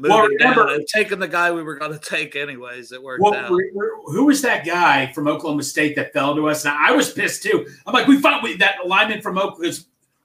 Well, 0.00 0.26
remember- 0.28 0.68
and 0.68 0.86
taking 0.86 1.18
the 1.18 1.26
guy 1.28 1.50
we 1.52 1.62
were 1.62 1.74
going 1.76 1.92
to 1.98 1.98
take 1.98 2.34
anyways. 2.36 2.92
It 2.92 3.02
worked 3.02 3.20
Well, 3.22 3.34
out. 3.34 3.50
we- 3.50 3.70
we- 3.74 4.12
who 4.12 4.24
was 4.26 4.42
that 4.42 4.64
guy 4.64 5.12
from 5.12 5.26
Oklahoma 5.28 5.62
State 5.64 5.94
that 5.96 6.12
fell 6.12 6.34
to 6.36 6.48
us? 6.48 6.64
And 6.64 6.74
I 6.76 6.92
was 6.92 7.12
pissed 7.12 7.42
too. 7.42 7.66
I'm 7.86 7.92
like, 7.92 8.06
we 8.06 8.20
thought 8.20 8.42
we, 8.42 8.56
that 8.58 8.86
lineman 8.86 9.20
from 9.22 9.38
Oklahoma. 9.38 9.74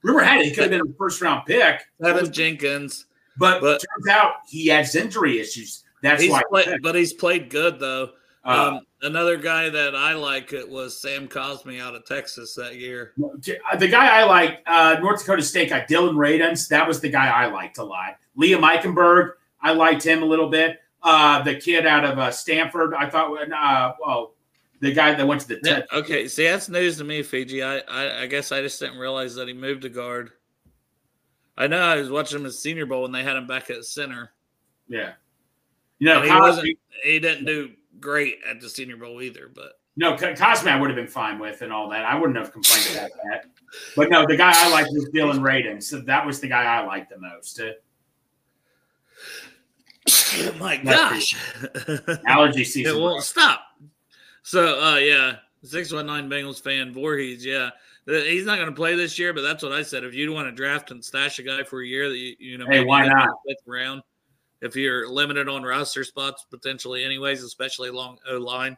Rumor 0.03 0.19
had 0.21 0.41
it 0.41 0.45
he 0.45 0.51
could 0.51 0.63
have 0.63 0.71
been 0.71 0.81
a 0.81 0.93
first 0.97 1.21
round 1.21 1.45
pick, 1.45 1.81
Teven 2.01 2.29
Jenkins. 2.31 3.05
But, 3.37 3.61
But- 3.61 3.81
turns 3.81 4.07
out 4.09 4.33
he 4.47 4.67
has 4.67 4.95
injury 4.95 5.39
issues. 5.39 5.83
That's 6.01 6.27
why. 6.27 6.41
played, 6.49 6.81
but 6.81 6.95
he's 6.95 7.13
played 7.13 7.49
good 7.49 7.79
though. 7.79 8.09
Uh, 8.45 8.73
um, 8.73 8.85
another 9.01 9.37
guy 9.37 9.69
that 9.69 9.95
I 9.95 10.13
like 10.13 10.51
it 10.51 10.69
was 10.69 10.99
Sam 11.01 11.29
Cosmi 11.29 11.79
out 11.81 11.95
of 11.95 12.05
Texas 12.05 12.53
that 12.55 12.75
year. 12.75 13.13
the 13.17 13.87
guy 13.87 14.19
I 14.19 14.23
liked, 14.25 14.67
uh, 14.67 14.97
North 15.01 15.21
Dakota 15.21 15.41
State 15.41 15.69
guy, 15.69 15.85
Dillon 15.87 16.15
Radunz, 16.15 16.67
that 16.67 16.85
was 16.85 16.99
the 16.99 17.09
guy 17.09 17.29
I 17.29 17.45
liked 17.45 17.77
a 17.77 17.83
lot. 17.83 18.17
Liam 18.37 18.59
Eichenberg, 18.59 19.33
I 19.61 19.71
liked 19.71 20.05
him 20.05 20.23
a 20.23 20.25
little 20.25 20.49
bit. 20.49 20.79
Uh, 21.01 21.41
the 21.43 21.55
kid 21.55 21.85
out 21.85 22.03
of 22.03 22.19
uh, 22.19 22.31
Stanford, 22.31 22.93
I 22.93 23.09
thought, 23.09 23.31
uh, 23.51 23.93
well, 23.99 24.33
the 24.81 24.91
guy 24.91 25.13
that 25.15 25.25
went 25.25 25.41
to 25.41 25.47
the 25.47 25.59
Yeah, 25.63 25.81
okay, 25.93 26.27
see 26.27 26.43
that's 26.43 26.67
news 26.67 26.97
to 26.97 27.05
me, 27.05 27.23
Fiji. 27.23 27.63
I, 27.63 27.77
I 27.79 28.23
I 28.23 28.27
guess 28.27 28.51
I 28.51 28.61
just 28.61 28.79
didn't 28.79 28.97
realize 28.97 29.35
that 29.35 29.47
he 29.47 29.53
moved 29.53 29.83
to 29.83 29.89
guard. 29.89 30.31
I 31.57 31.67
know 31.67 31.79
I 31.79 31.97
was 31.97 32.09
watching 32.09 32.39
him 32.39 32.45
at 32.45 32.49
the 32.49 32.53
Senior 32.57 32.85
Bowl 32.85 33.03
when 33.03 33.11
they 33.11 33.23
had 33.23 33.35
him 33.35 33.45
back 33.47 33.69
at 33.69 33.85
center. 33.85 34.31
yeah. 34.87 35.13
You 35.99 36.07
know, 36.09 36.21
And 36.21 36.31
he 36.31 36.39
wasn't. 36.39 36.77
He 37.03 37.19
didn't 37.19 37.45
do 37.45 37.71
great 37.99 38.39
at 38.49 38.59
the 38.59 38.67
Senior 38.69 38.97
Bowl 38.97 39.21
either, 39.21 39.49
but 39.53 39.79
no, 39.95 40.17
Co- 40.17 40.33
Cosmi 40.33 40.67
I 40.71 40.79
would 40.79 40.89
have 40.89 40.97
been 40.97 41.07
fine 41.07 41.37
with 41.39 41.61
and 41.61 41.71
all 41.71 41.87
that. 41.91 42.03
I 42.03 42.15
wouldn't 42.15 42.37
have 42.37 42.51
complained 42.51 42.87
about 42.93 43.11
that. 43.31 43.45
But 43.95 44.09
no, 44.09 44.25
the 44.27 44.35
guy 44.35 44.51
I 44.53 44.69
liked 44.71 44.89
was 44.91 45.07
Dillon 45.13 45.39
Radunz. 45.39 45.83
So 45.83 45.99
that 46.01 46.25
was 46.25 46.39
the 46.41 46.47
guy 46.47 46.63
I 46.63 46.85
liked 46.85 47.11
the 47.11 47.19
most. 47.19 47.59
Uh, 47.61 47.71
my 50.59 50.77
gosh, 50.77 51.35
allergy 52.27 52.63
it 52.63 52.65
season. 52.65 52.99
won't 52.99 53.23
stop. 53.23 53.61
So, 54.41 54.81
uh, 54.83 54.97
yeah, 54.97 55.35
six 55.63 55.93
one 55.93 56.05
nine 56.07 56.29
Bengals 56.29 56.61
fan 56.61 56.93
Vorhees. 56.93 57.43
Yeah, 57.43 57.69
he's 58.05 58.45
not 58.45 58.57
going 58.57 58.69
to 58.69 58.75
play 58.75 58.95
this 58.95 59.17
year, 59.17 59.33
but 59.33 59.41
that's 59.41 59.63
what 59.63 59.71
I 59.71 59.83
said. 59.83 60.03
If 60.03 60.13
you 60.13 60.31
want 60.31 60.47
to 60.47 60.51
draft 60.51 60.91
and 60.91 61.03
stash 61.03 61.39
a 61.39 61.43
guy 61.43 61.63
for 61.63 61.81
a 61.81 61.87
year, 61.87 62.09
that 62.09 62.17
you, 62.17 62.35
you 62.39 62.57
know, 62.57 62.65
Hey, 62.67 62.83
why 62.83 63.03
get 63.03 63.11
him 63.11 63.17
in 63.17 63.25
not? 63.25 63.37
Fifth 63.47 63.67
round. 63.67 64.01
If 64.61 64.75
you're 64.75 65.09
limited 65.09 65.49
on 65.49 65.63
roster 65.63 66.03
spots 66.03 66.45
potentially, 66.49 67.03
anyways, 67.03 67.43
especially 67.43 67.89
along 67.89 68.19
O 68.29 68.37
line, 68.37 68.77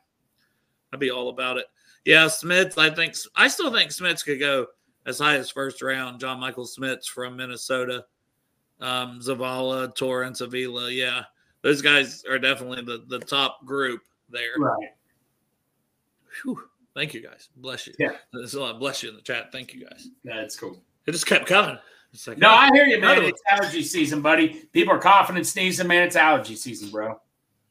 I'd 0.91 0.99
be 0.99 1.11
all 1.11 1.29
about 1.29 1.57
it. 1.57 1.65
Yeah, 2.05 2.27
Schmitz. 2.27 2.77
I 2.77 2.89
think 2.89 3.15
I 3.35 3.47
still 3.47 3.71
think 3.71 3.91
Schmitz 3.91 4.23
could 4.23 4.39
go 4.39 4.67
as 5.05 5.19
high 5.19 5.35
as 5.35 5.49
first 5.49 5.81
round. 5.81 6.19
John 6.19 6.39
Michael 6.39 6.65
Schmitz 6.65 7.07
from 7.07 7.35
Minnesota, 7.35 8.05
um, 8.79 9.19
Zavala, 9.19 9.93
Torrence, 9.95 10.41
Avila. 10.41 10.91
Yeah, 10.91 11.23
those 11.61 11.81
guys 11.81 12.23
are 12.29 12.39
definitely 12.39 12.83
the 12.83 13.03
the 13.07 13.19
top 13.19 13.65
group 13.65 14.01
there. 14.29 14.57
Right. 14.57 14.89
Whew. 16.43 16.61
Thank 16.95 17.13
you 17.13 17.21
guys. 17.21 17.49
Bless 17.57 17.87
you. 17.87 17.93
Yeah. 17.99 18.13
There's 18.31 18.53
a 18.53 18.61
lot. 18.61 18.79
Bless 18.79 19.03
you 19.03 19.09
in 19.09 19.15
the 19.15 19.21
chat. 19.21 19.51
Thank 19.51 19.73
you 19.73 19.85
guys. 19.85 20.07
That's 20.23 20.57
cool. 20.57 20.81
It 21.05 21.11
just 21.11 21.27
kept 21.27 21.45
coming. 21.45 21.77
It's 22.13 22.27
like 22.27 22.37
No, 22.37 22.49
I 22.49 22.69
hear 22.73 22.85
you, 22.85 22.99
man. 23.01 23.23
It's 23.23 23.41
allergy 23.49 23.83
season, 23.83 24.21
buddy. 24.21 24.67
People 24.71 24.93
are 24.93 24.99
coughing 24.99 25.35
and 25.35 25.45
sneezing, 25.45 25.87
man. 25.87 26.03
It's 26.03 26.15
allergy 26.15 26.55
season, 26.55 26.89
bro. 26.89 27.19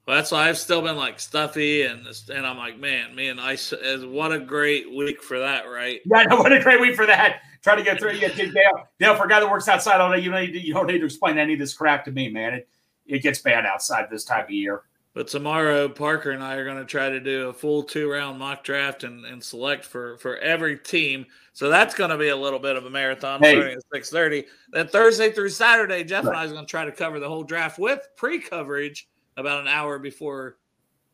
Well, 0.07 0.16
that's 0.16 0.31
why 0.31 0.51
I've 0.51 0.59
still 0.59 0.83
been 0.83 0.97
like 0.97 1.18
stuffy, 1.18 1.83
and 1.83 2.07
and 2.29 2.47
I'm 2.47 2.59
like, 2.59 2.79
man, 2.79 3.14
me 3.14 3.29
and 3.29 3.41
ice 3.41 3.72
is 3.72 4.05
what 4.05 4.33
a 4.33 4.39
great 4.39 4.95
week 4.95 5.22
for 5.22 5.39
that, 5.39 5.62
right? 5.62 6.01
Yeah, 6.05 6.35
What 6.35 6.53
a 6.53 6.61
great 6.61 6.79
week 6.79 6.95
for 6.95 7.07
that. 7.07 7.41
Try 7.62 7.75
to 7.77 7.83
get 7.83 7.99
through. 7.99 8.12
You 8.12 8.20
get 8.20 8.37
Dale. 8.37 8.53
Dale, 9.01 9.14
for 9.16 9.25
a 9.25 9.29
guy 9.29 9.41
that 9.41 9.51
works 9.51 9.66
outside 9.66 10.03
all 10.03 10.12
day, 10.12 10.18
you 10.18 10.31
don't 10.31 10.43
need 10.43 10.53
to, 10.53 10.61
you 10.61 10.75
don't 10.75 10.87
need 10.87 10.99
to 10.99 11.07
explain 11.07 11.39
any 11.39 11.55
of 11.55 11.59
this 11.59 11.72
crap 11.72 12.05
to 12.05 12.11
me, 12.11 12.29
man. 12.29 12.53
It 12.53 12.68
it 13.07 13.22
gets 13.22 13.39
bad 13.39 13.64
outside 13.64 14.09
this 14.11 14.25
time 14.25 14.45
of 14.45 14.51
year. 14.51 14.83
But 15.15 15.29
tomorrow, 15.29 15.89
Parker 15.89 16.33
and 16.33 16.43
I 16.43 16.57
are 16.57 16.65
going 16.65 16.77
to 16.79 16.85
try 16.85 17.09
to 17.09 17.21
do 17.21 17.49
a 17.49 17.53
full 17.53 17.85
two 17.85 18.11
round 18.11 18.39
mock 18.39 18.65
draft 18.65 19.05
and, 19.05 19.25
and 19.25 19.43
select 19.43 19.85
for 19.85 20.19
for 20.19 20.37
every 20.39 20.77
team. 20.77 21.27
So 21.53 21.69
that's 21.69 21.95
going 21.95 22.11
to 22.11 22.19
be 22.19 22.29
a 22.31 22.37
little 22.37 22.59
bit 22.59 22.75
of 22.75 22.85
a 22.85 22.91
marathon 22.91 23.41
Hey. 23.41 23.53
starting 23.55 23.77
at 23.77 23.83
six 23.93 24.11
thirty. 24.11 24.45
Then 24.73 24.89
Thursday 24.89 25.31
through 25.31 25.51
Saturday, 25.51 26.03
Jeff 26.03 26.25
and 26.27 26.35
I 26.37 26.45
is 26.45 26.51
going 26.53 26.67
to 26.67 26.71
try 26.71 26.85
to 26.85 26.91
cover 26.93 27.21
the 27.21 27.29
whole 27.29 27.45
draft 27.45 27.79
with 27.79 28.01
pre 28.17 28.41
coverage 28.41 29.09
about 29.37 29.61
an 29.61 29.69
hour 29.69 30.01
before 30.01 30.57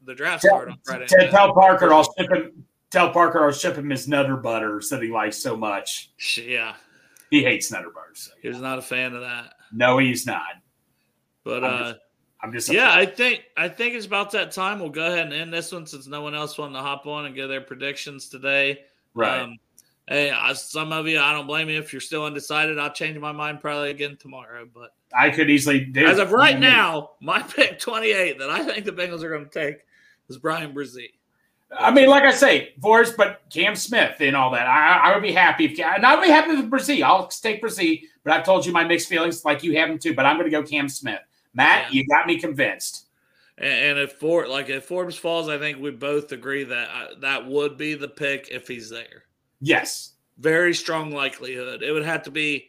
the 0.06 0.14
draft 0.14 0.42
Tell, 0.44 0.56
start 0.56 0.70
on 0.70 0.78
Friday. 0.82 1.06
tell, 1.06 1.18
night. 1.20 1.30
tell 1.30 1.52
Parker 1.52 1.92
I'll 1.92 2.10
ship 2.18 2.30
him. 2.32 2.64
Tell 2.90 3.10
Parker 3.12 3.44
I'll 3.44 3.52
ship 3.52 3.76
him 3.76 3.90
his 3.90 4.08
Nutter 4.08 4.36
Butters 4.38 4.88
that 4.88 5.02
he 5.02 5.10
likes 5.10 5.36
so 5.36 5.56
much. 5.58 6.10
Yeah, 6.42 6.74
He 7.30 7.42
hates 7.44 7.70
Nutter 7.70 7.90
Butters. 7.90 8.32
he 8.40 8.48
was 8.48 8.60
not 8.60 8.78
a 8.78 8.82
fan 8.82 9.14
of 9.14 9.20
that. 9.20 9.52
No, 9.72 9.98
he's 9.98 10.24
not. 10.26 10.42
But 11.44 11.64
I'm 11.64 11.74
uh, 11.74 11.78
just- 11.92 11.98
I'm 12.42 12.52
just 12.52 12.72
yeah, 12.72 12.92
I 12.92 13.04
think 13.04 13.44
I 13.56 13.68
think 13.68 13.94
it's 13.94 14.06
about 14.06 14.30
that 14.32 14.50
time. 14.52 14.80
We'll 14.80 14.88
go 14.88 15.06
ahead 15.06 15.26
and 15.26 15.32
end 15.32 15.52
this 15.52 15.72
one 15.72 15.86
since 15.86 16.06
no 16.06 16.22
one 16.22 16.34
else 16.34 16.56
wanted 16.56 16.74
to 16.74 16.80
hop 16.80 17.06
on 17.06 17.26
and 17.26 17.34
give 17.34 17.48
their 17.48 17.60
predictions 17.60 18.28
today. 18.28 18.80
right. 19.14 19.42
Um, 19.42 19.58
hey, 20.08 20.30
I, 20.30 20.52
some 20.54 20.92
of 20.92 21.06
you, 21.06 21.20
I 21.20 21.32
don't 21.32 21.46
blame 21.46 21.68
you 21.68 21.78
if 21.78 21.92
you're 21.92 22.00
still 22.00 22.24
undecided. 22.24 22.78
I'll 22.78 22.92
change 22.92 23.18
my 23.18 23.32
mind 23.32 23.60
probably 23.60 23.90
again 23.90 24.16
tomorrow. 24.18 24.66
But 24.72 24.94
I 25.16 25.30
could 25.30 25.50
easily 25.50 25.80
do. 25.80 26.06
as 26.06 26.18
of 26.18 26.32
right 26.32 26.58
now, 26.58 27.10
my 27.20 27.42
pick 27.56 27.78
28 27.78 28.38
that 28.38 28.50
I 28.50 28.64
think 28.64 28.84
the 28.84 28.92
Bengals 28.92 29.22
are 29.22 29.30
going 29.30 29.48
to 29.48 29.50
take 29.50 29.78
is 30.28 30.38
Bryan 30.38 30.74
Bresee. 30.74 31.10
I 31.78 31.92
mean, 31.92 32.08
like 32.08 32.24
I 32.24 32.32
say, 32.32 32.74
Forrest, 32.82 33.14
but 33.16 33.42
Cam 33.48 33.76
Smith 33.76 34.16
and 34.20 34.34
all 34.34 34.50
that. 34.52 34.66
I, 34.66 35.10
I 35.10 35.14
would 35.14 35.22
be 35.22 35.32
happy 35.32 35.66
if 35.66 35.78
and 35.78 36.04
I 36.04 36.16
would 36.16 36.24
be 36.24 36.30
happy 36.30 36.56
with 36.56 36.68
Brazil. 36.68 37.04
I'll 37.04 37.28
take 37.28 37.60
Brazil, 37.60 37.96
but 38.24 38.32
I've 38.32 38.44
told 38.44 38.66
you 38.66 38.72
my 38.72 38.82
mixed 38.82 39.08
feelings, 39.08 39.44
like 39.44 39.62
you 39.62 39.76
have 39.76 39.88
them 39.88 39.98
too. 39.98 40.14
But 40.14 40.26
I'm 40.26 40.36
going 40.36 40.50
to 40.50 40.56
go 40.56 40.64
Cam 40.64 40.88
Smith. 40.88 41.20
Matt, 41.54 41.92
Yeah. 41.92 42.00
you 42.00 42.06
got 42.06 42.26
me 42.26 42.38
convinced. 42.38 43.06
And, 43.58 43.68
and 43.68 43.98
if 43.98 44.12
For 44.14 44.46
like 44.48 44.68
if 44.68 44.84
Forbes 44.84 45.16
falls, 45.16 45.48
I 45.48 45.58
think 45.58 45.78
we 45.78 45.90
both 45.90 46.32
agree 46.32 46.64
that 46.64 46.88
uh, 46.88 47.06
that 47.20 47.46
would 47.46 47.76
be 47.76 47.94
the 47.94 48.08
pick 48.08 48.48
if 48.50 48.66
he's 48.68 48.88
there. 48.90 49.24
Yes, 49.60 50.12
Very 50.38 50.72
strong 50.74 51.10
likelihood. 51.12 51.82
It 51.82 51.92
would 51.92 52.04
have 52.04 52.22
to 52.24 52.30
be. 52.30 52.68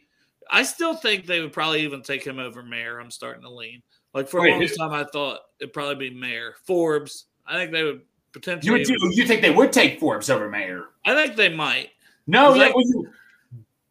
I 0.50 0.62
still 0.64 0.94
think 0.94 1.24
they 1.24 1.40
would 1.40 1.52
probably 1.52 1.82
even 1.82 2.02
take 2.02 2.22
him 2.26 2.38
over 2.38 2.62
Mayer. 2.62 2.98
I'm 3.00 3.10
starting 3.10 3.42
to 3.44 3.48
lean. 3.50 3.82
Like 4.12 4.28
for 4.28 4.44
a 4.44 4.50
long 4.50 4.60
who- 4.60 4.68
time, 4.68 4.92
I 4.92 5.04
thought 5.04 5.38
it'd 5.60 5.72
probably 5.72 6.10
be 6.10 6.14
Mayer 6.14 6.54
Forbes. 6.66 7.26
I 7.46 7.54
think 7.54 7.72
they 7.72 7.82
would 7.84 8.02
potentially. 8.32 8.66
you 8.66 8.72
would. 8.72 8.86
Do, 8.86 9.10
you 9.20 9.26
think 9.26 9.40
they 9.40 9.50
would 9.50 9.72
take 9.72 9.98
Forbes 9.98 10.28
over 10.28 10.50
Mayer? 10.50 10.84
I 11.06 11.14
think 11.14 11.36
they 11.36 11.48
might. 11.48 11.90
No, 12.26 12.52
yeah, 12.54 12.64
that- 12.64 12.74
well, 12.74 12.84
you 12.86 13.08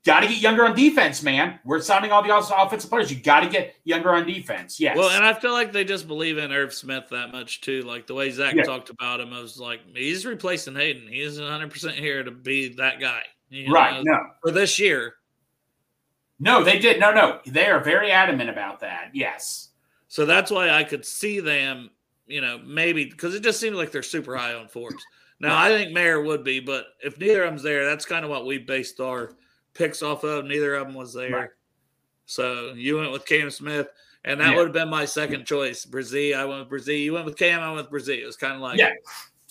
got 0.06 0.22
to 0.22 0.28
get 0.28 0.38
younger 0.38 0.66
on 0.66 0.76
defense, 0.76 1.22
man. 1.24 1.60
We're 1.64 1.82
signing 1.82 2.12
all 2.12 2.24
the 2.24 2.36
offensive 2.36 2.89
players. 2.89 3.12
You 3.12 3.20
got 3.22 3.41
to 3.41 3.49
get 3.49 3.76
younger 3.84 4.14
on 4.14 4.26
defense. 4.26 4.80
Yes. 4.80 4.97
Well, 4.97 5.10
and 5.12 5.24
I 5.24 5.34
feel 5.34 5.52
like 5.54 5.72
they 5.72 5.84
just 5.84 6.08
believe 6.08 6.38
in 6.38 6.52
Irv 6.52 6.74
Smith 6.74 7.06
that 7.12 7.32
much 7.32 7.62
too. 7.62 7.84
Like 7.84 8.08
the 8.08 8.14
way 8.16 8.32
Zac 8.32 8.56
Yeah. 8.56 8.64
talked 8.64 8.89
about 8.89 9.20
him, 9.20 9.34
I 9.34 9.39
was 9.39 9.60
like, 9.60 9.82
he's 9.95 10.26
replacing 10.26 10.76
Hayden. 10.76 11.08
He 11.08 11.22
isn't 11.22 11.43
100 11.43 11.70
percent 11.70 11.95
here 11.95 12.24
to 12.24 12.32
be 12.32 12.70
that 12.76 12.99
guy. 12.99 13.22
you 13.49 13.72
right. 13.72 14.02
No. 14.04 14.18
For 14.41 14.52
this 14.52 14.80
year, 14.80 15.16
No, 16.39 16.64
they 16.64 16.80
did. 16.80 16.99
No, 16.99 17.14
no. 17.14 17.39
They 17.45 17.68
are 17.68 17.80
very 17.80 18.12
adamant 18.12 18.49
about 18.49 18.80
that. 18.80 19.12
Yes. 19.14 19.70
so 20.08 20.26
that's 20.26 20.49
why 20.52 20.70
I 20.72 20.84
could 20.84 21.06
see 21.06 21.39
them. 21.39 21.89
You 22.28 22.39
know, 22.41 22.60
maybe 22.66 23.06
because 23.06 23.36
it 23.36 23.43
just 23.43 23.60
seems 23.60 23.76
like 23.76 23.91
they're 23.91 24.02
super 24.04 24.38
high 24.38 24.54
on 24.54 24.68
Forbes. 24.70 25.04
Now 25.41 25.58
I 25.60 25.70
think 25.70 25.91
Mayer 25.91 26.22
would 26.22 26.43
be, 26.43 26.60
but 26.60 26.86
if 27.04 27.20
neither 27.20 27.43
of 27.43 27.49
them's 27.49 27.64
there, 27.64 27.84
that's 27.84 28.06
kind 28.06 28.24
of 28.24 28.30
what 28.32 28.45
we 28.45 28.58
based 28.58 28.99
our 29.02 29.32
picks 29.74 30.02
off 30.02 30.24
of. 30.24 30.46
Neither 30.46 30.76
of 30.76 30.88
them 30.88 30.96
was 30.96 31.14
there, 31.14 31.32
Right. 31.32 31.50
so 32.26 32.74
you 32.74 32.98
went 32.98 33.12
with 33.12 33.26
Cam 33.26 33.50
Smith. 33.50 33.88
And 34.24 34.40
that 34.40 34.52
Yeah. 34.52 34.58
would 34.58 34.66
have 34.68 34.74
been 34.74 34.90
my 34.90 35.06
second 35.06 35.46
choice. 35.46 35.84
Brazil. 35.84 36.38
I 36.40 36.46
went 36.46 36.60
with 36.60 36.70
Brazil. 36.70 36.96
You 36.96 37.14
went 37.14 37.26
with 37.26 37.38
Cam. 37.38 37.60
I 37.62 37.68
went 37.70 37.78
with 37.78 37.90
Brazil. 37.90 38.20
It 38.22 38.26
was 38.26 38.36
kind 38.38 38.54
of 38.54 38.62
like, 38.62 38.78
Yeah. 38.78 38.92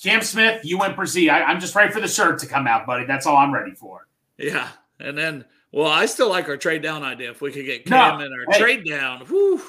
Cam 0.00 0.22
Smith, 0.22 0.60
you 0.64 0.78
went 0.78 0.94
Brazil. 0.96 1.30
I, 1.32 1.42
I'm 1.42 1.58
just 1.60 1.74
ready 1.74 1.92
for 1.92 2.00
the 2.00 2.06
shirt 2.08 2.38
to 2.40 2.46
come 2.46 2.66
out, 2.68 2.86
buddy. 2.86 3.04
That's 3.04 3.26
all 3.26 3.36
I'm 3.36 3.52
ready 3.52 3.72
for. 3.74 4.06
Yeah. 4.38 4.68
And 5.00 5.18
then, 5.18 5.44
well, 5.72 5.88
I 5.90 6.06
still 6.06 6.28
like 6.30 6.48
our 6.48 6.56
trade 6.56 6.82
down 6.82 7.02
idea. 7.02 7.30
If 7.30 7.42
we 7.42 7.50
could 7.50 7.66
get 7.66 7.88
No, 7.90 7.96
Cam 7.96 8.20
in 8.20 8.32
our 8.32 8.46
hey. 8.52 8.58
trade 8.60 8.84
down, 8.86 9.26
whew, 9.26 9.60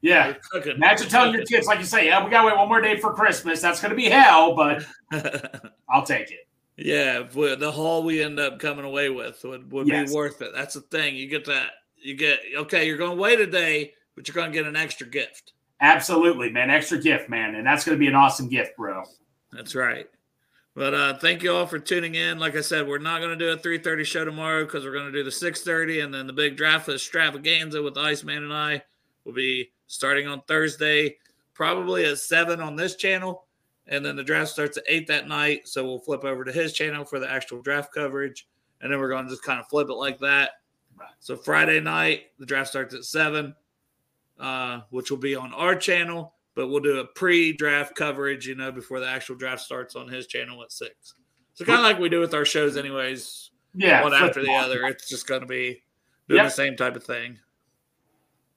Yeah. 0.00 0.34
Imagine 0.64 1.08
telling 1.08 1.34
your 1.34 1.44
kids, 1.44 1.66
like 1.66 1.78
you 1.80 1.84
say, 1.84 2.06
yeah, 2.06 2.24
we 2.24 2.30
got 2.30 2.40
to 2.42 2.46
wait 2.48 2.56
one 2.56 2.68
more 2.68 2.80
day 2.80 2.96
for 2.98 3.12
Christmas. 3.12 3.60
That's 3.60 3.80
going 3.82 3.90
to 3.90 3.96
be 3.96 4.08
hell, 4.08 4.54
but 4.56 4.84
I'll 5.90 6.06
take 6.06 6.30
it. 6.30 6.47
Yeah, 6.78 7.20
if 7.20 7.32
the 7.58 7.72
haul 7.72 8.04
we 8.04 8.22
end 8.22 8.38
up 8.38 8.58
coming 8.58 8.84
away 8.84 9.10
with 9.10 9.42
would, 9.44 9.70
would 9.72 9.88
Yes. 9.88 10.10
be 10.10 10.16
worth 10.16 10.40
it. 10.42 10.52
That's 10.54 10.74
the 10.74 10.80
thing. 10.82 11.16
You 11.16 11.28
get 11.28 11.44
that. 11.46 11.70
You 11.96 12.14
get, 12.14 12.40
okay, 12.56 12.86
you're 12.86 12.96
going 12.96 13.16
to 13.16 13.20
wait 13.22 13.40
a 13.40 13.46
day, 13.46 13.94
but 14.14 14.28
you're 14.28 14.34
going 14.36 14.52
to 14.52 14.56
get 14.56 14.66
an 14.66 14.76
extra 14.76 15.06
gift. 15.06 15.52
Absolutely, 15.80 16.50
man. 16.50 16.70
Extra 16.70 16.98
gift, 16.98 17.28
man. 17.28 17.56
And 17.56 17.66
that's 17.66 17.84
going 17.84 17.96
to 17.96 18.00
be 18.00 18.06
an 18.06 18.14
awesome 18.14 18.48
gift, 18.48 18.76
bro. 18.76 19.02
That's 19.52 19.74
right. 19.74 20.06
But 20.76 20.94
uh, 20.94 21.18
thank 21.18 21.42
you 21.42 21.52
all 21.52 21.66
for 21.66 21.80
tuning 21.80 22.14
in. 22.14 22.38
Like 22.38 22.54
I 22.54 22.60
said, 22.60 22.86
we're 22.86 22.98
not 22.98 23.20
going 23.20 23.36
to 23.36 23.44
do 23.44 23.50
a 23.50 23.56
3.30 23.56 24.04
show 24.04 24.24
tomorrow 24.24 24.64
because 24.64 24.84
we're 24.84 24.92
going 24.92 25.06
to 25.06 25.12
do 25.12 25.24
the 25.24 25.30
6.30 25.30 26.04
and 26.04 26.14
then 26.14 26.28
the 26.28 26.32
big 26.32 26.56
draft 26.56 26.88
extravaganza 26.88 27.82
with 27.82 27.98
Iceman 27.98 28.44
and 28.44 28.52
I 28.52 28.82
will 29.24 29.32
be 29.32 29.72
starting 29.88 30.28
on 30.28 30.42
Thursday, 30.42 31.16
probably 31.54 32.04
at 32.04 32.18
7 32.18 32.60
on 32.60 32.76
this 32.76 32.94
channel. 32.94 33.47
And 33.88 34.04
then 34.04 34.16
the 34.16 34.22
draft 34.22 34.50
starts 34.50 34.76
at 34.76 34.84
eight 34.86 35.06
that 35.08 35.26
night. 35.26 35.66
So 35.66 35.84
we'll 35.84 35.98
flip 35.98 36.24
over 36.24 36.44
to 36.44 36.52
his 36.52 36.72
channel 36.72 37.04
for 37.04 37.18
the 37.18 37.30
actual 37.30 37.60
draft 37.62 37.92
coverage, 37.92 38.46
and 38.80 38.92
then 38.92 39.00
we're 39.00 39.08
going 39.08 39.24
to 39.24 39.30
just 39.30 39.42
kind 39.42 39.58
of 39.58 39.66
flip 39.68 39.88
it 39.88 39.94
like 39.94 40.18
that. 40.20 40.50
So 41.20 41.36
Friday 41.36 41.80
night 41.80 42.26
the 42.38 42.46
draft 42.46 42.70
starts 42.70 42.94
at 42.94 43.04
seven, 43.04 43.54
uh, 44.38 44.80
which 44.90 45.10
will 45.10 45.18
be 45.18 45.34
on 45.36 45.52
our 45.52 45.74
channel, 45.74 46.34
but 46.54 46.68
we'll 46.68 46.80
do 46.80 46.98
a 46.98 47.04
pre-draft 47.04 47.94
coverage, 47.94 48.46
you 48.46 48.54
know, 48.56 48.72
before 48.72 48.98
the 49.00 49.08
actual 49.08 49.36
draft 49.36 49.62
starts 49.62 49.94
on 49.96 50.08
his 50.08 50.26
channel 50.26 50.62
at 50.62 50.72
six. 50.72 51.14
So 51.54 51.64
kind 51.64 51.78
of 51.78 51.84
like 51.84 51.98
we 51.98 52.08
do 52.08 52.20
with 52.20 52.34
our 52.34 52.44
shows, 52.44 52.76
anyways. 52.76 53.50
Yeah, 53.74 54.02
one 54.02 54.14
after 54.14 54.42
the 54.42 54.54
other. 54.54 54.84
It's 54.86 55.08
just 55.08 55.26
going 55.26 55.42
to 55.42 55.46
be 55.46 55.82
doing 56.28 56.38
Yep. 56.38 56.46
the 56.46 56.50
same 56.50 56.76
type 56.76 56.96
of 56.96 57.04
thing. 57.04 57.38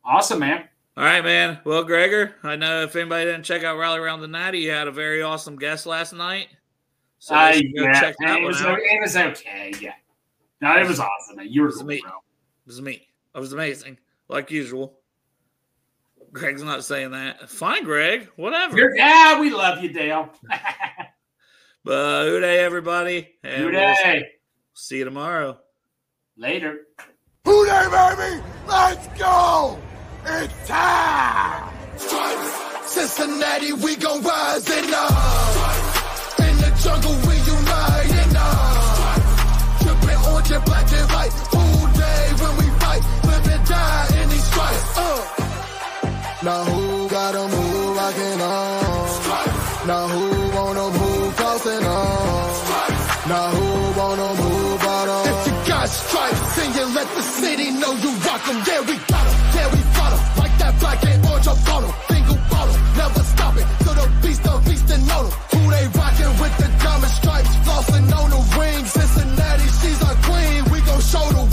Awesome, 0.03 0.39
man. 0.39 0.67
All 0.97 1.03
right, 1.05 1.23
man. 1.23 1.59
Well, 1.63 1.83
Gregor, 1.83 2.35
I 2.43 2.55
know 2.57 2.83
if 2.83 2.95
anybody 2.95 3.25
didn't 3.25 3.43
check 3.43 3.63
out 3.63 3.77
Rally 3.77 3.99
Around 3.99 4.21
the 4.21 4.27
Natty, 4.27 4.59
you 4.59 4.71
had 4.71 4.87
a 4.87 4.91
very 4.91 5.21
awesome 5.21 5.55
guest 5.55 5.85
last 5.85 6.13
night. 6.13 6.47
So 7.19 7.33
Uh, 7.35 7.51
they 7.53 7.61
yeah, 7.73 7.99
check 7.99 8.15
that 8.19 8.29
it 8.39 8.41
one 8.41 8.43
was, 8.45 8.61
out. 8.61 8.77
It 8.79 8.83
it 8.83 9.01
was 9.01 9.15
okay. 9.15 9.73
Yeah. 9.79 9.93
No, 10.59 10.75
it 10.77 10.87
was 10.87 10.99
awesome. 10.99 11.37
Man. 11.37 11.47
You 11.49 11.61
were 11.61 11.67
was 11.67 11.77
cool, 11.77 11.85
me. 11.87 12.01
bro. 12.01 12.11
was 12.65 12.81
me. 12.81 13.07
It 13.33 13.39
was 13.39 13.53
amazing, 13.53 13.97
like 14.27 14.51
usual. 14.51 14.97
Greg's 16.33 16.63
not 16.63 16.83
saying 16.83 17.11
that. 17.11 17.49
Fine, 17.49 17.83
Greg. 17.83 18.29
Whatever. 18.35 18.77
You're- 18.77 18.97
yeah, 18.97 19.39
we 19.39 19.49
love 19.49 19.81
you, 19.83 19.89
Dale. 19.93 20.29
But 21.83 22.25
Who 22.27 22.39
Dey, 22.41 22.59
everybody. 22.59 23.27
And 23.43 23.63
Good 23.63 23.73
we'll 23.73 23.95
day. 23.95 24.29
see 24.75 24.99
you 24.99 25.03
tomorrow. 25.05 25.57
Later. 26.37 26.81
Who 27.43 27.65
Dey, 27.65 27.87
baby? 27.89 28.43
Let's 28.67 29.07
go! 29.19 29.79
It's 30.23 30.67
time! 30.67 31.73
Cincinnati, 32.85 33.73
we 33.73 33.95
gon' 33.95 34.21
rise 34.21 34.69
and 34.69 34.93
up. 34.93 35.11
In 36.39 36.57
the 36.57 36.71
jungle, 36.83 37.15
we 37.27 37.35
unite 37.35 38.11
and 38.21 38.37
up. 38.37 39.21
Tripping 39.81 40.21
orange 40.31 40.51
and 40.51 40.65
black 40.65 40.91
and 40.93 41.11
white. 41.11 41.33
All 41.57 41.87
day 42.03 42.23
when 42.41 42.53
we 42.57 42.67
fight, 42.79 43.03
live 43.25 43.47
and 43.49 43.65
die 43.67 44.07
in 44.21 44.29
these 44.29 44.43
stripes. 44.43 44.97
Uh. 44.97 45.21
Now 46.43 46.63
who 46.65 47.09
gotta 47.09 47.47
move 47.47 47.97
rockin' 47.97 48.41
on? 48.41 49.87
Now 49.87 50.07
who 50.07 50.25
wanna 50.55 50.89
move 50.99 51.35
crossing 51.35 51.85
on? 51.85 52.49
Now 53.27 53.49
who 53.55 53.99
wanna 53.99 54.29
move 54.41 54.83
out 54.83 55.07
on? 55.09 55.27
If 55.29 55.47
you 55.47 55.53
got 55.67 55.89
stripes, 55.89 56.55
then 56.57 56.73
you 56.75 56.85
let 56.93 57.07
the 57.15 57.21
city 57.21 57.71
know 57.71 57.93
you 57.93 58.11
rock 58.27 58.47
'em. 58.49 58.63
Yeah, 58.67 58.81
we 58.81 58.95
up 61.51 61.73
on. 61.75 61.83
Single 62.07 62.39
bottle, 62.49 62.77
never 62.95 63.23
stop 63.23 63.55
it. 63.57 63.67
So 63.83 63.91
the 63.93 64.07
beast, 64.21 64.43
the 64.43 64.55
beast, 64.65 64.89
and 64.91 65.11
on 65.11 65.23
them. 65.27 65.33
Who 65.51 65.61
they 65.75 65.85
rockin' 65.99 66.33
with 66.39 66.55
the 66.57 66.69
diamond 66.83 67.13
stripes, 67.19 67.55
flossing 67.65 68.07
on 68.19 68.29
the 68.35 68.41
rings. 68.57 68.91
Cincinnati, 68.91 69.67
she's 69.79 70.01
our 70.07 70.17
queen. 70.27 70.59
We 70.71 70.79
gon' 70.87 71.01
show 71.01 71.25
the 71.37 71.50